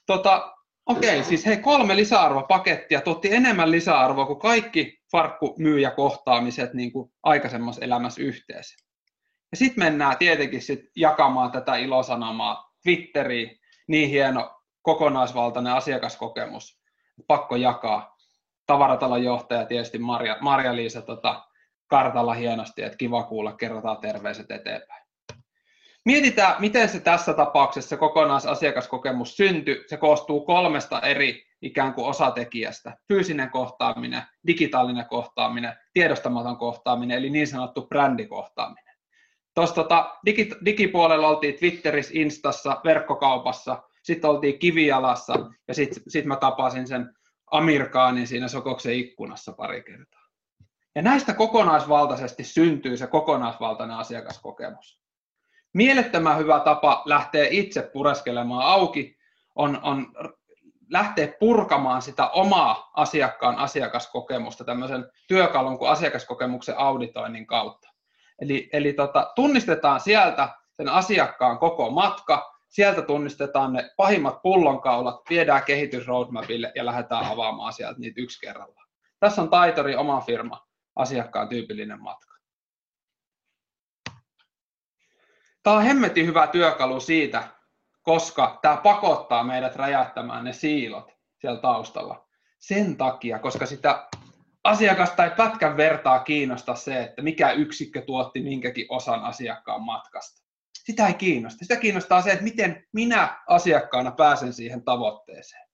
Tota, 0.07 0.55
Okei, 0.87 1.11
okay, 1.11 1.25
siis 1.25 1.47
hei, 1.47 1.57
kolme 1.57 1.97
lisäarvopakettia 1.97 3.01
tuotti 3.01 3.35
enemmän 3.35 3.71
lisäarvoa 3.71 4.27
kuin 4.27 4.39
kaikki 4.39 5.02
farkkumyyjäkohtaamiset 5.13 6.75
niin 6.75 6.93
kuin 6.93 7.13
aikaisemmassa 7.23 7.85
elämässä 7.85 8.23
yhteensä. 8.23 8.77
Ja 9.51 9.57
sitten 9.57 9.85
mennään 9.85 10.19
tietenkin 10.19 10.63
sit 10.63 10.81
jakamaan 10.97 11.53
tätä 11.53 11.77
ilosanomaa 11.77 12.73
Twitteriin. 12.83 13.61
Niin 13.89 14.09
hieno 14.09 14.61
kokonaisvaltainen 14.83 15.73
asiakaskokemus. 15.73 16.81
Pakko 17.27 17.57
jakaa. 17.57 18.17
Tavaratalon 18.67 19.25
johtaja 19.25 19.67
tietysti 19.67 19.99
Marja, 19.99 20.37
Marja-Liisa 20.41 21.03
tota, 21.03 21.45
kartalla 21.87 22.35
hienosti, 22.35 22.83
että 22.83 22.99
kiva 22.99 23.23
kuulla, 23.23 23.53
kerrotaan 23.53 23.99
terveiset 23.99 24.51
eteenpäin. 24.51 25.03
Mietitään, 26.05 26.57
miten 26.59 26.89
se 26.89 27.01
tässä 27.01 27.35
tapauksessa 27.35 27.97
kokonaisasiakaskokemus 27.97 29.37
syntyi. 29.37 29.85
Se 29.87 29.97
koostuu 29.97 30.45
kolmesta 30.45 31.01
eri 31.01 31.47
ikään 31.63 31.95
kuin 31.95 32.07
osatekijästä. 32.07 32.97
Fyysinen 33.09 33.51
kohtaaminen, 33.51 34.23
digitaalinen 34.47 35.07
kohtaaminen, 35.07 35.73
tiedostamaton 35.93 36.57
kohtaaminen, 36.57 37.19
eli 37.19 37.31
niin 37.31 37.47
sanottu 37.47 37.87
brändikohtaaminen. 37.87 38.95
Tuossa 39.55 39.75
tota, 39.75 40.17
digi, 40.27 40.51
digipuolella 40.65 41.29
oltiin 41.29 41.59
Twitterissä, 41.59 42.13
Instassa, 42.17 42.81
verkkokaupassa, 42.85 43.83
sitten 44.03 44.31
oltiin 44.31 44.59
kivijalassa 44.59 45.35
ja 45.69 45.75
sitten 45.75 46.03
sit 46.09 46.25
mä 46.25 46.37
tapasin 46.37 46.87
sen 46.87 47.15
Amirkaanin 47.51 48.27
siinä 48.27 48.49
Sokoksen 48.49 48.95
ikkunassa 48.95 49.53
pari 49.53 49.83
kertaa. 49.83 50.23
Ja 50.95 51.03
näistä 51.03 51.35
kokonaisvaltaisesti 51.35 52.45
syntyy 52.45 52.97
se 52.97 53.07
kokonaisvaltainen 53.07 53.97
asiakaskokemus. 53.97 55.03
Mielettömän 55.75 56.39
hyvä 56.39 56.61
tapa 56.61 57.03
lähteä 57.07 57.47
itse 57.51 57.91
pureskelemaan 57.93 58.67
auki 58.67 59.17
on, 59.55 59.81
on 59.83 60.13
lähteä 60.93 61.29
purkamaan 61.41 62.03
sitä 62.03 62.29
omaa 62.29 62.91
asiakkaan 62.95 63.59
asiakaskokemusta 63.59 64.65
tämmöisen 64.65 65.11
työkalun 65.29 65.79
kuin 65.79 65.91
asiakaskokemuksen 65.91 66.79
auditoinnin 66.79 67.47
kautta. 67.47 67.89
Eli, 68.39 68.71
eli 68.73 68.93
tota, 68.93 69.33
tunnistetaan 69.35 70.01
sieltä 70.01 70.49
sen 70.77 70.89
asiakkaan 70.89 71.59
koko 71.59 71.91
matka, 71.91 72.53
sieltä 72.69 73.03
tunnistetaan 73.03 73.73
ne 73.73 73.91
pahimmat 73.97 74.43
pullonkaulat, 74.43 75.21
viedään 75.31 75.65
kehitysroadmapille 75.65 76.73
ja 76.75 76.87
lähdetään 76.87 77.25
avaamaan 77.25 77.73
sieltä 77.73 78.01
niitä 78.01 78.21
yksi 78.21 78.41
kerrallaan. 78.41 78.89
Tässä 79.21 79.43
on 79.43 79.51
Taitori 79.51 79.97
oma 79.97 80.21
firma, 80.21 80.67
asiakkaan 80.97 81.49
tyypillinen 81.49 82.03
matka. 82.03 82.37
Tämä 85.63 85.77
on 85.77 85.83
hemmetin 85.83 86.27
hyvä 86.27 86.47
työkalu 86.47 87.01
siitä, 87.01 87.49
koska 88.03 88.59
tämä 88.63 88.77
pakottaa 88.77 89.45
meidät 89.45 89.77
räjähtämään 89.77 90.45
ne 90.45 90.53
siilot 90.53 91.13
siellä 91.41 91.61
taustalla. 91.61 92.29
Sen 92.59 92.97
takia, 92.97 93.39
koska 93.39 93.67
sitä 93.67 94.09
asiakasta 94.65 95.25
ei 95.25 95.31
pätkän 95.31 95.77
vertaa 95.77 96.19
kiinnosta 96.19 96.75
se, 96.75 97.03
että 97.03 97.23
mikä 97.23 97.53
yksikkö 97.53 98.03
tuotti 98.03 98.43
minkäkin 98.43 98.87
osan 98.89 99.25
asiakkaan 99.25 99.83
matkasta. 99.83 100.43
Sitä 100.85 101.07
ei 101.07 101.15
kiinnosta. 101.15 101.59
Sitä 101.59 101.77
kiinnostaa 101.77 102.23
se, 102.23 102.31
että 102.31 102.45
miten 102.45 102.87
minä 102.93 103.43
asiakkaana 103.47 104.11
pääsen 104.11 104.53
siihen 104.53 104.83
tavoitteeseen. 104.83 105.69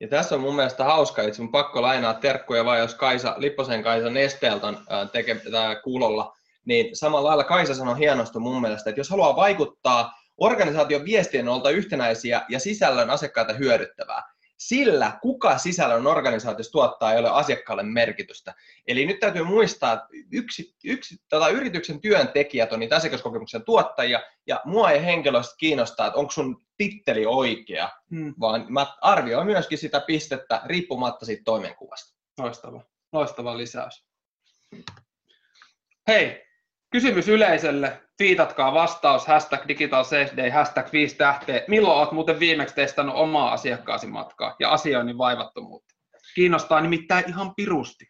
Ja 0.00 0.08
tässä 0.08 0.34
on 0.34 0.40
mun 0.40 0.54
mielestä 0.54 0.84
hauska, 0.84 1.22
itse 1.22 1.42
mun 1.42 1.52
pakko 1.52 1.82
lainaa 1.82 2.14
terkkuja 2.14 2.64
vaan, 2.64 2.78
jos 2.78 2.94
Kaisa, 2.94 3.34
Lipposen 3.36 3.82
Kaisa 3.82 4.10
Nesteeltä 4.10 4.66
tekee 5.12 5.40
kuulolla, 5.84 6.36
niin 6.64 6.96
samalla 6.96 7.28
lailla 7.28 7.44
Kaisa 7.44 7.74
sanoi 7.74 7.98
hienosti 7.98 8.38
mun 8.38 8.60
mielestä, 8.60 8.90
että 8.90 9.00
jos 9.00 9.10
haluaa 9.10 9.36
vaikuttaa 9.36 10.19
organisaation 10.40 11.04
viestien 11.04 11.48
on 11.48 11.54
oltava 11.54 11.70
yhtenäisiä 11.70 12.42
ja 12.48 12.60
sisällön 12.60 13.10
asiakkaita 13.10 13.52
hyödyttävää. 13.52 14.22
Sillä 14.56 15.18
kuka 15.22 15.58
sisällön 15.58 16.06
organisaatiossa 16.06 16.72
tuottaa 16.72 17.12
ei 17.12 17.18
ole 17.18 17.30
asiakkaalle 17.30 17.82
merkitystä. 17.82 18.54
Eli 18.86 19.06
nyt 19.06 19.20
täytyy 19.20 19.44
muistaa, 19.44 19.92
että 19.92 20.06
yksi, 20.32 20.74
yksi, 20.84 21.16
tota, 21.28 21.48
yrityksen 21.48 22.00
työntekijät 22.00 22.72
on 22.72 22.80
niitä 22.80 22.96
asiakaskokemuksen 22.96 23.64
tuottajia, 23.64 24.20
ja 24.46 24.60
mua 24.64 24.90
ei 24.90 25.04
henkilöstä 25.04 25.54
kiinnostaa, 25.58 26.06
että 26.06 26.18
onko 26.18 26.32
sun 26.32 26.62
titteli 26.76 27.26
oikea, 27.26 27.90
hmm. 28.10 28.34
vaan 28.40 28.66
mä 28.68 28.86
arvioin 29.00 29.46
myöskin 29.46 29.78
sitä 29.78 30.00
pistettä 30.00 30.60
riippumatta 30.64 31.26
siitä 31.26 31.42
toimenkuvasta. 31.44 32.18
Loistava, 32.38 32.82
loistava 33.12 33.56
lisäys. 33.56 34.04
Hei, 36.08 36.50
Kysymys 36.90 37.28
yleisölle. 37.28 38.02
Viitatkaa 38.20 38.74
vastaus, 38.74 39.26
hashtag 39.26 39.60
digital 39.68 40.04
day, 40.36 40.50
hashtag 40.50 40.92
5 40.92 41.16
tähteä. 41.16 41.62
Milloin 41.68 41.98
olet 41.98 42.12
muuten 42.12 42.40
viimeksi 42.40 42.74
testannut 42.74 43.16
omaa 43.16 43.52
asiakkaasi 43.52 44.06
matkaa 44.06 44.56
ja 44.58 44.70
asioinnin 44.70 45.18
vaivattomuutta? 45.18 45.94
Kiinnostaa 46.34 46.80
nimittäin 46.80 47.24
ihan 47.28 47.54
pirusti. 47.54 48.04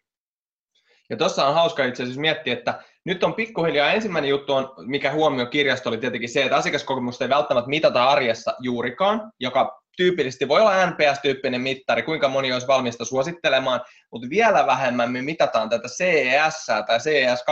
Ja 1.09 1.17
tuossa 1.17 1.47
on 1.47 1.53
hauska 1.53 1.85
itse 1.85 2.03
asiassa 2.03 2.21
miettiä, 2.21 2.53
että 2.53 2.83
nyt 3.05 3.23
on 3.23 3.33
pikkuhiljaa 3.33 3.91
ensimmäinen 3.91 4.29
juttu, 4.29 4.53
on, 4.53 4.73
mikä 4.85 5.11
huomio 5.11 5.45
kirjasto 5.45 5.89
oli 5.89 5.97
tietenkin 5.97 6.29
se, 6.29 6.43
että 6.43 6.55
asiakaskokemusta 6.55 7.23
ei 7.23 7.29
välttämättä 7.29 7.69
mitata 7.69 8.05
arjessa 8.05 8.53
juurikaan, 8.59 9.31
joka 9.39 9.81
tyypillisesti 9.97 10.47
voi 10.47 10.61
olla 10.61 10.85
NPS-tyyppinen 10.85 11.61
mittari, 11.61 12.03
kuinka 12.03 12.27
moni 12.27 12.53
olisi 12.53 12.67
valmista 12.67 13.05
suosittelemaan, 13.05 13.81
mutta 14.11 14.29
vielä 14.29 14.67
vähemmän 14.67 15.11
me 15.11 15.21
mitataan 15.21 15.69
tätä 15.69 15.87
CES 15.87 16.65
tai 16.87 16.99
CES 16.99 17.43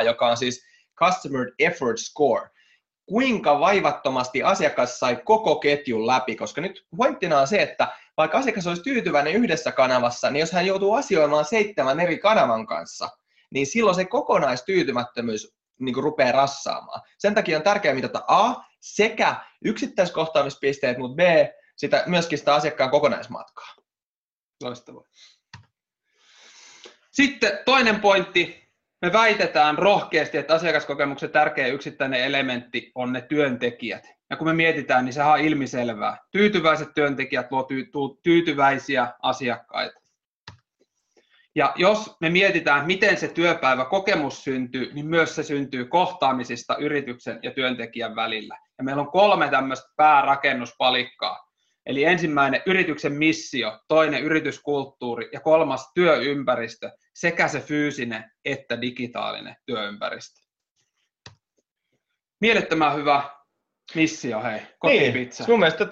2.0, 0.00 0.06
joka 0.06 0.26
on 0.26 0.36
siis 0.36 0.73
Customer 0.98 1.52
Effort 1.58 1.98
Score. 1.98 2.50
Kuinka 3.06 3.60
vaivattomasti 3.60 4.42
asiakas 4.42 4.98
sai 4.98 5.16
koko 5.24 5.56
ketjun 5.56 6.06
läpi, 6.06 6.36
koska 6.36 6.60
nyt 6.60 6.86
pointtina 6.96 7.40
on 7.40 7.46
se, 7.46 7.62
että 7.62 7.88
vaikka 8.16 8.38
asiakas 8.38 8.66
olisi 8.66 8.82
tyytyväinen 8.82 9.34
yhdessä 9.34 9.72
kanavassa, 9.72 10.30
niin 10.30 10.40
jos 10.40 10.52
hän 10.52 10.66
joutuu 10.66 10.94
asioimaan 10.94 11.44
seitsemän 11.44 12.00
eri 12.00 12.18
kanavan 12.18 12.66
kanssa, 12.66 13.08
niin 13.50 13.66
silloin 13.66 13.94
se 13.94 14.04
kokonaistyytymättömyys 14.04 15.54
niin 15.80 15.94
kuin 15.94 16.04
rupeaa 16.04 16.32
rassaamaan. 16.32 17.00
Sen 17.18 17.34
takia 17.34 17.56
on 17.56 17.62
tärkeää 17.62 17.94
mitata 17.94 18.24
A, 18.26 18.54
sekä 18.80 19.36
yksittäiskohtaamispisteet, 19.64 20.98
mutta 20.98 21.16
B, 21.16 21.20
sitä, 21.76 22.02
myöskin 22.06 22.38
sitä 22.38 22.54
asiakkaan 22.54 22.90
kokonaismatkaa. 22.90 23.74
Loistavaa. 24.62 25.04
Sitten 27.10 27.58
toinen 27.64 28.00
pointti. 28.00 28.63
Me 29.04 29.12
väitetään 29.12 29.78
rohkeasti, 29.78 30.38
että 30.38 30.54
asiakaskokemuksen 30.54 31.30
tärkeä 31.30 31.66
yksittäinen 31.66 32.20
elementti 32.20 32.92
on 32.94 33.12
ne 33.12 33.20
työntekijät. 33.20 34.08
Ja 34.30 34.36
kun 34.36 34.46
me 34.46 34.52
mietitään, 34.52 35.04
niin 35.04 35.12
sehän 35.12 35.32
on 35.32 35.40
ilmiselvää. 35.40 36.18
Tyytyväiset 36.30 36.88
työntekijät 36.94 37.52
luo 37.52 37.68
tyytyväisiä 38.22 39.12
asiakkaita. 39.22 40.00
Ja 41.54 41.72
jos 41.76 42.16
me 42.20 42.30
mietitään, 42.30 42.86
miten 42.86 43.16
se 43.16 43.28
työpäivä 43.28 43.84
kokemus 43.84 44.44
syntyy, 44.44 44.94
niin 44.94 45.06
myös 45.06 45.36
se 45.36 45.42
syntyy 45.42 45.84
kohtaamisista 45.84 46.76
yrityksen 46.76 47.38
ja 47.42 47.50
työntekijän 47.50 48.16
välillä. 48.16 48.58
Ja 48.78 48.84
meillä 48.84 49.02
on 49.02 49.12
kolme 49.12 49.48
tämmöistä 49.48 49.88
päärakennuspalikkaa. 49.96 51.48
Eli 51.86 52.04
ensimmäinen 52.04 52.62
yrityksen 52.66 53.12
missio, 53.12 53.78
toinen 53.88 54.22
yrityskulttuuri 54.22 55.28
ja 55.32 55.40
kolmas 55.40 55.92
työympäristö 55.94 56.90
sekä 57.14 57.48
se 57.48 57.60
fyysinen 57.60 58.30
että 58.44 58.80
digitaalinen 58.80 59.56
työympäristö. 59.66 60.40
Mielettömän 62.40 62.96
hyvä 62.96 63.30
Missio, 63.94 64.42
hei. 64.42 64.60
Kotipizza. 64.78 65.42
Niin, 65.44 65.50
mun 65.50 65.58
mielestä 65.58 65.86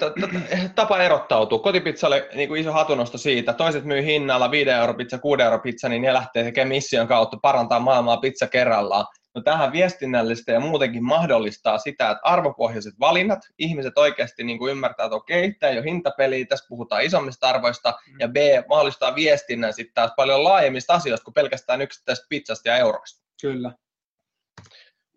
tapa 0.74 0.98
erottautuu. 0.98 1.58
Kotipizza 1.58 2.06
oli 2.06 2.28
niin 2.34 2.48
kuin 2.48 2.60
iso 2.60 2.72
hatunosto 2.72 3.18
siitä. 3.18 3.52
Toiset 3.52 3.84
myy 3.84 4.04
hinnalla 4.04 4.50
5 4.50 4.70
euro 4.70 4.94
pizza, 4.94 5.18
6 5.18 5.42
euro 5.42 5.58
pizza, 5.58 5.88
niin 5.88 6.02
ne 6.02 6.12
lähtee 6.12 6.44
tekemään 6.44 6.68
mission 6.68 7.08
kautta 7.08 7.36
parantaa 7.42 7.80
maailmaa 7.80 8.16
pizza 8.16 8.46
kerrallaan. 8.46 9.06
No 9.34 9.42
tähän 9.42 9.72
viestinnällistä 9.72 10.52
ja 10.52 10.60
muutenkin 10.60 11.04
mahdollistaa 11.04 11.78
sitä, 11.78 12.10
että 12.10 12.20
arvopohjaiset 12.24 12.94
valinnat, 13.00 13.40
ihmiset 13.58 13.98
oikeasti 13.98 14.44
niin 14.44 14.58
kuin 14.58 14.70
ymmärtää, 14.70 15.06
että 15.06 15.16
okei, 15.16 15.54
tämä 15.54 15.70
ei 15.70 15.78
ole 15.78 15.84
hintapeli, 15.84 16.44
tässä 16.44 16.66
puhutaan 16.68 17.02
isommista 17.02 17.48
arvoista, 17.48 17.94
mm. 18.08 18.16
ja 18.20 18.28
B, 18.28 18.36
mahdollistaa 18.68 19.14
viestinnän 19.14 19.72
sitten 19.72 19.94
taas 19.94 20.12
paljon 20.16 20.44
laajemmista 20.44 20.94
asioista 20.94 21.24
kuin 21.24 21.34
pelkästään 21.34 21.82
yksittäisestä 21.82 22.26
pizzasta 22.28 22.68
ja 22.68 22.76
euroista. 22.76 23.22
Kyllä. 23.42 23.72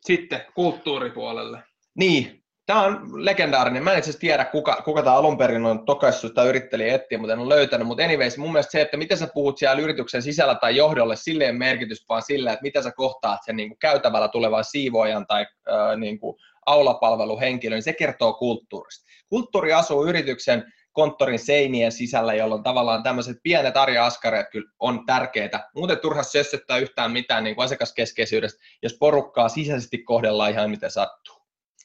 Sitten 0.02 0.46
kulttuuripuolelle. 0.56 1.64
Niin, 1.96 2.45
Tämä 2.66 2.82
on 2.82 3.26
legendaarinen. 3.26 3.84
Mä 3.84 3.92
en 3.92 4.00
itse 4.00 4.20
tiedä, 4.20 4.46
kuka, 4.46 4.82
kuka 4.86 5.04
tämä 5.04 5.16
alun 5.16 5.38
perin 5.38 5.66
on 5.66 5.86
tokaissut 5.86 6.34
tai 6.34 6.48
yritteli 6.48 6.90
etsiä, 6.90 7.18
mutta 7.18 7.34
en 7.34 7.40
ole 7.40 7.56
löytänyt. 7.56 7.88
Mutta 7.88 8.04
anyways, 8.04 8.38
mun 8.38 8.52
mielestä 8.52 8.72
se, 8.72 8.82
että 8.82 8.98
miten 8.98 9.18
sä 9.18 9.28
puhut 9.34 9.58
siellä 9.58 9.82
yrityksen 9.82 10.22
sisällä 10.22 10.56
tai 10.56 10.76
johdolle, 10.76 11.16
silleen 11.16 11.58
merkitys, 11.58 12.06
vaan 12.10 12.22
sillä, 12.22 12.54
että 12.54 12.64
mitä 12.64 12.82
sä 12.82 12.92
kohtaat 12.92 13.40
sen 13.46 13.56
niin 13.56 13.70
kuin 13.70 13.80
käytävällä 13.80 14.28
tulevan 14.28 14.64
siivoojan 14.64 15.28
tai 15.28 15.42
äh, 15.42 15.98
niin 15.98 16.20
kuin 16.20 16.38
aulapalveluhenkilön, 16.66 17.76
niin 17.76 17.84
se 17.84 17.94
kertoo 17.94 18.34
kulttuurista. 18.34 19.06
Kulttuuri 19.30 19.74
asuu 19.74 20.06
yrityksen 20.06 20.74
konttorin 20.92 21.40
seinien 21.40 21.92
sisällä, 21.92 22.34
jolloin 22.34 22.64
tavallaan 22.64 23.04
tämmöiset 23.04 23.38
pienet 23.44 23.78
arja-askareet 23.78 24.48
kyllä 24.52 24.72
on 24.80 25.06
tärkeitä. 25.06 25.70
Muuten 25.76 26.00
turha 26.00 26.24
sössöttää 26.24 26.78
yhtään 26.78 27.12
mitään 27.12 27.44
niin 27.44 27.56
kuin 27.56 27.66
asiakaskeskeisyydestä, 27.66 28.64
jos 28.84 28.98
porukkaa 29.00 29.50
sisäisesti 29.50 29.98
kohdellaan 29.98 30.52
ihan 30.52 30.70
miten 30.70 30.92
sattuu. 30.92 31.36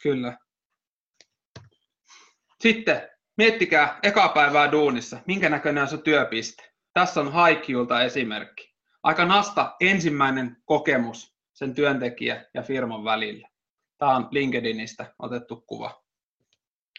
Kyllä. 0.03 0.37
Sitten 2.61 3.09
miettikää 3.37 3.99
eka 4.03 4.29
päivää 4.29 4.73
duunissa, 4.73 5.19
minkä 5.27 5.49
näköinen 5.49 5.83
on 5.83 5.89
se 5.89 5.99
työpiste. 5.99 6.63
Tässä 6.95 7.21
on 7.21 7.33
Haikiulta 7.33 8.03
esimerkki. 8.03 8.75
Aika 9.03 9.25
nasta 9.25 9.77
ensimmäinen 9.81 10.57
kokemus 10.65 11.37
sen 11.53 11.75
työntekijä 11.75 12.45
ja 12.55 12.63
firman 12.63 13.05
välillä. 13.05 13.49
Tämä 13.99 14.17
on 14.17 14.29
LinkedInistä 14.31 15.07
otettu 15.19 15.65
kuva. 15.67 16.03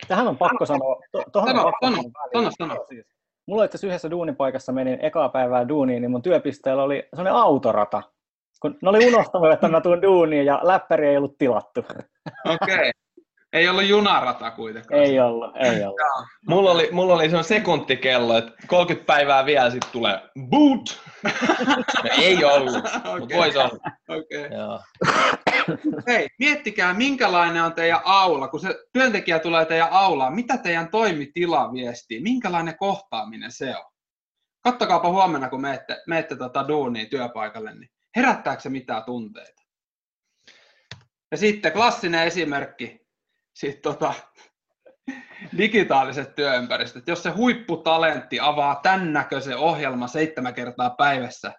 Tähän 0.07 0.27
on 0.27 0.37
pakko 0.37 0.65
sanoa. 0.65 0.99
To, 1.11 1.45
sano, 1.45 1.65
on 1.65 1.73
sano, 1.83 2.03
sano, 2.33 2.51
sano. 2.59 2.85
Siis, 2.89 3.05
mulla 3.45 3.63
itse 3.63 3.87
yhdessä 3.87 4.11
duunipaikassa 4.11 4.71
menin 4.71 4.99
ekaa 5.01 5.29
päivää 5.29 5.67
duuniin, 5.67 6.01
niin 6.01 6.11
mun 6.11 6.21
työpisteellä 6.21 6.83
oli 6.83 7.07
sellainen 7.09 7.33
autorata. 7.33 8.03
Kun 8.61 8.77
ne 8.81 8.89
oli 8.89 9.07
unohtanut, 9.07 9.51
että 9.51 9.67
mä 9.67 9.81
tuun 9.81 10.01
duuniin 10.01 10.45
ja 10.45 10.59
läppäri 10.63 11.07
ei 11.07 11.17
ollut 11.17 11.37
tilattu. 11.37 11.79
Okei. 12.45 12.75
Okay. 12.75 12.91
Ei 13.53 13.69
ollut 13.69 13.87
junarata 13.87 14.51
kuitenkaan. 14.51 15.01
Ei 15.01 15.19
ollut, 15.19 15.55
ei 15.55 15.83
ollut. 15.83 15.99
mulla 16.47 16.71
oli, 16.71 16.89
mulla 16.91 17.13
oli 17.13 17.29
se 17.29 17.43
sekuntikello, 17.43 18.37
että 18.37 18.51
30 18.67 19.05
päivää 19.05 19.45
vielä 19.45 19.69
sitten 19.69 19.91
tulee 19.91 20.21
boot. 20.49 21.01
no, 21.23 22.09
ei 22.21 22.43
ollut, 22.43 22.75
okay. 22.75 23.19
mutta 23.19 23.35
voisi 23.39 23.57
olla. 23.57 23.79
Okay. 24.09 24.49
Hei, 26.07 26.27
miettikää, 26.39 26.93
minkälainen 26.93 27.63
on 27.63 27.73
teidän 27.73 28.01
aula, 28.03 28.47
kun 28.47 28.59
se 28.59 28.79
työntekijä 28.93 29.39
tulee 29.39 29.65
teidän 29.65 29.91
aulaan, 29.91 30.33
mitä 30.35 30.57
teidän 30.57 30.89
toimitila 30.89 31.73
viestii, 31.73 32.21
minkälainen 32.21 32.77
kohtaaminen 32.77 33.51
se 33.51 33.75
on? 33.77 33.91
Kattokaapa 34.63 35.09
huomenna, 35.09 35.49
kun 35.49 35.61
menette, 35.61 35.97
menette 36.07 36.35
tota 36.35 36.67
duunia 36.67 37.05
työpaikalle, 37.05 37.75
niin 37.75 37.89
herättääkö 38.15 38.61
se 38.61 38.69
mitään 38.69 39.03
tunteita? 39.03 39.61
Ja 41.31 41.37
sitten 41.37 41.71
klassinen 41.71 42.27
esimerkki, 42.27 43.00
sitten 43.53 43.81
tota, 43.81 44.13
digitaaliset 45.57 46.35
työympäristöt. 46.35 47.07
Jos 47.07 47.23
se 47.23 47.29
huipputalentti 47.29 48.39
avaa 48.39 48.75
tämän 48.75 49.13
näköisen 49.13 49.57
ohjelman 49.57 50.09
seitsemän 50.09 50.53
kertaa 50.53 50.89
päivässä 50.89 51.53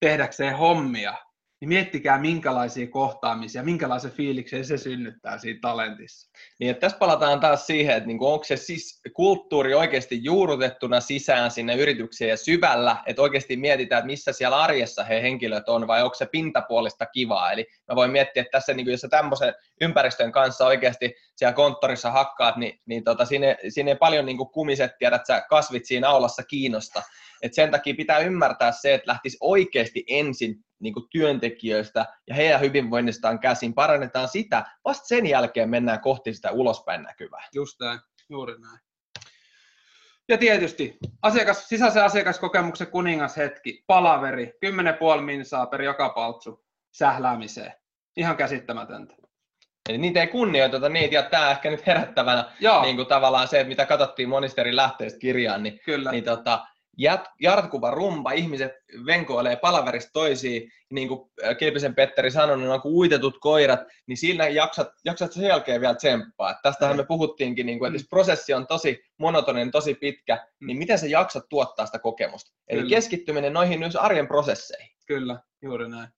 tehdäkseen 0.00 0.56
hommia, 0.56 1.14
niin 1.60 1.68
miettikää 1.68 2.18
minkälaisia 2.18 2.86
kohtaamisia, 2.86 3.62
minkälaisen 3.62 4.10
fiiliksen 4.10 4.64
se 4.64 4.78
synnyttää 4.78 5.38
siinä 5.38 5.58
talentissa. 5.62 6.30
Niin, 6.60 6.70
että 6.70 6.80
tässä 6.80 6.98
palataan 6.98 7.40
taas 7.40 7.66
siihen, 7.66 7.96
että 7.96 8.06
niinku 8.06 8.26
onko 8.26 8.44
se 8.44 8.56
siis 8.56 9.00
kulttuuri 9.12 9.74
oikeasti 9.74 10.24
juurrutettuna 10.24 11.00
sisään 11.00 11.50
sinne 11.50 11.76
yritykseen 11.76 12.28
ja 12.28 12.36
syvällä, 12.36 12.96
että 13.06 13.22
oikeasti 13.22 13.56
mietitään, 13.56 13.98
että 13.98 14.06
missä 14.06 14.32
siellä 14.32 14.58
arjessa 14.62 15.04
he 15.04 15.22
henkilöt 15.22 15.68
on, 15.68 15.86
vai 15.86 16.02
onko 16.02 16.14
se 16.14 16.26
pintapuolista 16.26 17.06
kivaa. 17.06 17.52
Eli 17.52 17.66
mä 17.88 17.96
voin 17.96 18.10
miettiä, 18.10 18.40
että 18.40 18.58
tässä, 18.58 18.74
niinku, 18.74 18.90
jos 18.90 19.00
sä 19.00 19.08
tämmöisen 19.08 19.54
ympäristön 19.80 20.32
kanssa 20.32 20.66
oikeasti 20.66 21.14
siellä 21.36 21.52
konttorissa 21.52 22.10
hakkaat, 22.10 22.56
niin, 22.56 22.80
niin 22.86 23.04
tota, 23.04 23.24
siinä, 23.24 23.56
siinä 23.68 23.90
ei 23.90 23.96
paljon 23.96 24.26
niinku 24.26 24.46
kumiset, 24.46 24.98
tiedät 24.98 25.26
sä, 25.26 25.40
kasvit 25.50 25.84
siinä 25.84 26.08
aulassa 26.08 26.42
kiinnosta. 26.42 27.02
Et 27.42 27.54
sen 27.54 27.70
takia 27.70 27.94
pitää 27.94 28.18
ymmärtää 28.18 28.72
se, 28.72 28.94
että 28.94 29.10
lähtisi 29.10 29.36
oikeasti 29.40 30.04
ensin 30.06 30.56
niin 30.80 30.94
kuin 30.94 31.06
työntekijöistä 31.10 32.06
ja 32.28 32.34
heidän 32.34 32.60
hyvinvoinnistaan 32.60 33.38
käsin, 33.38 33.74
parannetaan 33.74 34.28
sitä, 34.28 34.64
vasta 34.84 35.06
sen 35.06 35.26
jälkeen 35.26 35.70
mennään 35.70 36.00
kohti 36.00 36.34
sitä 36.34 36.50
ulospäin 36.50 37.02
näkyvää. 37.02 37.48
Just 37.54 37.80
näin, 37.80 38.00
juuri 38.30 38.54
näin. 38.60 38.78
Ja 40.28 40.38
tietysti 40.38 40.98
asiakas, 41.22 41.68
sisäisen 41.68 42.04
asiakaskokemuksen 42.04 42.86
kuningashetki, 42.86 43.84
palaveri, 43.86 44.52
10,5 45.16 45.20
minsaa 45.20 45.66
per 45.66 45.82
joka 45.82 46.08
paltsu 46.08 46.64
sähläämiseen. 46.92 47.72
Ihan 48.16 48.36
käsittämätöntä. 48.36 49.14
Eli 49.88 49.98
niitä 49.98 50.20
ei 50.20 50.26
kunnioiteta 50.26 50.88
niitä, 50.88 51.14
ja 51.14 51.22
tämä 51.22 51.50
ehkä 51.50 51.70
nyt 51.70 51.86
herättävänä 51.86 52.44
niin 52.82 52.96
kuin 52.96 53.08
tavallaan 53.08 53.48
se, 53.48 53.60
että 53.60 53.68
mitä 53.68 53.86
katsottiin 53.86 54.28
monista 54.28 54.60
eri 54.60 54.76
lähteistä 54.76 55.18
kirjaan, 55.18 55.62
niin, 55.62 55.80
Kyllä. 55.84 56.10
niin 56.10 56.24
tota, 56.24 56.66
jatkuva 57.40 57.90
rumba, 57.90 58.32
ihmiset 58.32 58.72
venkoilee 59.06 59.56
palaverista 59.56 60.10
toisiin, 60.12 60.72
niin 60.90 61.08
kuin 61.08 61.30
äh, 61.44 61.56
Kilpisen 61.56 61.94
Petteri 61.94 62.30
sanoi, 62.30 62.58
niin 62.58 62.70
on 62.70 62.80
kuin 62.80 62.94
uitetut 62.94 63.38
koirat, 63.40 63.80
niin 64.06 64.16
siinä 64.16 64.48
jaksat, 64.48 64.88
jaksat 65.04 65.32
sen 65.32 65.44
jälkeen 65.44 65.80
vielä 65.80 65.94
tsemppaa. 65.94 66.54
Tästähän 66.62 66.96
me 66.96 67.04
puhuttiinkin, 67.04 67.66
niin 67.66 67.78
kuin, 67.78 67.86
että 67.86 67.94
jos 67.94 68.02
mm. 68.02 68.10
prosessi 68.10 68.54
on 68.54 68.66
tosi 68.66 69.04
monotoninen, 69.18 69.70
tosi 69.70 69.94
pitkä, 69.94 70.46
mm. 70.60 70.66
niin 70.66 70.78
miten 70.78 70.98
sä 70.98 71.06
jaksat 71.06 71.44
tuottaa 71.48 71.86
sitä 71.86 71.98
kokemusta? 71.98 72.52
Eli 72.68 72.80
Kyllä. 72.80 72.94
keskittyminen 72.94 73.52
noihin 73.52 73.78
myös 73.78 73.96
arjen 73.96 74.28
prosesseihin. 74.28 74.96
Kyllä, 75.06 75.38
juuri 75.62 75.88
näin. 75.88 76.08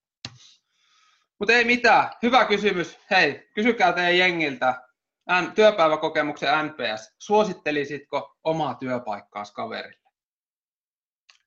Mutta 1.39 1.53
ei 1.53 1.65
mitään. 1.65 2.11
Hyvä 2.23 2.45
kysymys. 2.45 2.99
Hei, 3.11 3.49
kysykää 3.55 3.93
teidän 3.93 4.19
jengiltä. 4.19 4.83
N, 5.31 5.53
työpäiväkokemuksen 5.55 6.49
NPS. 6.67 7.15
Suosittelisitko 7.19 8.37
omaa 8.45 8.75
työpaikkaa 8.75 9.45
kaverille? 9.55 10.02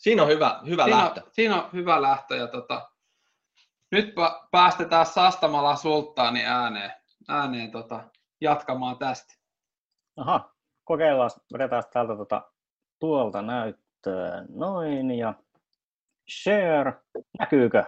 Siinä 0.06 0.24
on 0.24 0.30
hyvä, 0.30 0.60
hyvä 0.66 0.84
siinä 0.84 1.00
lähtö. 1.00 1.22
On, 1.22 1.28
siinä 1.32 1.64
on 1.64 1.70
hyvä 1.74 2.02
lähtö. 2.02 2.36
Ja 2.36 2.48
tota, 2.48 2.90
nyt 3.92 4.14
päästetään 4.52 5.06
Sastamala 5.06 5.76
Sulttaani 5.76 6.46
ääneen, 6.46 6.92
ääneen 7.30 7.72
tota, 7.72 8.04
jatkamaan 8.42 8.98
tästä. 8.98 9.34
Aha, 10.18 10.54
kokeillaan, 10.84 11.32
vedetään 11.54 11.84
täältä 11.94 12.16
tota, 12.16 12.42
tuolta 13.00 13.42
näyttöön. 13.42 14.46
Noin 14.50 15.12
ja 15.12 15.34
share. 16.42 16.94
Näkyykö? 17.40 17.84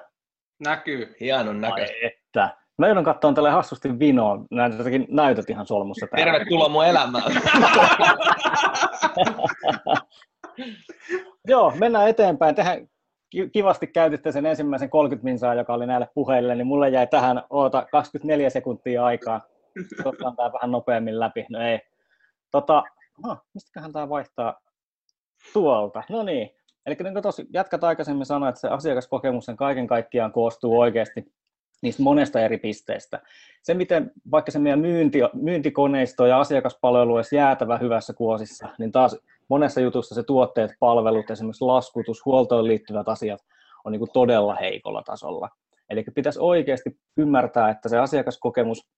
Näkyy. 0.60 1.16
Hienon 1.20 1.62
näköistä. 1.62 1.96
että. 2.02 2.58
Mä 2.78 2.88
joudun 2.88 3.04
katsomaan 3.04 3.36
tälle 3.36 3.50
hassusti 3.50 4.00
vinoa. 4.00 4.38
Näitä 4.52 4.78
näytöt 5.10 5.50
ihan 5.50 5.68
solmussa 5.68 6.08
täällä. 6.08 6.32
Tervetuloa 6.32 6.70
mun 6.70 6.86
elämään. 6.86 7.24
Joo, 11.48 11.74
mennään 11.80 12.10
eteenpäin. 12.10 12.56
Tehän 12.56 12.88
kivasti 13.52 13.88
käytitte 13.88 14.32
sen 14.32 14.46
ensimmäisen 14.46 14.90
30 14.90 15.24
minsaa, 15.24 15.54
joka 15.54 15.74
oli 15.74 15.88
näille 15.88 16.08
puheille, 16.14 16.56
niin 16.56 16.68
mulle 16.68 16.90
jäi 16.90 17.08
tähän 17.08 17.44
oota 17.50 17.88
24 17.92 18.50
sekuntia 18.50 19.06
aikaa. 19.06 19.42
Otetaan 20.06 20.36
tämä 20.36 20.54
vähän 20.54 20.72
nopeammin 20.72 21.20
läpi. 21.20 21.46
No 21.50 21.62
ei. 21.62 21.80
Tota, 22.52 22.84
no, 23.24 23.38
mistäköhän 23.54 23.94
tämä 23.94 24.10
vaihtaa 24.10 24.62
tuolta? 25.54 26.04
No 26.10 26.24
niin. 26.24 26.50
Eli 26.86 26.96
niin 27.04 27.22
tuossa 27.22 27.44
jatkat 27.54 27.84
aikaisemmin 27.84 28.26
sanoit, 28.26 28.50
että 28.50 28.62
se 28.62 28.68
asiakaskokemus 28.68 29.46
sen 29.46 29.58
kaiken 29.58 29.88
kaikkiaan 29.88 30.32
koostuu 30.32 30.80
oikeasti 30.80 31.34
niistä 31.82 32.04
monesta 32.04 32.40
eri 32.40 32.58
pisteestä. 32.58 33.22
Se, 33.64 33.74
miten 33.74 34.12
vaikka 34.32 34.52
se 34.52 34.60
meidän 34.60 34.80
myynti, 34.80 35.20
myyntikoneisto 35.34 36.26
ja 36.26 36.40
asiakaspalvelu 36.40 37.16
olisi 37.16 37.36
jäätävä 37.36 37.78
hyvässä 37.78 38.14
kuosissa, 38.14 38.68
niin 38.80 38.92
taas 38.92 39.20
monessa 39.50 39.82
jutussa 39.82 40.16
se 40.16 40.24
tuotteet, 40.24 40.72
palvelut, 40.80 41.32
esimerkiksi 41.32 41.66
laskutus, 41.66 42.26
huoltoon 42.26 42.68
liittyvät 42.68 43.10
asiat 43.10 43.40
on 43.86 43.92
niin 43.92 44.00
kuin 44.00 44.12
todella 44.14 44.56
heikolla 44.56 45.04
tasolla. 45.06 45.50
Eli 45.90 46.04
pitäisi 46.16 46.40
oikeasti 46.42 47.00
ymmärtää, 47.18 47.70
että 47.70 47.90
se 47.90 47.98
asiakaskokemus 47.98 48.90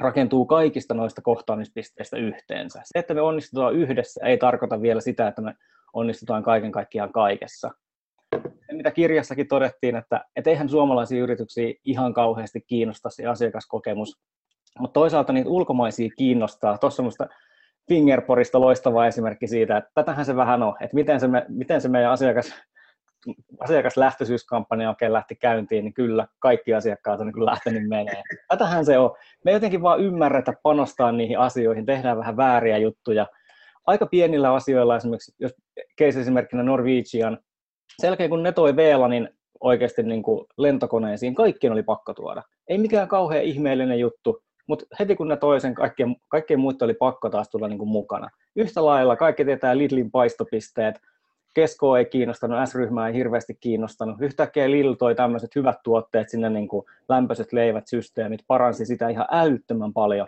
rakentuu 0.00 0.46
kaikista 0.46 0.94
noista 0.94 1.22
kohtaamispisteistä 1.22 2.16
yhteensä. 2.16 2.80
Se, 2.84 2.98
että 2.98 3.14
me 3.14 3.20
onnistutaan 3.20 3.74
yhdessä, 3.74 4.26
ei 4.26 4.38
tarkoita 4.38 4.82
vielä 4.82 5.00
sitä, 5.00 5.28
että 5.28 5.42
me 5.42 5.54
onnistutaan 5.92 6.42
kaiken 6.42 6.72
kaikkiaan 6.72 7.12
kaikessa. 7.12 7.70
Se, 8.66 8.72
mitä 8.72 8.90
kirjassakin 8.90 9.48
todettiin, 9.48 9.96
että, 9.96 10.24
että 10.36 10.50
eihän 10.50 10.68
suomalaisia 10.68 11.22
yrityksiä 11.22 11.74
ihan 11.84 12.14
kauheasti 12.14 12.60
kiinnosta 12.66 13.10
se 13.10 13.26
asiakaskokemus, 13.26 14.20
mutta 14.78 15.00
toisaalta 15.00 15.32
niitä 15.32 15.50
ulkomaisia 15.50 16.10
kiinnostaa. 16.18 16.78
Tuossa 16.78 17.02
Fingerporista 17.88 18.60
loistava 18.60 19.06
esimerkki 19.06 19.46
siitä, 19.46 19.76
että 19.76 19.90
tätähän 19.94 20.24
se 20.24 20.36
vähän 20.36 20.62
on, 20.62 20.74
että 20.80 20.94
miten 20.94 21.20
se, 21.20 21.28
me, 21.28 21.46
miten 21.48 21.80
se 21.80 21.88
meidän 21.88 22.10
asiakas, 22.10 22.54
asiakaslähtöisyyskampanja 23.60 24.88
oikein 24.88 25.12
lähti 25.12 25.36
käyntiin, 25.36 25.84
niin 25.84 25.94
kyllä 25.94 26.26
kaikki 26.38 26.74
asiakkaat 26.74 27.20
on 27.20 27.26
niin 27.26 27.46
lähtenyt 27.46 27.88
menee. 27.88 28.22
Tätähän 28.48 28.84
se 28.84 28.98
on. 28.98 29.10
Me 29.44 29.52
jotenkin 29.52 29.82
vaan 29.82 30.00
ymmärretä 30.00 30.52
panostaa 30.62 31.12
niihin 31.12 31.38
asioihin, 31.38 31.86
tehdään 31.86 32.18
vähän 32.18 32.36
vääriä 32.36 32.78
juttuja. 32.78 33.26
Aika 33.86 34.06
pienillä 34.06 34.54
asioilla 34.54 34.96
esimerkiksi, 34.96 35.34
jos 35.38 35.54
case-esimerkkinä 36.00 36.62
Norwegian, 36.62 37.38
selkeä 37.98 38.28
kun 38.28 38.42
ne 38.42 38.52
toi 38.52 38.76
VLANin 38.76 39.28
oikeasti 39.60 40.02
niin 40.02 40.22
kuin 40.22 40.46
lentokoneisiin, 40.58 41.34
kaikkien 41.34 41.72
oli 41.72 41.82
pakko 41.82 42.14
tuoda. 42.14 42.42
Ei 42.68 42.78
mikään 42.78 43.08
kauhean 43.08 43.44
ihmeellinen 43.44 43.98
juttu, 43.98 44.42
mutta 44.66 44.86
heti 45.00 45.16
kun 45.16 45.28
ne 45.28 45.36
toisen, 45.36 45.74
kaikkien, 45.74 46.16
kaikkien 46.28 46.60
muiden 46.60 46.84
oli 46.84 46.94
pakko 46.94 47.30
taas 47.30 47.48
tulla 47.48 47.68
niin 47.68 47.78
kuin 47.78 47.88
mukana. 47.88 48.28
Yhtä 48.56 48.84
lailla 48.84 49.16
kaikki 49.16 49.44
tietää 49.44 49.78
Lidlin 49.78 50.10
paistopisteet, 50.10 51.00
Kesko 51.54 51.96
ei 51.96 52.04
kiinnostanut, 52.04 52.68
S-ryhmää 52.68 53.08
ei 53.08 53.14
hirveästi 53.14 53.54
kiinnostanut. 53.60 54.16
Yhtäkkiä 54.20 54.70
Lidl 54.70 54.92
toi 54.92 55.14
tämmöiset 55.14 55.54
hyvät 55.56 55.76
tuotteet 55.84 56.28
sinne, 56.28 56.50
niin 56.50 56.68
kuin 56.68 56.86
lämpöiset 57.08 57.52
leivät, 57.52 57.86
systeemit, 57.86 58.40
paransi 58.46 58.86
sitä 58.86 59.08
ihan 59.08 59.26
älyttömän 59.30 59.92
paljon. 59.92 60.26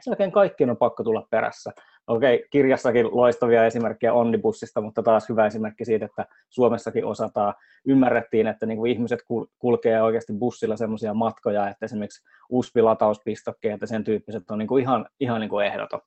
Sen 0.00 0.32
kaikkien 0.32 0.70
on 0.70 0.76
pakko 0.76 1.04
tulla 1.04 1.26
perässä. 1.30 1.72
Okei, 2.06 2.34
okay, 2.34 2.48
kirjassakin 2.50 3.16
loistavia 3.16 3.66
esimerkkejä 3.66 4.12
Onnibussista, 4.12 4.80
mutta 4.80 5.02
taas 5.02 5.28
hyvä 5.28 5.46
esimerkki 5.46 5.84
siitä, 5.84 6.04
että 6.04 6.26
Suomessakin 6.50 7.04
osataan. 7.04 7.54
Ymmärrettiin, 7.86 8.46
että 8.46 8.66
niin 8.66 8.78
kuin 8.78 8.92
ihmiset 8.92 9.20
kulkee 9.58 10.02
oikeasti 10.02 10.32
bussilla 10.32 10.76
semmoisia 10.76 11.14
matkoja, 11.14 11.68
että 11.68 11.86
esimerkiksi 11.86 12.24
USB-latauspistokkeet 12.50 13.80
ja 13.80 13.86
sen 13.86 14.04
tyyppiset 14.04 14.50
on 14.50 14.58
niin 14.58 14.68
kuin 14.68 14.82
ihan, 14.82 15.06
ihan 15.20 15.40
niin 15.40 15.50
kuin 15.50 15.66
ehdoton. 15.66 16.00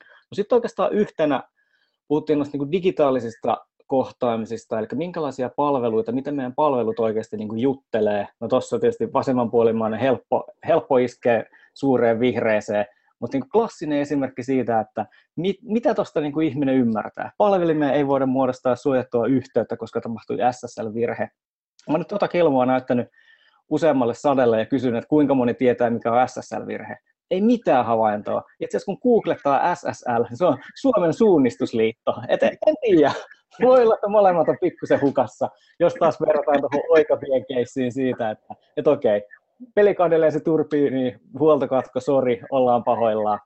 No 0.00 0.34
sitten 0.34 0.56
oikeastaan 0.56 0.92
yhtenä 0.92 1.42
puhuttiin 2.08 2.38
noista 2.38 2.52
niin 2.52 2.58
kuin 2.60 2.72
digitaalisista 2.72 3.66
kohtaamisista, 3.86 4.78
eli 4.78 4.86
minkälaisia 4.94 5.50
palveluita, 5.56 6.12
miten 6.12 6.34
meidän 6.34 6.54
palvelut 6.54 7.00
oikeasti 7.00 7.36
niin 7.36 7.48
kuin 7.48 7.60
juttelee. 7.60 8.28
No 8.40 8.48
tuossa 8.48 8.78
tietysti 8.78 9.12
vasemmanpuolimainen 9.12 10.00
helppo, 10.00 10.44
helppo 10.66 10.98
iskeä 10.98 11.44
suureen 11.74 12.20
vihreeseen, 12.20 12.86
mutta 13.24 13.38
niin 13.38 13.48
klassinen 13.48 13.98
esimerkki 13.98 14.42
siitä, 14.42 14.80
että 14.80 15.06
mit, 15.36 15.56
mitä 15.62 15.94
tuosta 15.94 16.20
niin 16.20 16.42
ihminen 16.42 16.74
ymmärtää. 16.74 17.32
Palvelimeen 17.38 17.94
ei 17.94 18.06
voida 18.06 18.26
muodostaa 18.26 18.76
suojattua 18.76 19.26
yhteyttä, 19.26 19.76
koska 19.76 20.00
tapahtui 20.00 20.36
SSL-virhe. 20.52 21.28
Mä 21.90 21.98
nyt 21.98 22.08
tuota 22.08 22.28
kelmoa 22.28 22.66
näyttänyt 22.66 23.08
useammalle 23.70 24.14
sadelle 24.14 24.58
ja 24.58 24.66
kysynyt, 24.66 24.98
että 24.98 25.08
kuinka 25.08 25.34
moni 25.34 25.54
tietää, 25.54 25.90
mikä 25.90 26.12
on 26.12 26.28
SSL-virhe. 26.28 26.96
Ei 27.30 27.40
mitään 27.40 27.86
havaintoa. 27.86 28.42
Itse 28.60 28.76
asiassa 28.76 28.92
kun 28.92 28.98
googlettaa 29.02 29.74
SSL, 29.74 30.22
niin 30.28 30.36
se 30.36 30.44
on 30.44 30.58
Suomen 30.80 31.14
suunnistusliitto. 31.14 32.14
Et 32.28 32.42
en 32.42 32.74
tiedä. 32.80 33.12
Voi 33.62 33.82
olla, 33.82 33.94
että 33.94 34.08
molemmat 34.08 34.48
on 34.48 34.56
pikkusen 34.60 35.00
hukassa, 35.00 35.48
jos 35.80 35.94
taas 35.94 36.20
verrataan 36.20 36.60
tuohon 36.60 36.90
oikotien 36.90 37.46
keissiin 37.48 37.92
siitä, 37.92 38.30
että, 38.30 38.54
että 38.76 38.90
okei, 38.90 39.22
pelikahdelle 39.74 40.30
se 40.30 40.40
turpii, 40.40 40.90
niin 40.90 41.20
huoltokatko, 41.38 42.00
sori, 42.00 42.40
ollaan 42.50 42.84
pahoillaan. 42.84 43.40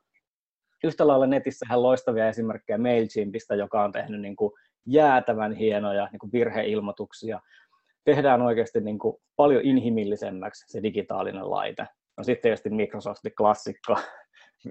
Yhtä 0.85 1.07
lailla 1.07 1.27
netissähän 1.27 1.83
loistavia 1.83 2.29
esimerkkejä 2.29 2.79
MailChimpistä, 2.79 3.55
joka 3.55 3.85
on 3.85 3.93
tehnyt 3.93 4.21
niin 4.21 4.37
kuin 4.37 4.53
jäätävän 4.87 5.53
hienoja 5.53 6.09
niin 6.13 6.19
kuin 6.19 6.33
virheilmoituksia. 6.33 7.41
Tehdään 8.05 8.43
oikeasti 8.43 8.81
niin 8.81 8.99
kuin 8.99 9.17
paljon 9.37 9.63
inhimillisemmäksi 9.65 10.65
se 10.69 10.83
digitaalinen 10.83 11.51
laite. 11.51 11.87
No 12.17 12.25
sitten 12.25 12.43
tietysti 12.43 12.71
Microsoftin 12.71 13.33
klassikko. 13.37 13.97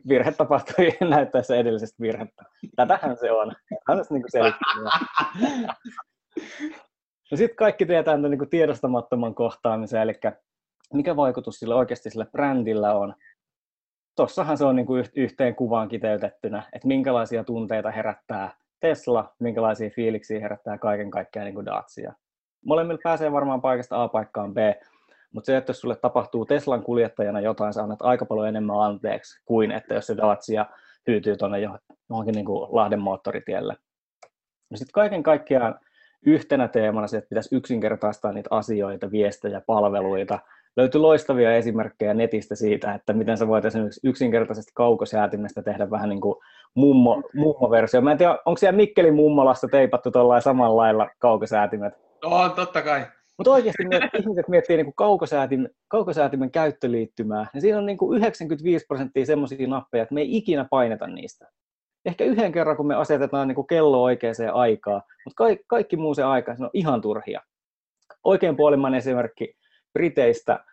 Virhe 0.08 0.32
tapahtui 0.32 0.90
näyttäessä 1.10 1.56
edellisestä 1.56 2.02
virhettä. 2.02 2.44
Tätähän 2.76 3.18
se 3.18 3.32
on. 3.32 3.54
Hän 3.88 3.98
niin 4.10 4.24
kuin 4.32 4.54
No 7.32 7.38
sitten 7.38 7.56
kaikki 7.56 7.86
tietää 7.86 8.18
tämän 8.18 8.32
niin 8.32 8.40
kuin 8.40 8.50
tiedostamattoman 8.50 9.36
kohtaamisen, 9.36 10.02
eli 10.02 10.14
mikä 10.94 11.16
vaikutus 11.16 11.60
sillä 11.60 11.76
oikeasti 11.76 12.10
sillä 12.10 12.26
brändillä 12.26 12.94
on. 12.94 13.14
Tossahan 14.16 14.58
se 14.58 14.66
on 14.66 14.76
niin 14.76 14.86
kuin 14.86 15.06
yhteen 15.16 15.56
kuvaan 15.56 15.88
kiteytettynä, 15.88 16.64
että 16.74 16.88
minkälaisia 16.88 17.44
tunteita 17.44 17.92
herättää 17.92 18.58
Tesla, 18.80 19.36
minkälaisia 19.40 19.90
fiiliksiä 19.90 20.40
herättää 20.40 20.78
kaiken 20.78 21.12
kaikkiaan 21.12 21.46
niin 21.46 21.56
kuin 21.56 21.66
Dacia. 21.66 22.14
Molemmilla 22.66 23.00
pääsee 23.04 23.32
varmaan 23.32 23.62
paikasta 23.62 24.04
A 24.04 24.08
paikkaan 24.08 24.54
B, 24.54 24.58
mutta 25.34 25.46
se, 25.46 25.58
että 25.58 25.70
jos 25.70 25.82
sulle 25.82 25.96
tapahtuu 25.96 26.46
Teslan 26.46 26.84
kuljettajana 26.84 27.42
jotain, 27.42 27.74
sä 27.74 27.84
annat 27.84 28.02
aika 28.02 28.26
paljon 28.26 28.48
enemmän 28.48 28.82
anteeksi 28.82 29.42
kuin 29.46 29.72
että 29.72 29.94
jos 29.94 30.08
se 30.08 30.18
Dacia 30.18 30.66
hyytyy 31.08 31.38
tuonne 31.38 31.60
johonkin 32.10 32.36
niin 32.36 32.46
kuin 32.46 32.76
Lahden 32.76 33.00
moottoritielle. 33.00 33.78
Sitten 34.76 34.94
kaiken 34.94 35.24
kaikkiaan 35.24 35.80
yhtenä 36.26 36.68
teemana 36.68 37.08
se, 37.08 37.18
että 37.18 37.30
pitäisi 37.30 37.56
yksinkertaistaa 37.56 38.32
niitä 38.32 38.48
asioita, 38.52 39.12
viestejä, 39.12 39.62
palveluita– 39.62 40.40
löytyi 40.78 41.02
loistavia 41.02 41.56
esimerkkejä 41.56 42.14
netistä 42.14 42.56
siitä, 42.56 42.94
että 42.94 43.14
miten 43.14 43.38
sä 43.38 43.48
voit 43.48 43.66
esimerkiksi 43.66 44.08
yksinkertaisesti 44.08 44.72
kaukosäätimestä 44.76 45.62
tehdä 45.62 45.90
vähän 45.90 46.10
niin 46.10 46.22
kuin 46.22 46.36
mummo, 46.76 47.24
mummo-versio. 47.36 48.02
Mä 48.02 48.12
en 48.12 48.18
tiedä, 48.18 48.40
onko 48.46 48.58
siellä 48.58 48.78
Mikkelin 48.78 49.16
mummolassa 49.16 49.68
teipattu 49.72 50.12
tuollain 50.12 50.42
samalla 50.42 50.82
lailla 50.82 51.10
kaukosäätimet? 51.20 51.94
On, 52.26 52.52
totta 52.52 52.82
kai. 52.82 53.06
Mutta 53.38 53.52
oikeasti 53.52 53.88
miet, 53.88 54.04
ihmiset 54.20 54.48
miettii 54.48 54.78
niin 54.78 54.94
kaukosäätimen, 54.96 55.70
kaukosäätimen 55.88 56.52
käyttöliittymää, 56.52 57.48
niin 57.54 57.62
siinä 57.62 57.78
on 57.78 57.86
niin 57.86 57.98
kuin 57.98 58.18
95 58.18 58.86
prosenttia 58.86 59.26
semmoisia 59.26 59.68
nappeja, 59.68 60.04
että 60.04 60.14
me 60.14 60.22
ei 60.22 60.38
ikinä 60.38 60.66
paineta 60.70 61.08
niistä. 61.08 61.48
Ehkä 62.06 62.24
yhden 62.24 62.52
kerran, 62.52 62.78
kun 62.78 62.88
me 62.88 62.96
asetetaan 62.96 63.48
niin 63.48 63.56
kuin 63.56 63.68
kello 63.68 64.04
oikeaan 64.04 64.36
aikaan, 64.54 65.02
mutta 65.26 65.36
kaikki, 65.36 65.66
kaikki 65.68 65.98
muu 65.98 66.14
se 66.14 66.24
aika, 66.24 66.56
se 66.56 66.64
on 66.64 66.70
ihan 66.74 67.02
turhia. 67.02 67.42
Oikein 68.24 68.58
puolimmainen 68.58 68.98
esimerkki, 68.98 69.56
Briteistä 69.94 70.66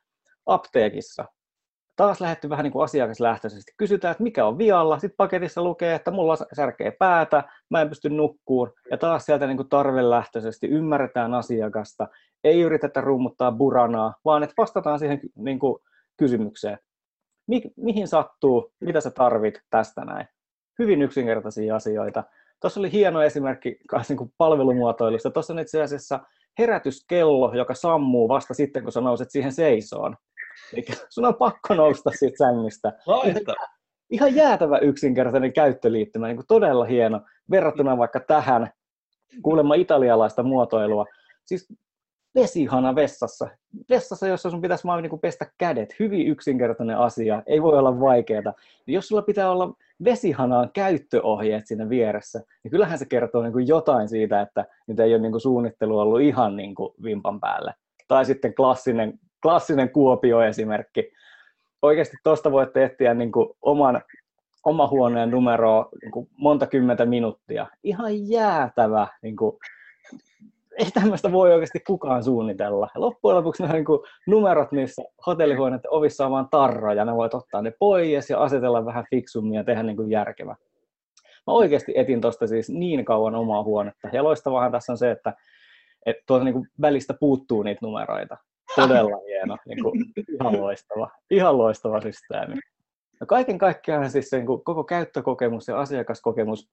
apteekissa. 0.46 1.24
Taas 1.96 2.20
lähetty 2.20 2.48
vähän 2.48 2.62
niin 2.62 2.72
kuin 2.72 2.84
asiakaslähtöisesti. 2.84 3.72
Kysytään, 3.76 4.12
että 4.12 4.22
mikä 4.22 4.46
on 4.46 4.58
vialla. 4.58 4.98
Sitten 4.98 5.16
paketissa 5.16 5.62
lukee, 5.62 5.94
että 5.94 6.10
mulla 6.10 6.36
särkee 6.52 6.90
päätä, 6.90 7.44
mä 7.70 7.80
en 7.80 7.88
pysty 7.88 8.10
nukkuun. 8.10 8.72
Ja 8.90 8.98
taas 8.98 9.24
sieltä 9.24 9.46
niin 9.46 9.56
kuin 9.56 9.68
tarvelähtöisesti 9.68 10.66
ymmärretään 10.66 11.34
asiakasta. 11.34 12.08
Ei 12.44 12.60
yritetä 12.60 13.00
rummuttaa 13.00 13.52
buranaa, 13.52 14.14
vaan 14.24 14.42
että 14.42 14.54
vastataan 14.58 14.98
siihen 14.98 15.20
niin 15.36 15.58
kuin 15.58 15.78
kysymykseen. 16.16 16.78
Mi- 17.46 17.72
mihin 17.76 18.08
sattuu, 18.08 18.72
mitä 18.80 19.00
sä 19.00 19.10
tarvit 19.10 19.60
tästä 19.70 20.04
näin. 20.04 20.28
Hyvin 20.78 21.02
yksinkertaisia 21.02 21.76
asioita. 21.76 22.24
Tuossa 22.60 22.80
oli 22.80 22.92
hieno 22.92 23.22
esimerkki 23.22 23.78
niin 24.08 24.16
kuin 24.16 24.32
palvelumuotoilusta. 24.38 25.30
Tuossa 25.30 25.52
on 25.52 25.58
itse 25.58 25.82
asiassa 25.82 26.20
herätyskello, 26.58 27.54
joka 27.54 27.74
sammuu 27.74 28.28
vasta 28.28 28.54
sitten, 28.54 28.82
kun 28.82 28.92
sä 28.92 29.00
nouset 29.00 29.30
siihen 29.30 29.52
seisoon. 29.52 30.16
Eli 30.72 30.84
sun 31.08 31.24
on 31.24 31.34
pakko 31.34 31.74
nousta 31.74 32.10
siitä 32.10 32.36
sängystä. 32.38 32.92
Ihan 34.10 34.34
jäätävä 34.34 34.78
yksinkertainen 34.78 35.52
käyttöliittymä, 35.52 36.26
niin 36.26 36.36
kuin 36.36 36.46
todella 36.46 36.84
hieno, 36.84 37.20
verrattuna 37.50 37.98
vaikka 37.98 38.20
tähän 38.20 38.70
kuulemma 39.42 39.74
italialaista 39.74 40.42
muotoilua. 40.42 41.04
Siis 41.44 41.68
vesihana 42.34 42.94
vessassa. 42.94 43.48
Vessassa, 43.90 44.26
jossa 44.26 44.50
sun 44.50 44.60
pitäisi 44.60 44.84
vaan 44.84 45.02
niin 45.02 45.20
pestä 45.20 45.46
kädet. 45.58 45.94
Hyvin 45.98 46.26
yksinkertainen 46.26 46.98
asia, 46.98 47.42
ei 47.46 47.62
voi 47.62 47.78
olla 47.78 48.00
vaikeaa. 48.00 48.54
Jos 48.86 49.08
sulla 49.08 49.22
pitää 49.22 49.50
olla 49.50 49.74
vesihanaan 50.04 50.70
käyttöohjeet 50.72 51.66
siinä 51.66 51.88
vieressä, 51.88 52.42
niin 52.64 52.70
kyllähän 52.70 52.98
se 52.98 53.06
kertoo 53.06 53.42
niin 53.42 53.52
kuin 53.52 53.68
jotain 53.68 54.08
siitä, 54.08 54.40
että 54.40 54.64
nyt 54.86 55.00
ei 55.00 55.14
ole 55.14 55.22
niin 55.22 55.32
kuin 55.32 55.40
suunnittelu 55.40 55.98
ollut 55.98 56.20
ihan 56.20 56.56
niin 56.56 56.74
kuin 56.74 56.94
vimpan 57.02 57.40
päälle. 57.40 57.74
Tai 58.08 58.24
sitten 58.24 58.54
klassinen, 58.54 59.18
klassinen 59.42 59.90
Kuopio-esimerkki. 59.90 61.12
Oikeasti 61.82 62.16
tuosta 62.24 62.52
voitte 62.52 62.84
etsiä 62.84 63.14
niin 63.14 63.32
oman, 63.62 64.02
oma 64.64 64.88
huoneen 64.88 65.30
numeroa 65.30 65.88
niin 66.02 66.28
monta 66.36 66.66
kymmentä 66.66 67.06
minuuttia. 67.06 67.66
Ihan 67.82 68.28
jäätävä 68.28 69.06
niin 69.22 69.36
ei 70.78 70.90
tämmöistä 70.90 71.32
voi 71.32 71.52
oikeasti 71.52 71.80
kukaan 71.80 72.24
suunnitella. 72.24 72.88
Ja 72.94 73.00
loppujen 73.00 73.36
lopuksi 73.36 73.62
ne 73.62 73.72
niin 73.72 73.84
numerot 74.26 74.72
niissä 74.72 75.02
hotellihuoneiden 75.26 75.92
ovissa 75.92 76.26
on 76.26 76.32
vaan 76.32 76.48
tarroja, 76.50 77.04
ne 77.04 77.14
voit 77.14 77.34
ottaa 77.34 77.62
ne 77.62 77.72
pois 77.78 78.30
ja 78.30 78.38
asetella 78.38 78.84
vähän 78.84 79.04
fiksummin 79.10 79.54
ja 79.54 79.64
tehdä 79.64 79.82
niin 79.82 79.96
kuin 79.96 80.10
järkevä. 80.10 80.56
Mä 81.46 81.52
oikeasti 81.52 81.92
etin 81.96 82.20
tuosta 82.20 82.46
siis 82.46 82.70
niin 82.70 83.04
kauan 83.04 83.34
omaa 83.34 83.62
huonetta. 83.62 84.08
Ja 84.12 84.24
loistavahan 84.24 84.72
tässä 84.72 84.92
on 84.92 84.98
se, 84.98 85.10
että, 85.10 85.34
että 86.06 86.22
tuolta 86.26 86.44
niin 86.44 86.52
kuin 86.52 86.68
välistä 86.80 87.14
puuttuu 87.20 87.62
niitä 87.62 87.78
numeroita. 87.82 88.36
Todella 88.76 89.16
hieno, 89.26 89.56
niin 89.66 89.82
kuin, 89.82 90.04
ihan 90.40 90.60
loistava, 90.60 91.10
ihan 91.30 91.58
loistava 91.58 92.00
systeemi. 92.00 92.54
Ja 93.20 93.26
kaiken 93.26 93.58
kaikkiaan 93.58 94.10
siis 94.10 94.30
se 94.30 94.36
niin 94.36 94.46
kuin, 94.46 94.64
koko 94.64 94.84
käyttökokemus 94.84 95.68
ja 95.68 95.80
asiakaskokemus 95.80 96.70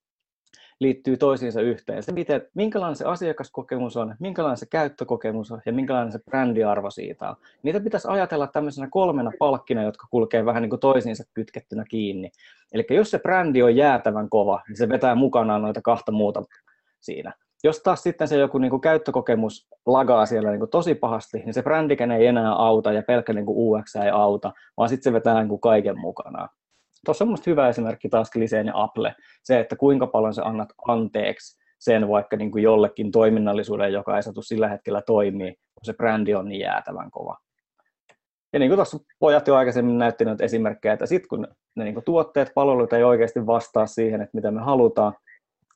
liittyy 0.82 1.18
toisiinsa 1.18 1.62
yhteen. 1.62 2.04
Se, 2.04 2.12
miten, 2.12 2.42
minkälainen 2.54 2.96
se 2.96 3.06
asiakaskokemus 3.06 3.98
on, 3.98 4.16
minkälainen 4.20 4.58
se 4.58 4.66
käyttökokemus 4.66 5.52
on 5.52 5.62
ja 5.66 5.74
minkälainen 5.74 6.12
se 6.12 6.20
brändiarvo 6.20 6.90
siitä 6.90 7.30
on. 7.30 7.36
Niitä 7.64 7.80
pitäisi 7.80 8.08
ajatella 8.08 8.48
tämmöisenä 8.48 8.88
kolmena 8.92 9.32
palkkina, 9.40 9.84
jotka 9.84 10.08
kulkee 10.10 10.46
vähän 10.46 10.62
niin 10.62 10.70
kuin 10.70 10.80
toisiinsa 10.80 11.24
kytkettynä 11.34 11.86
kiinni. 11.90 12.32
Eli 12.74 12.86
jos 12.90 13.12
se 13.12 13.20
brändi 13.20 13.64
on 13.64 13.76
jäätävän 13.76 14.30
kova, 14.30 14.62
niin 14.68 14.78
se 14.78 14.90
vetää 14.90 15.16
mukanaan 15.16 15.62
noita 15.62 15.82
kahta 15.82 16.12
muuta 16.12 16.44
siinä. 17.00 17.34
Jos 17.64 17.80
taas 17.80 18.04
sitten 18.04 18.28
se 18.28 18.38
joku 18.38 18.58
niin 18.58 18.70
kuin 18.70 18.82
käyttökokemus 18.82 19.68
lagaa 19.86 20.26
siellä 20.26 20.50
niin 20.50 20.60
kuin 20.60 20.70
tosi 20.70 20.96
pahasti, 20.96 21.38
niin 21.38 21.54
se 21.54 21.64
brändikään 21.64 22.12
ei 22.12 22.28
enää 22.28 22.54
auta 22.54 22.92
ja 22.92 23.04
pelkkä 23.04 23.34
niin 23.34 23.46
kuin 23.46 23.58
UX 23.58 23.96
ei 23.96 24.10
auta, 24.10 24.54
vaan 24.78 24.90
sitten 24.90 25.04
se 25.04 25.14
vetää 25.14 25.40
niin 25.40 25.50
kuin 25.50 25.62
kaiken 25.62 26.00
mukanaan 26.00 26.50
tuossa 27.06 27.24
on 27.24 27.28
minusta 27.28 27.50
hyvä 27.50 27.70
esimerkki 27.70 28.10
taas 28.10 28.32
Gliseen 28.32 28.68
ja 28.68 28.74
Apple, 28.76 29.16
se, 29.44 29.60
että 29.60 29.76
kuinka 29.76 30.08
paljon 30.08 30.34
sä 30.34 30.44
annat 30.44 30.70
anteeksi 30.88 31.62
sen 31.80 32.10
vaikka 32.10 32.38
niin 32.38 32.52
kuin 32.52 32.64
jollekin 32.64 33.12
toiminnallisuuden, 33.12 33.94
joka 33.94 34.18
ei 34.18 34.24
saatu 34.24 34.42
sillä 34.42 34.68
hetkellä 34.68 35.02
toimii, 35.02 35.52
kun 35.52 35.86
se 35.86 35.94
brändi 35.94 36.36
on 36.36 36.46
niin 36.46 36.62
jäätävän 36.62 37.12
kova. 37.12 37.38
Ja 38.54 38.60
niin 38.60 38.70
kuin 38.70 38.78
tuossa 38.78 38.98
pojat 39.20 39.48
jo 39.48 39.56
aikaisemmin 39.56 39.98
näytti 39.98 40.26
noita 40.26 40.44
esimerkkejä, 40.44 40.94
että 40.94 41.06
sitten 41.06 41.30
kun 41.30 41.48
ne 41.76 41.84
niin 41.84 41.94
kuin 41.94 42.04
tuotteet, 42.04 42.52
palvelut 42.56 42.94
ei 42.94 43.04
oikeasti 43.04 43.46
vastaa 43.46 43.88
siihen, 43.88 44.22
että 44.22 44.38
mitä 44.38 44.52
me 44.52 44.62
halutaan, 44.62 45.14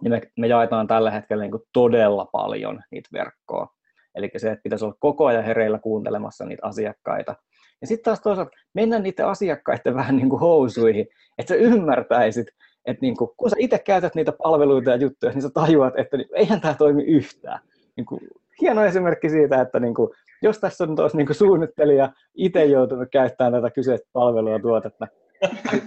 niin 0.02 0.12
me, 0.12 0.22
me 0.38 0.48
jaetaan 0.48 0.88
tällä 0.88 1.12
hetkellä 1.12 1.44
niin 1.44 1.52
kuin 1.52 1.64
todella 1.74 2.26
paljon 2.26 2.82
niitä 2.92 3.10
verkkoa. 3.14 3.68
Eli 4.16 4.32
se, 4.38 4.52
että 4.52 4.64
pitäisi 4.64 4.86
olla 4.86 4.96
koko 5.00 5.26
ajan 5.26 5.44
hereillä 5.44 5.80
kuuntelemassa 5.80 6.46
niitä 6.46 6.68
asiakkaita, 6.68 7.36
ja 7.82 7.88
sitten 7.88 8.04
taas 8.04 8.22
toisaalta 8.22 8.52
mennä 8.74 9.00
niiden 9.00 9.28
asiakkaiden 9.28 9.96
vähän 9.96 10.16
niin 10.16 10.30
kuin 10.30 10.40
housuihin, 10.40 11.08
että 11.38 11.54
sä 11.54 11.56
ymmärtäisit, 11.56 12.48
että 12.86 13.02
niin 13.02 13.18
kuin, 13.18 13.32
kun 13.38 13.50
sä 13.50 13.56
itse 13.60 13.80
käytät 13.80 14.16
niitä 14.16 14.32
palveluita 14.32 14.90
ja 14.90 14.96
juttuja, 14.96 15.32
niin 15.32 15.42
sä 15.42 15.50
tajuat, 15.54 15.94
että 16.00 16.18
niin, 16.18 16.28
eihän 16.34 16.62
tämä 16.62 16.74
toimi 16.74 17.04
yhtään. 17.04 17.60
Niin 17.98 18.06
kuin, 18.06 18.22
hieno 18.62 18.86
esimerkki 18.86 19.30
siitä, 19.30 19.62
että 19.62 19.80
niin 19.80 19.94
kuin, 19.94 20.10
jos 20.42 20.60
tässä 20.60 20.84
on 20.84 20.96
tos 20.96 21.16
niin 21.16 21.28
kuin 21.28 21.36
suunnittelija 21.36 22.10
itse 22.36 22.66
joutunut 22.66 23.08
käyttämään 23.12 23.54
tätä 23.54 23.70
kyseistä 23.70 24.10
palvelua 24.14 24.60
tuotetta, 24.60 25.08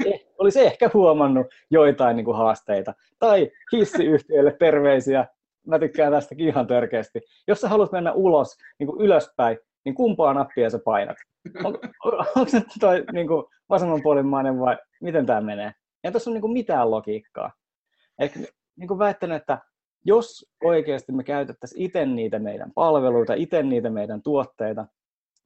niin 0.04 0.20
olisi 0.38 0.60
ehkä 0.60 0.90
huomannut 0.94 1.46
joitain 1.70 2.16
niin 2.16 2.24
kuin 2.24 2.36
haasteita. 2.36 2.94
Tai 3.18 3.50
hissiyhtiöille 3.72 4.56
terveisiä, 4.58 5.26
mä 5.66 5.78
tykkään 5.78 6.12
tästäkin 6.12 6.48
ihan 6.48 6.66
törkeästi. 6.66 7.20
Jos 7.48 7.60
sä 7.60 7.68
haluat 7.68 7.92
mennä 7.92 8.12
ulos, 8.12 8.56
niin 8.78 8.86
kuin 8.86 9.00
ylöspäin, 9.00 9.58
niin 9.88 9.94
kumpaa 9.94 10.34
nappia 10.34 10.70
sä 10.70 10.78
painat? 10.84 11.16
On, 11.64 11.78
on, 12.04 12.26
onko 12.36 12.50
se 12.50 12.62
toi 12.80 13.04
niin 13.12 13.28
kuin 13.28 13.44
vasemmanpuolimmainen 13.68 14.60
vai 14.60 14.76
miten 15.00 15.26
tämä 15.26 15.40
menee? 15.40 15.72
Ei 16.04 16.12
tässä 16.12 16.30
ole 16.30 16.34
niin 16.34 16.40
kuin 16.40 16.52
mitään 16.52 16.90
logiikkaa. 16.90 17.52
Eli 18.18 18.30
niin 18.76 18.88
kuin 18.88 18.98
väittänyt, 18.98 19.36
että 19.36 19.58
jos 20.04 20.46
oikeasti 20.64 21.12
me 21.12 21.24
käytettäisiin 21.24 21.82
itse 21.82 22.06
niitä 22.06 22.38
meidän 22.38 22.72
palveluita, 22.74 23.34
itse 23.34 23.62
niitä 23.62 23.90
meidän 23.90 24.22
tuotteita, 24.22 24.86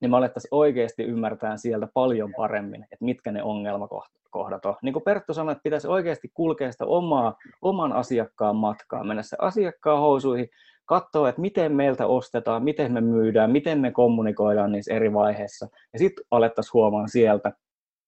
niin 0.02 0.10
me 0.10 0.16
alettaisiin 0.16 0.54
oikeasti 0.54 1.02
ymmärtää 1.02 1.56
sieltä 1.56 1.88
paljon 1.94 2.32
paremmin, 2.36 2.82
että 2.82 3.04
mitkä 3.04 3.32
ne 3.32 3.42
ongelmakohdat 3.42 4.66
on. 4.66 4.76
Niin 4.82 4.92
kuin 4.92 5.02
Perttu 5.02 5.34
sanoi, 5.34 5.52
että 5.52 5.62
pitäisi 5.62 5.88
oikeasti 5.88 6.30
kulkea 6.34 6.72
sitä 6.72 6.84
omaa, 6.86 7.36
oman 7.62 7.92
asiakkaan 7.92 8.56
matkaa, 8.56 9.04
mennä 9.04 9.22
se 9.22 9.36
asiakkaan 9.40 10.00
housuihin, 10.00 10.48
katsoa, 10.84 11.28
että 11.28 11.40
miten 11.40 11.72
meiltä 11.72 12.06
ostetaan, 12.06 12.64
miten 12.64 12.92
me 12.92 13.00
myydään, 13.00 13.50
miten 13.50 13.80
me 13.80 13.90
kommunikoidaan 13.90 14.72
niissä 14.72 14.94
eri 14.94 15.12
vaiheissa. 15.12 15.68
Ja 15.92 15.98
sitten 15.98 16.24
alettaisiin 16.30 16.72
huomaan 16.72 17.08
sieltä, 17.08 17.52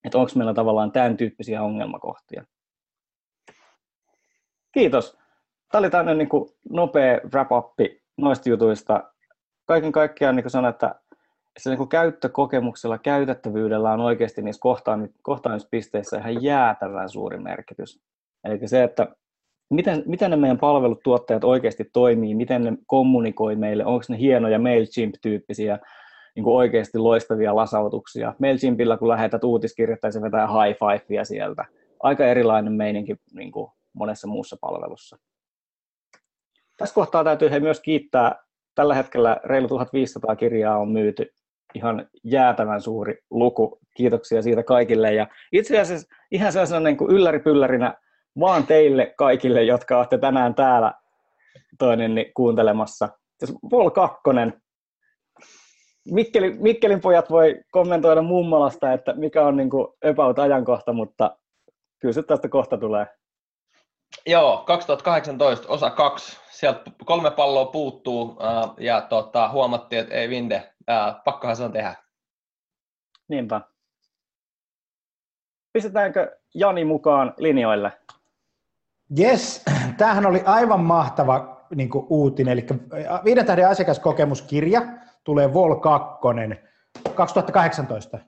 että 0.05 0.19
onko 0.19 0.31
meillä 0.37 0.55
tavallaan 0.55 0.93
tämän 0.93 1.17
tyyppisiä 1.17 1.63
ongelmakohtia. 1.63 2.45
Kiitos. 4.73 5.19
Tämä 5.73 5.79
oli 5.79 5.91
tämmöinen 5.91 6.19
niin 6.19 6.47
nopea 6.71 7.21
wrap-up 7.33 7.73
noista 8.17 8.49
jutuista. 8.49 9.11
Kaiken 9.67 9.93
kaikkiaan 9.93 10.37
niin 10.37 10.45
kuin 10.45 10.51
sanoin, 10.51 10.75
että 10.75 10.95
se 11.59 11.71
niin 11.71 11.89
käyttökokemuksella, 11.89 12.99
käytettävyydellä 12.99 13.93
on 13.93 14.01
oikeasti 14.01 14.43
niissä 14.43 14.61
kohtaamispisteissä 15.23 16.19
ihan 16.19 16.43
jäätävän 16.43 17.09
suuri 17.09 17.39
merkitys. 17.39 18.01
Eli 18.45 18.69
se, 18.69 18.83
että 18.83 19.09
miten, 19.71 20.03
miten 20.07 20.31
ne 20.31 20.37
meidän 20.37 20.59
palvelut, 20.59 21.03
tuottajat 21.03 21.45
oikeasti 21.45 21.85
toimii, 21.93 22.35
miten 22.35 22.65
ne 22.65 22.73
kommunikoi 22.87 23.57
meille, 23.57 23.85
onko 23.85 24.05
ne 24.09 24.19
hienoja 24.19 24.59
MailChimp-tyyppisiä 24.59 25.79
niin 26.37 26.45
kuin 26.45 26.57
oikeasti 26.57 26.99
loistavia 26.99 27.57
lasautuksia. 27.57 28.35
MailChimpillä 28.39 28.97
kun 28.97 29.09
lähetät 29.09 29.45
uutiskirjettä, 29.45 30.11
se 30.11 30.23
vetää 30.23 30.47
high 30.47 31.07
fivea 31.07 31.25
sieltä. 31.25 31.65
Aika 32.03 32.27
erilainen 32.27 32.73
meininki 32.73 33.17
niin 33.33 33.53
kuin 33.53 33.71
monessa 33.93 34.29
muussa 34.29 34.57
palvelussa. 34.61 35.19
Tässä 36.77 36.95
kohtaa 36.95 37.25
täytyy 37.25 37.51
he 37.51 37.61
myös 37.61 37.81
kiittää. 37.81 38.45
Tällä 38.75 38.95
hetkellä 38.95 39.41
reilu 39.45 39.69
1500 39.69 40.37
kirjaa 40.37 40.79
on 40.79 40.89
myyty. 40.89 41.35
Ihan 41.75 42.09
jäätävän 42.25 42.81
suuri 42.81 43.19
luku. 43.31 43.79
Kiitoksia 43.97 44.43
siitä 44.43 44.63
kaikille. 44.63 45.15
Ja 45.15 45.27
itse 45.53 45.81
asiassa 45.81 46.09
ihan 46.31 46.53
sellaisena 46.53 46.81
niin 46.81 46.97
kuin 46.97 47.11
ylläripyllärinä 47.11 47.95
vaan 48.41 48.67
teille 48.67 49.15
kaikille, 49.19 49.63
jotka 49.63 49.99
olette 49.99 50.19
tänään 50.19 50.55
täällä 50.55 50.93
toinen 51.79 52.15
niin 52.15 52.33
kuuntelemassa. 52.35 53.09
Siis 53.39 53.59
Vol 53.71 53.91
2. 53.91 54.17
Mikkelin, 56.11 56.63
Mikkelin 56.63 57.01
pojat 57.01 57.31
voi 57.31 57.61
kommentoida 57.71 58.23
mummolasta, 58.23 58.93
että 58.93 59.13
mikä 59.13 59.47
on 59.47 59.57
niin 59.57 59.71
kuin 59.71 59.89
ajankohta, 60.43 60.93
mutta 60.93 61.37
kyllä 61.99 62.13
se 62.13 62.23
tästä 62.23 62.49
kohta 62.49 62.79
tulee. 62.79 63.07
Joo, 64.27 64.63
2018 64.67 65.69
osa 65.69 65.91
kaksi. 65.91 66.39
Sieltä 66.51 66.81
kolme 67.05 67.31
palloa 67.31 67.67
puuttuu 67.67 68.39
äh, 68.43 68.71
ja 68.79 69.01
tota, 69.01 69.49
huomattiin, 69.49 70.01
että 70.01 70.15
ei 70.15 70.29
Vinde, 70.29 70.74
äh, 70.91 71.17
pakkohan 71.25 71.57
se 71.57 71.65
on 71.65 71.73
tehdä. 71.73 71.95
Niinpä. 73.29 73.61
Pistetäänkö 75.73 76.39
Jani 76.55 76.85
mukaan 76.85 77.35
linjoille? 77.37 77.93
Yes, 79.19 79.65
tämähän 79.97 80.27
oli 80.27 80.43
aivan 80.45 80.81
mahtava 80.81 81.67
niin 81.75 81.89
kuin 81.89 82.07
uutinen. 82.11 82.53
Eli 82.53 82.67
viiden 83.25 83.47
tähden 83.47 83.69
asiakaskokemuskirja 83.69 84.83
tulee 85.25 85.55
Vol 85.55 85.75
2 85.75 86.19
2018, 87.15 88.19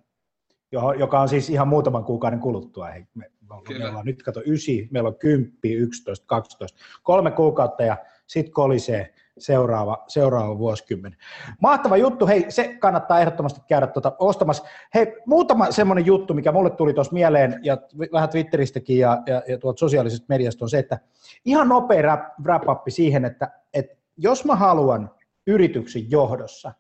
joka 0.99 1.21
on 1.21 1.29
siis 1.29 1.51
ihan 1.51 1.69
muutaman 1.69 2.05
kuukauden 2.05 2.41
kuluttua. 2.41 2.89
Me, 2.89 3.07
me, 3.15 3.79
meillä 3.79 3.99
on 3.99 4.07
nyt 4.07 4.23
kato 4.23 4.41
9, 4.41 4.75
meillä 4.91 5.09
on 5.09 5.19
10, 5.19 5.53
11, 5.65 6.27
12, 6.27 6.79
kolme 7.03 7.31
kuukautta 7.31 7.83
ja 7.83 7.97
sitten 8.27 8.53
kolisee 8.53 9.15
seuraava, 9.39 10.05
seuraava 10.09 10.59
vuosikymmen. 10.59 11.17
Mahtava 11.63 11.97
juttu, 11.97 12.27
hei, 12.27 12.45
se 12.49 12.77
kannattaa 12.79 13.21
ehdottomasti 13.21 13.61
käydä 13.69 13.87
tuota 13.87 14.13
ostamassa. 14.19 14.65
Hei, 14.95 15.17
muutama 15.27 15.71
semmoinen 15.71 16.07
juttu, 16.07 16.35
mikä 16.35 16.53
mulle 16.53 16.71
tuli 16.71 16.95
tuossa 16.95 17.13
mieleen, 17.13 17.61
ja 17.63 17.79
vähän 18.13 18.29
Twitteristäkin 18.29 18.99
ja, 18.99 19.23
ja, 19.27 19.43
ja 19.49 19.59
tuolta 19.59 19.79
sosiaalisesta 19.79 20.27
mediasta 20.29 20.65
on 20.65 20.71
se, 20.71 20.79
että 20.79 20.99
ihan 21.45 21.69
nopea 21.69 22.19
wrap-up 22.43 22.83
siihen, 22.89 23.25
että, 23.25 23.51
että 23.75 23.97
jos 24.17 24.45
mä 24.45 24.57
haluan 24.57 25.11
yrityksen 25.47 26.11
johdossa 26.11 26.73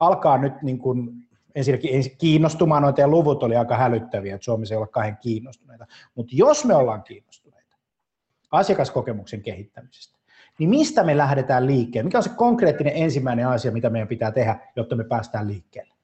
alkaa 0.00 0.38
nyt 0.38 0.62
niin 0.62 0.78
kuin 0.78 1.10
ensinnäkin 1.54 2.04
kiinnostumaan, 2.18 2.82
noita 2.82 3.08
luvut 3.08 3.42
oli 3.42 3.56
aika 3.56 3.76
hälyttäviä, 3.76 4.34
että 4.34 4.44
Suomessa 4.44 4.74
ei 4.74 4.78
ole 4.78 4.88
kahden 4.88 5.16
kiinnostuneita, 5.16 5.86
mutta 6.14 6.32
jos 6.36 6.64
me 6.64 6.74
ollaan 6.74 7.02
kiinnostuneita 7.02 7.76
asiakaskokemuksen 8.50 9.42
kehittämisestä, 9.42 10.19
niin 10.60 10.70
mistä 10.70 11.04
me 11.04 11.16
lähdetään 11.16 11.66
liikkeelle? 11.66 12.06
Mikä 12.06 12.18
on 12.18 12.24
se 12.24 12.30
konkreettinen 12.36 12.92
ensimmäinen 12.96 13.48
asia, 13.48 13.72
mitä 13.72 13.90
meidän 13.90 14.08
pitää 14.08 14.30
tehdä, 14.30 14.56
jotta 14.76 14.96
me 14.96 15.04
päästään 15.04 15.48
liikkeelle? 15.48 15.94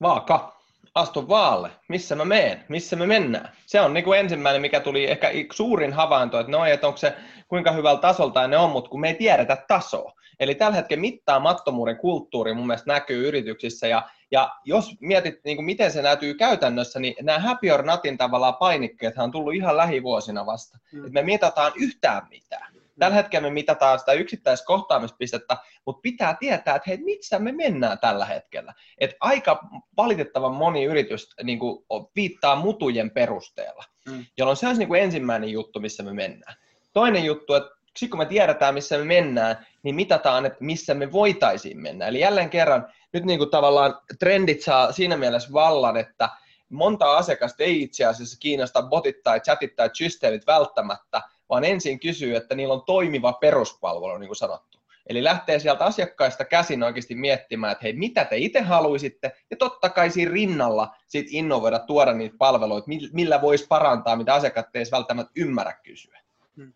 Vaaka. 0.00 0.56
Astu 0.94 1.28
vaalle. 1.28 1.70
Missä 1.88 2.16
mä 2.16 2.24
meen? 2.24 2.64
Missä 2.68 2.96
me 2.96 3.06
mennään? 3.06 3.48
Se 3.66 3.80
on 3.80 3.94
niin 3.94 4.04
kuin 4.04 4.20
ensimmäinen, 4.20 4.62
mikä 4.62 4.80
tuli 4.80 5.10
ehkä 5.10 5.30
suurin 5.52 5.92
havainto, 5.92 6.40
että 6.40 6.52
no, 6.52 6.64
että 6.64 6.86
onko 6.86 6.96
se 6.96 7.16
kuinka 7.48 7.72
hyvällä 7.72 8.00
tasolta 8.00 8.48
ne 8.48 8.56
on, 8.56 8.70
mutta 8.70 8.90
kun 8.90 9.00
me 9.00 9.08
ei 9.08 9.14
tiedetä 9.14 9.56
tasoa. 9.68 10.12
Eli 10.40 10.54
tällä 10.54 10.76
hetkellä 10.76 11.00
mittaamattomuuden 11.00 11.96
kulttuuri 11.96 12.54
mun 12.54 12.66
mielestä 12.66 12.92
näkyy 12.92 13.28
yrityksissä, 13.28 13.86
ja, 13.86 14.02
ja 14.30 14.50
jos 14.64 14.96
mietit, 15.00 15.34
niin 15.44 15.56
kuin 15.56 15.66
miten 15.66 15.92
se 15.92 16.02
näkyy 16.02 16.34
käytännössä, 16.34 17.00
niin 17.00 17.14
nämä 17.22 17.38
happy 17.38 17.70
or 17.70 17.82
notin 17.82 18.18
tavallaan 18.18 18.56
painikkeet 18.56 19.18
on 19.18 19.30
tullut 19.30 19.54
ihan 19.54 19.76
lähivuosina 19.76 20.46
vasta. 20.46 20.78
Mm. 20.92 21.06
Et 21.06 21.12
me 21.12 21.22
mitataan 21.22 21.72
yhtään 21.76 22.26
mitään. 22.30 22.75
Tällä 22.98 23.16
hetkellä 23.16 23.48
me 23.48 23.54
mitataan 23.54 23.98
sitä 23.98 24.12
yksittäiskohtaamispistettä, 24.12 25.56
mutta 25.86 26.00
pitää 26.00 26.36
tietää, 26.40 26.76
että 26.76 26.90
hei, 26.90 26.96
missä 26.96 27.38
me 27.38 27.52
mennään 27.52 27.98
tällä 27.98 28.24
hetkellä. 28.24 28.74
Et 28.98 29.10
aika 29.20 29.60
valitettavan 29.96 30.54
moni 30.54 30.84
yritys 30.84 31.28
niin 31.42 31.58
kuin, 31.58 31.86
viittaa 32.16 32.56
mutujen 32.56 33.10
perusteella, 33.10 33.84
mm. 34.08 34.24
jolloin 34.38 34.56
se 34.56 34.66
olisi 34.66 34.78
niin 34.78 34.88
kuin 34.88 35.02
ensimmäinen 35.02 35.50
juttu, 35.50 35.80
missä 35.80 36.02
me 36.02 36.12
mennään. 36.12 36.56
Toinen 36.92 37.24
juttu, 37.24 37.54
että 37.54 37.70
sitten 37.96 38.10
kun 38.10 38.18
me 38.18 38.26
tiedetään, 38.26 38.74
missä 38.74 38.98
me 38.98 39.04
mennään, 39.04 39.66
niin 39.82 39.94
mitataan, 39.94 40.46
että 40.46 40.64
missä 40.64 40.94
me 40.94 41.12
voitaisiin 41.12 41.80
mennä. 41.80 42.06
Eli 42.06 42.20
jälleen 42.20 42.50
kerran, 42.50 42.92
nyt 43.12 43.24
niin 43.24 43.38
kuin 43.38 43.50
tavallaan 43.50 44.00
trendit 44.18 44.62
saa 44.62 44.92
siinä 44.92 45.16
mielessä 45.16 45.52
vallan, 45.52 45.96
että 45.96 46.28
monta 46.68 47.16
asiakasta 47.16 47.62
ei 47.62 47.82
itse 47.82 48.04
asiassa 48.04 48.38
kiinnosta 48.40 48.82
botit 48.82 49.22
tai 49.22 49.40
chatit 49.40 49.76
tai 49.76 49.90
systeemit 49.92 50.46
välttämättä, 50.46 51.22
vaan 51.48 51.64
ensin 51.64 52.00
kysyy, 52.00 52.36
että 52.36 52.54
niillä 52.54 52.74
on 52.74 52.84
toimiva 52.86 53.32
peruspalvelu, 53.32 54.18
niin 54.18 54.28
kuin 54.28 54.36
sanottu. 54.36 54.78
Eli 55.06 55.24
lähtee 55.24 55.58
sieltä 55.58 55.84
asiakkaista 55.84 56.44
käsin 56.44 56.82
oikeasti 56.82 57.14
miettimään, 57.14 57.72
että 57.72 57.82
hei, 57.82 57.92
mitä 57.92 58.24
te 58.24 58.36
itse 58.36 58.60
haluaisitte, 58.60 59.32
ja 59.50 59.56
totta 59.56 59.88
kai 59.88 60.10
siinä 60.10 60.32
rinnalla 60.32 60.96
sit 61.06 61.26
innovoida, 61.30 61.78
tuoda 61.78 62.12
niitä 62.12 62.36
palveluita, 62.38 62.88
millä 63.12 63.42
voisi 63.42 63.66
parantaa, 63.66 64.16
mitä 64.16 64.34
asiakkaat 64.34 64.76
eivät 64.76 64.92
välttämättä 64.92 65.32
ymmärrä 65.36 65.72
kysyä. 65.72 66.20
Hmm. 66.56 66.72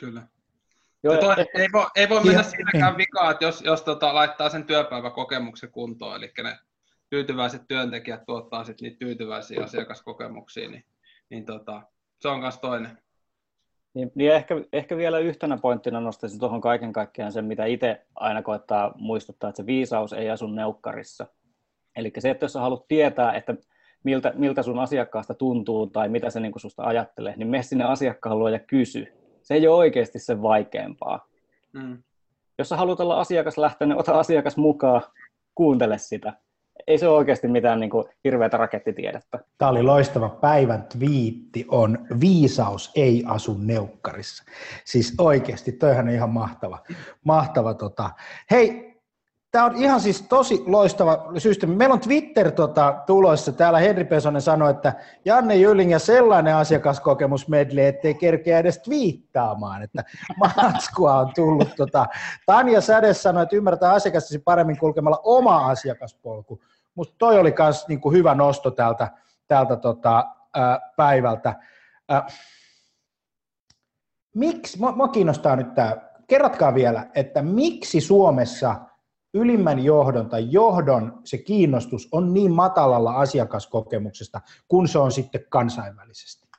Kyllä. 0.00 0.22
Joo, 1.02 1.16
toi, 1.16 1.34
ei, 1.54 1.68
voi, 1.72 1.86
ei 1.96 2.08
voi 2.08 2.24
mennä 2.24 2.42
siinäkään 2.42 2.96
vikaan, 2.96 3.30
että 3.30 3.44
jos, 3.44 3.62
jos 3.62 3.82
tota, 3.82 4.14
laittaa 4.14 4.48
sen 4.48 4.64
työpäiväkokemuksen 4.64 5.70
kuntoon, 5.70 6.16
eli 6.16 6.32
ne 6.42 6.58
tyytyväiset 7.10 7.62
työntekijät 7.68 8.26
tuottaa 8.26 8.64
sitten 8.64 8.84
niitä 8.84 8.98
tyytyväisiä 8.98 9.64
asiakaskokemuksia, 9.64 10.70
niin, 10.70 10.84
niin 11.30 11.46
tota, 11.46 11.82
se 12.18 12.28
on 12.28 12.40
myös 12.40 12.58
toinen. 12.58 12.98
Niin, 13.94 14.12
niin 14.14 14.32
ehkä, 14.32 14.54
ehkä 14.72 14.96
vielä 14.96 15.18
yhtenä 15.18 15.58
pointtina 15.58 16.00
nostaisin 16.00 16.40
tuohon 16.40 16.60
kaiken 16.60 16.92
kaikkiaan 16.92 17.32
sen, 17.32 17.44
mitä 17.44 17.64
itse 17.64 18.06
aina 18.14 18.42
koettaa 18.42 18.92
muistuttaa, 18.96 19.50
että 19.50 19.62
se 19.62 19.66
viisaus 19.66 20.12
ei 20.12 20.30
asu 20.30 20.46
neukkarissa. 20.46 21.26
Eli 21.96 22.12
se, 22.18 22.30
että 22.30 22.44
jos 22.44 22.52
sä 22.52 22.60
haluat 22.60 22.88
tietää, 22.88 23.32
että 23.32 23.54
miltä, 24.04 24.32
miltä 24.34 24.62
sun 24.62 24.78
asiakkaasta 24.78 25.34
tuntuu 25.34 25.86
tai 25.86 26.08
mitä 26.08 26.30
se 26.30 26.40
niin 26.40 26.52
susta 26.56 26.82
ajattelee, 26.82 27.36
niin 27.36 27.48
mene 27.48 27.62
sinne 27.62 27.84
asiakkaan 27.84 28.38
luo 28.38 28.48
ja 28.48 28.58
kysy. 28.58 29.06
Se 29.42 29.54
ei 29.54 29.68
ole 29.68 29.76
oikeasti 29.76 30.18
sen 30.18 30.42
vaikeampaa. 30.42 31.28
Mm. 31.72 32.02
Jos 32.58 32.68
sä 32.68 32.76
haluat 32.76 33.00
olla 33.00 33.20
asiakaslähtöinen, 33.20 33.98
ota 33.98 34.18
asiakas 34.18 34.56
mukaan, 34.56 35.02
kuuntele 35.54 35.98
sitä 35.98 36.32
ei 36.86 36.98
se 36.98 37.08
ole 37.08 37.16
oikeasti 37.16 37.48
mitään 37.48 37.80
niin 37.80 37.90
kuin 37.90 38.04
hirveätä 38.24 38.56
rakettitiedettä. 38.56 39.38
Tämä 39.58 39.70
oli 39.70 39.82
loistava 39.82 40.28
päivän 40.28 40.82
twiitti, 40.82 41.66
on 41.68 41.98
viisaus 42.20 42.92
ei 42.96 43.24
asu 43.26 43.56
neukkarissa. 43.58 44.44
Siis 44.84 45.14
oikeasti, 45.18 45.72
toihan 45.72 46.08
on 46.08 46.14
ihan 46.14 46.30
mahtava. 46.30 46.78
mahtava 47.24 47.74
tota. 47.74 48.10
Hei, 48.50 48.89
Tämä 49.50 49.64
on 49.64 49.76
ihan 49.76 50.00
siis 50.00 50.22
tosi 50.22 50.62
loistava 50.66 51.32
systeemi. 51.38 51.76
Meillä 51.76 51.92
on 51.92 52.00
Twitter 52.00 52.50
tota, 52.50 53.02
tulossa. 53.06 53.52
Täällä 53.52 53.78
Henri 53.78 54.04
Pesonen 54.04 54.42
sanoi, 54.42 54.70
että 54.70 54.92
Janne 55.24 55.56
Jyling 55.56 55.90
ja 55.90 55.98
sellainen 55.98 56.56
asiakaskokemus 56.56 57.48
medley, 57.48 57.86
ettei 57.86 58.14
kerkeä 58.14 58.58
edes 58.58 58.78
twiittaamaan. 58.78 59.82
Että 59.82 60.04
matskua 60.56 61.14
on 61.14 61.32
tullut. 61.34 61.68
Tota. 61.76 62.06
Tanja 62.46 62.80
Säde 62.80 63.14
sanoi, 63.14 63.42
että 63.42 63.56
ymmärtää 63.56 63.92
asiakastasi 63.92 64.38
paremmin 64.38 64.78
kulkemalla 64.78 65.20
oma 65.22 65.66
asiakaspolku. 65.66 66.62
Musta 66.94 67.14
toi 67.18 67.38
oli 67.38 67.54
myös 67.58 67.88
niinku 67.88 68.12
hyvä 68.12 68.34
nosto 68.34 68.70
täältä, 68.70 69.10
täältä 69.48 69.76
tota, 69.76 70.24
ää, 70.54 70.80
päivältä. 70.96 71.54
Ää, 72.08 72.26
miksi, 74.34 74.78
mua, 74.78 74.92
mua 74.92 75.08
kiinnostaa 75.08 75.56
nyt 75.56 75.74
tämä, 75.74 75.96
kerratkaa 76.26 76.74
vielä, 76.74 77.06
että 77.14 77.42
miksi 77.42 78.00
Suomessa– 78.00 78.74
ylimmän 79.34 79.84
johdon 79.84 80.28
tai 80.28 80.46
johdon 80.50 81.20
se 81.24 81.38
kiinnostus 81.38 82.08
on 82.12 82.34
niin 82.34 82.52
matalalla 82.52 83.12
asiakaskokemuksesta, 83.12 84.40
kun 84.68 84.88
se 84.88 84.98
on 84.98 85.12
sitten 85.12 85.44
kansainvälisesti? 85.48 86.50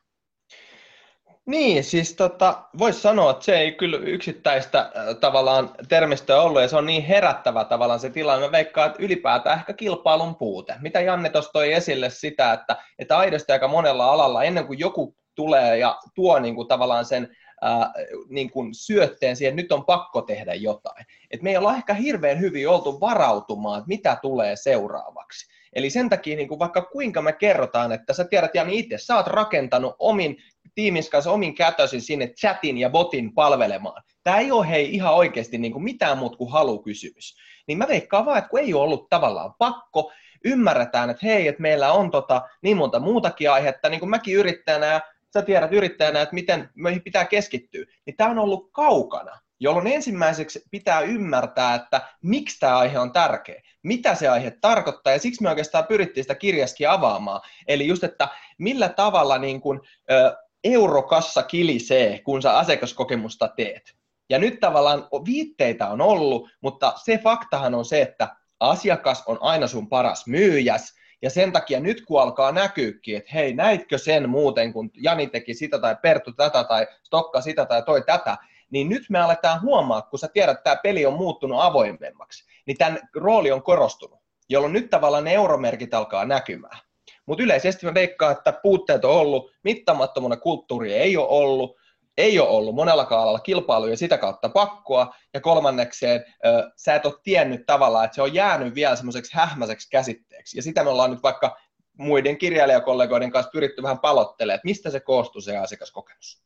Niin, 1.46 1.84
siis 1.84 2.14
tota, 2.14 2.64
voisi 2.78 3.02
sanoa, 3.02 3.32
että 3.32 3.46
se 3.46 3.60
ei 3.60 3.72
kyllä 3.72 3.98
yksittäistä 3.98 4.80
äh, 4.80 5.16
tavallaan 5.20 5.70
termistöä 5.90 6.42
ollut, 6.42 6.62
ja 6.62 6.68
se 6.68 6.78
on 6.78 6.86
niin 6.86 7.04
herättävä 7.04 7.64
tavallaan 7.64 8.00
se 8.00 8.10
tilanne. 8.10 8.46
Mä 8.46 8.52
veikkaan, 8.52 8.90
että 8.90 9.04
ylipäätään 9.04 9.60
ehkä 9.60 9.74
kilpailun 9.74 10.36
puute. 10.36 10.76
Mitä 10.82 11.02
Janne 11.02 11.30
tuossa 11.30 11.52
toi 11.52 11.74
esille 11.74 12.10
sitä, 12.10 12.54
että, 12.54 12.78
että 13.00 13.18
aidosti 13.18 13.52
aika 13.52 13.68
monella 13.68 14.12
alalla, 14.12 14.44
ennen 14.44 14.68
kuin 14.68 14.80
joku 14.80 15.16
tulee 15.36 15.78
ja 15.78 16.00
tuo 16.16 16.40
niin 16.40 16.56
kuin 16.56 16.68
tavallaan 16.68 17.06
sen 17.06 17.36
ää, 17.62 17.93
niin 18.30 18.51
kuin 18.51 18.74
syötteen 18.74 19.36
siihen, 19.36 19.51
että 19.51 19.62
nyt 19.62 19.72
on 19.72 19.86
pakko 19.86 20.22
tehdä 20.22 20.53
jotain. 20.53 21.05
Et 21.32 21.41
me 21.41 21.49
ei 21.49 21.57
olla 21.57 21.76
ehkä 21.76 21.93
hirveän 21.93 22.39
hyvin 22.39 22.70
oltu 22.70 22.99
varautumaan, 22.99 23.78
että 23.78 23.88
mitä 23.88 24.18
tulee 24.22 24.55
seuraavaksi. 24.55 25.51
Eli 25.74 25.89
sen 25.89 26.09
takia 26.09 26.36
niin 26.36 26.47
kuin 26.47 26.59
vaikka 26.59 26.82
kuinka 26.82 27.22
me 27.22 27.34
kerrotaan, 27.34 27.91
että 27.91 28.14
sä 28.14 28.24
tiedät 28.24 28.55
Jani 28.55 28.80
itse, 28.80 28.97
sä 28.97 29.16
oot 29.16 29.28
rakentanut 29.28 29.95
omin 29.99 30.38
tiimin 30.76 31.03
kanssa 31.12 31.32
omin 31.32 31.55
kätösin 31.55 32.01
sinne 32.01 32.28
chatin 32.28 32.78
ja 32.78 32.89
botin 32.89 33.34
palvelemaan. 33.34 34.03
Tämä 34.24 34.39
ei 34.39 34.51
ole 34.51 34.70
hei 34.70 34.95
ihan 34.95 35.14
oikeasti 35.14 35.57
niin 35.57 35.72
kuin 35.72 35.84
mitään 35.84 36.18
muuta 36.18 36.38
kuin 36.38 36.51
halukysymys. 36.51 37.38
Niin 37.68 37.78
mä 37.78 37.88
veikkaan 37.88 38.26
vaan, 38.26 38.38
että 38.38 38.49
kun 38.49 38.59
ei 38.59 38.74
ole 38.74 38.84
ollut 38.84 39.09
tavallaan 39.09 39.53
pakko, 39.57 40.12
ymmärretään, 40.45 41.09
että 41.09 41.26
hei, 41.26 41.47
että 41.47 41.62
meillä 41.62 41.91
on 41.91 42.12
tota, 42.12 42.41
niin 42.62 42.78
monta 42.78 42.99
muutakin 42.99 43.51
aihetta, 43.51 43.89
niin 43.89 43.99
kuin 43.99 44.09
mäkin 44.09 44.36
yrittäjänä 44.36 44.86
ja 44.86 45.01
sä 45.34 45.42
tiedät 45.42 45.74
yrittäjänä, 45.74 46.22
että 46.22 46.36
miten 46.36 46.70
meihin 46.76 47.04
pitää 47.04 47.26
keskittyä, 47.26 47.86
niin 48.06 48.18
tämä 48.18 48.30
on 48.30 48.40
ollut 48.40 48.70
kaukana, 48.72 49.40
jolloin 49.60 49.88
ensimmäiseksi 49.88 50.64
pitää 50.72 51.02
ymmärtää, 51.02 51.76
että 51.76 52.02
miksi 52.24 52.60
tämä 52.60 52.78
aihe 52.78 53.00
on 53.00 53.14
tärkeä, 53.14 53.62
mitä 53.84 54.16
se 54.16 54.28
aihe 54.28 54.52
tarkoittaa, 54.62 55.14
ja 55.14 55.20
siksi 55.20 55.44
me 55.44 55.50
oikeastaan 55.50 55.88
pyrittiin 55.88 56.24
sitä 56.24 56.36
kirjaskin 56.36 56.90
avaamaan. 56.90 57.42
Eli 57.68 57.88
just, 57.88 58.04
että 58.04 58.28
millä 58.58 58.90
tavalla 58.90 59.38
niin 59.38 59.62
kun, 59.62 59.82
ö, 60.12 60.36
eurokassa 60.64 61.44
kilisee, 61.44 62.20
kun 62.20 62.42
sä 62.42 62.58
asiakaskokemusta 62.58 63.48
teet. 63.48 63.96
Ja 64.30 64.40
nyt 64.40 64.60
tavallaan 64.60 65.08
viitteitä 65.26 65.88
on 65.88 66.02
ollut, 66.02 66.50
mutta 66.62 66.94
se 67.04 67.18
faktahan 67.18 67.76
on 67.76 67.86
se, 67.86 68.02
että 68.02 68.36
asiakas 68.60 69.24
on 69.26 69.38
aina 69.42 69.68
sun 69.68 69.90
paras 69.90 70.28
myyjäs, 70.28 70.94
ja 71.22 71.30
sen 71.30 71.52
takia 71.52 71.80
nyt 71.80 72.06
kun 72.06 72.22
alkaa 72.22 72.52
näkyykin, 72.52 73.18
että 73.18 73.32
hei, 73.34 73.54
näitkö 73.54 73.98
sen 73.98 74.30
muuten, 74.30 74.74
kun 74.74 74.92
Jani 74.94 75.28
teki 75.28 75.54
sitä 75.54 75.80
tai 75.80 75.96
Pertu 76.02 76.32
tätä 76.32 76.64
tai 76.64 76.88
Stokka 77.04 77.42
sitä 77.42 77.66
tai 77.66 77.84
toi 77.84 78.02
tätä, 78.02 78.38
niin 78.70 78.90
nyt 78.90 79.04
me 79.10 79.20
aletaan 79.20 79.62
huomaa, 79.62 80.02
kun 80.02 80.20
sä 80.20 80.28
tiedät, 80.28 80.58
että 80.58 80.64
tämä 80.64 80.82
peli 80.84 81.06
on 81.06 81.14
muuttunut 81.14 81.62
avoimemmaksi, 81.62 82.46
niin 82.66 82.78
tämän 82.78 83.00
rooli 83.16 83.52
on 83.52 83.64
korostunut, 83.64 84.20
jolloin 84.50 84.74
nyt 84.74 84.90
tavallaan 84.90 85.24
ne 85.24 85.34
euromerkit 85.34 85.94
alkaa 85.94 86.26
näkymään. 86.26 86.80
Mutta 87.26 87.44
yleisesti 87.44 87.86
mä 87.86 87.94
veikkaan, 87.94 88.32
että 88.32 88.52
puutteet 88.52 89.06
on 89.06 89.12
ollut, 89.12 89.52
mittamattomana 89.64 90.38
kulttuuri 90.38 90.94
ei 90.94 91.18
ole 91.18 91.28
ollut, 91.28 91.81
ei 92.22 92.40
ole 92.40 92.50
ollut 92.50 92.76
monella 92.76 93.08
alalla 93.10 93.40
kilpailu 93.40 93.88
ja 93.88 93.98
sitä 93.98 94.18
kautta 94.18 94.50
pakkoa, 94.50 95.16
ja 95.34 95.42
kolmannekseen 95.42 96.26
ö, 96.46 96.72
sä 96.76 96.96
et 96.96 97.06
ole 97.06 97.14
tiennyt 97.24 97.66
tavallaan, 97.66 98.06
että 98.06 98.16
se 98.16 98.22
on 98.22 98.34
jäänyt 98.34 98.76
vielä 98.76 98.96
semmoiseksi 98.96 99.32
hähmäiseksi 99.36 99.90
käsitteeksi, 99.90 100.58
ja 100.58 100.64
sitä 100.64 100.84
me 100.84 100.90
ollaan 100.90 101.12
nyt 101.12 101.24
vaikka 101.24 101.58
muiden 101.98 102.38
kirjailijakollegoiden 102.38 103.32
kanssa 103.32 103.52
pyritty 103.52 103.84
vähän 103.84 104.00
palottelemaan, 104.00 104.56
että 104.56 104.68
mistä 104.68 104.90
se 104.90 105.00
koostuu 105.00 105.42
se 105.42 105.58
asiakaskokemus. 105.58 106.42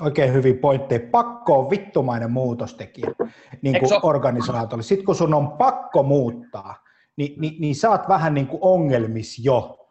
Oikein 0.00 0.32
hyvin 0.32 0.58
pointteja. 0.58 1.08
Pakko 1.10 1.58
on 1.58 1.70
vittumainen 1.70 2.30
muutostekijä 2.30 3.10
niin 3.62 3.80
kuin 3.80 3.90
organisaatiolle. 4.02 4.82
Sitten 4.82 5.06
kun 5.06 5.14
sun 5.14 5.34
on 5.34 5.50
pakko 5.52 6.02
muuttaa, 6.02 6.76
niin, 7.16 7.40
niin, 7.40 7.54
niin 7.58 7.74
sä 7.74 7.90
oot 7.90 8.08
vähän 8.08 8.34
niin 8.34 8.46
kuin 8.46 8.58
ongelmis 8.62 9.44
jo. 9.44 9.81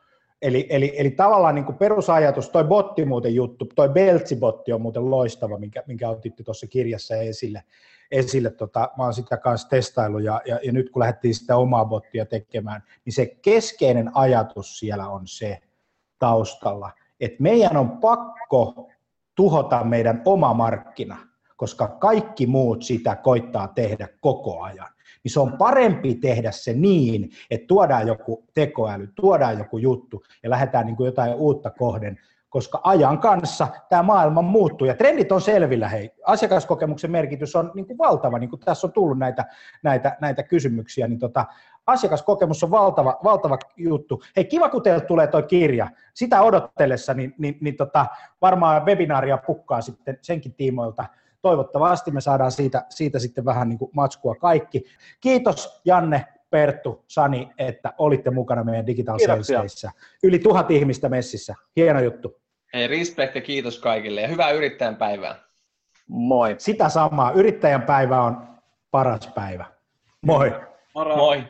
Eli, 0.41 0.67
eli, 0.69 0.93
eli 0.97 1.11
tavallaan 1.11 1.55
niin 1.55 1.65
kuin 1.65 1.77
perusajatus, 1.77 2.49
toi 2.49 2.63
botti 2.63 3.05
muuten 3.05 3.35
juttu, 3.35 3.65
toi 3.75 3.89
Beltsibotti 3.89 4.73
on 4.73 4.81
muuten 4.81 5.11
loistava, 5.11 5.57
minkä, 5.57 5.83
minkä 5.87 6.09
otitte 6.09 6.43
tuossa 6.43 6.67
kirjassa 6.67 7.15
esille. 7.15 7.63
esille 8.11 8.51
tota, 8.51 8.91
mä 8.97 9.03
oon 9.03 9.13
sitä 9.13 9.37
kanssa 9.37 9.69
testailu 9.69 10.19
ja, 10.19 10.41
ja, 10.45 10.59
ja, 10.63 10.71
nyt 10.71 10.89
kun 10.89 10.99
lähdettiin 10.99 11.35
sitä 11.35 11.57
omaa 11.57 11.85
bottia 11.85 12.25
tekemään, 12.25 12.83
niin 13.05 13.13
se 13.13 13.25
keskeinen 13.25 14.11
ajatus 14.13 14.79
siellä 14.79 15.09
on 15.09 15.27
se 15.27 15.59
taustalla, 16.19 16.91
että 17.19 17.43
meidän 17.43 17.77
on 17.77 17.89
pakko 17.89 18.87
tuhota 19.35 19.83
meidän 19.83 20.21
oma 20.25 20.53
markkina, 20.53 21.17
koska 21.55 21.87
kaikki 21.87 22.47
muut 22.47 22.83
sitä 22.83 23.15
koittaa 23.15 23.67
tehdä 23.67 24.07
koko 24.21 24.61
ajan 24.61 24.87
niin 25.23 25.31
se 25.31 25.39
on 25.39 25.57
parempi 25.57 26.15
tehdä 26.15 26.51
se 26.51 26.73
niin, 26.73 27.29
että 27.51 27.67
tuodaan 27.67 28.07
joku 28.07 28.43
tekoäly, 28.53 29.07
tuodaan 29.15 29.57
joku 29.57 29.77
juttu 29.77 30.23
ja 30.43 30.49
lähdetään 30.49 30.85
niin 30.85 30.95
kuin 30.95 31.05
jotain 31.05 31.35
uutta 31.35 31.69
kohden, 31.69 32.19
koska 32.49 32.81
ajan 32.83 33.19
kanssa 33.19 33.67
tämä 33.89 34.03
maailma 34.03 34.41
muuttuu 34.41 34.87
ja 34.87 34.95
trendit 34.95 35.31
on 35.31 35.41
selvillä. 35.41 35.89
Hei, 35.89 36.11
asiakaskokemuksen 36.25 37.11
merkitys 37.11 37.55
on 37.55 37.71
niin 37.75 37.85
kuin 37.85 37.97
valtava, 37.97 38.39
niin 38.39 38.49
kuin 38.49 38.59
tässä 38.59 38.87
on 38.87 38.93
tullut 38.93 39.19
näitä, 39.19 39.45
näitä, 39.83 40.17
näitä 40.21 40.43
kysymyksiä, 40.43 41.07
niin 41.07 41.19
tota, 41.19 41.45
asiakaskokemus 41.87 42.63
on 42.63 42.71
valtava, 42.71 43.19
valtava 43.23 43.57
juttu. 43.77 44.21
Hei, 44.35 44.45
kiva 44.45 44.69
kun 44.69 44.83
teille 44.83 45.01
tulee 45.01 45.27
tuo 45.27 45.41
kirja. 45.41 45.89
Sitä 46.13 46.41
odottellessa, 46.41 47.13
niin, 47.13 47.33
niin, 47.37 47.57
niin 47.61 47.77
tota, 47.77 48.05
varmaan 48.41 48.85
webinaaria 48.85 49.37
pukkaa 49.37 49.81
sitten 49.81 50.17
senkin 50.21 50.53
tiimoilta 50.53 51.05
toivottavasti 51.41 52.11
me 52.11 52.21
saadaan 52.21 52.51
siitä, 52.51 52.85
siitä 52.89 53.19
sitten 53.19 53.45
vähän 53.45 53.69
niin 53.69 53.79
kuin 53.79 53.91
matskua 53.93 54.35
kaikki. 54.35 54.83
Kiitos 55.21 55.81
Janne, 55.85 56.25
Perttu, 56.49 57.05
Sani, 57.07 57.49
että 57.57 57.93
olitte 57.97 58.29
mukana 58.29 58.63
meidän 58.63 58.87
Digital 58.87 59.19
Salesissa. 59.19 59.91
Yli 60.23 60.39
tuhat 60.39 60.71
ihmistä 60.71 61.09
messissä. 61.09 61.55
Hieno 61.75 61.99
juttu. 61.99 62.41
Hei, 62.73 62.87
respect 62.87 63.35
ja 63.35 63.41
kiitos 63.41 63.79
kaikille 63.79 64.21
ja 64.21 64.27
hyvää 64.27 64.51
yrittäjän 64.51 64.95
päivää. 64.95 65.35
Moi. 66.07 66.55
Sitä 66.57 66.89
samaa. 66.89 67.31
Yrittäjän 67.31 67.81
päivä 67.81 68.21
on 68.21 68.47
paras 68.91 69.27
päivä. 69.27 69.65
Moi. 70.25 70.55
Moro. 70.95 71.15
Moi. 71.15 71.43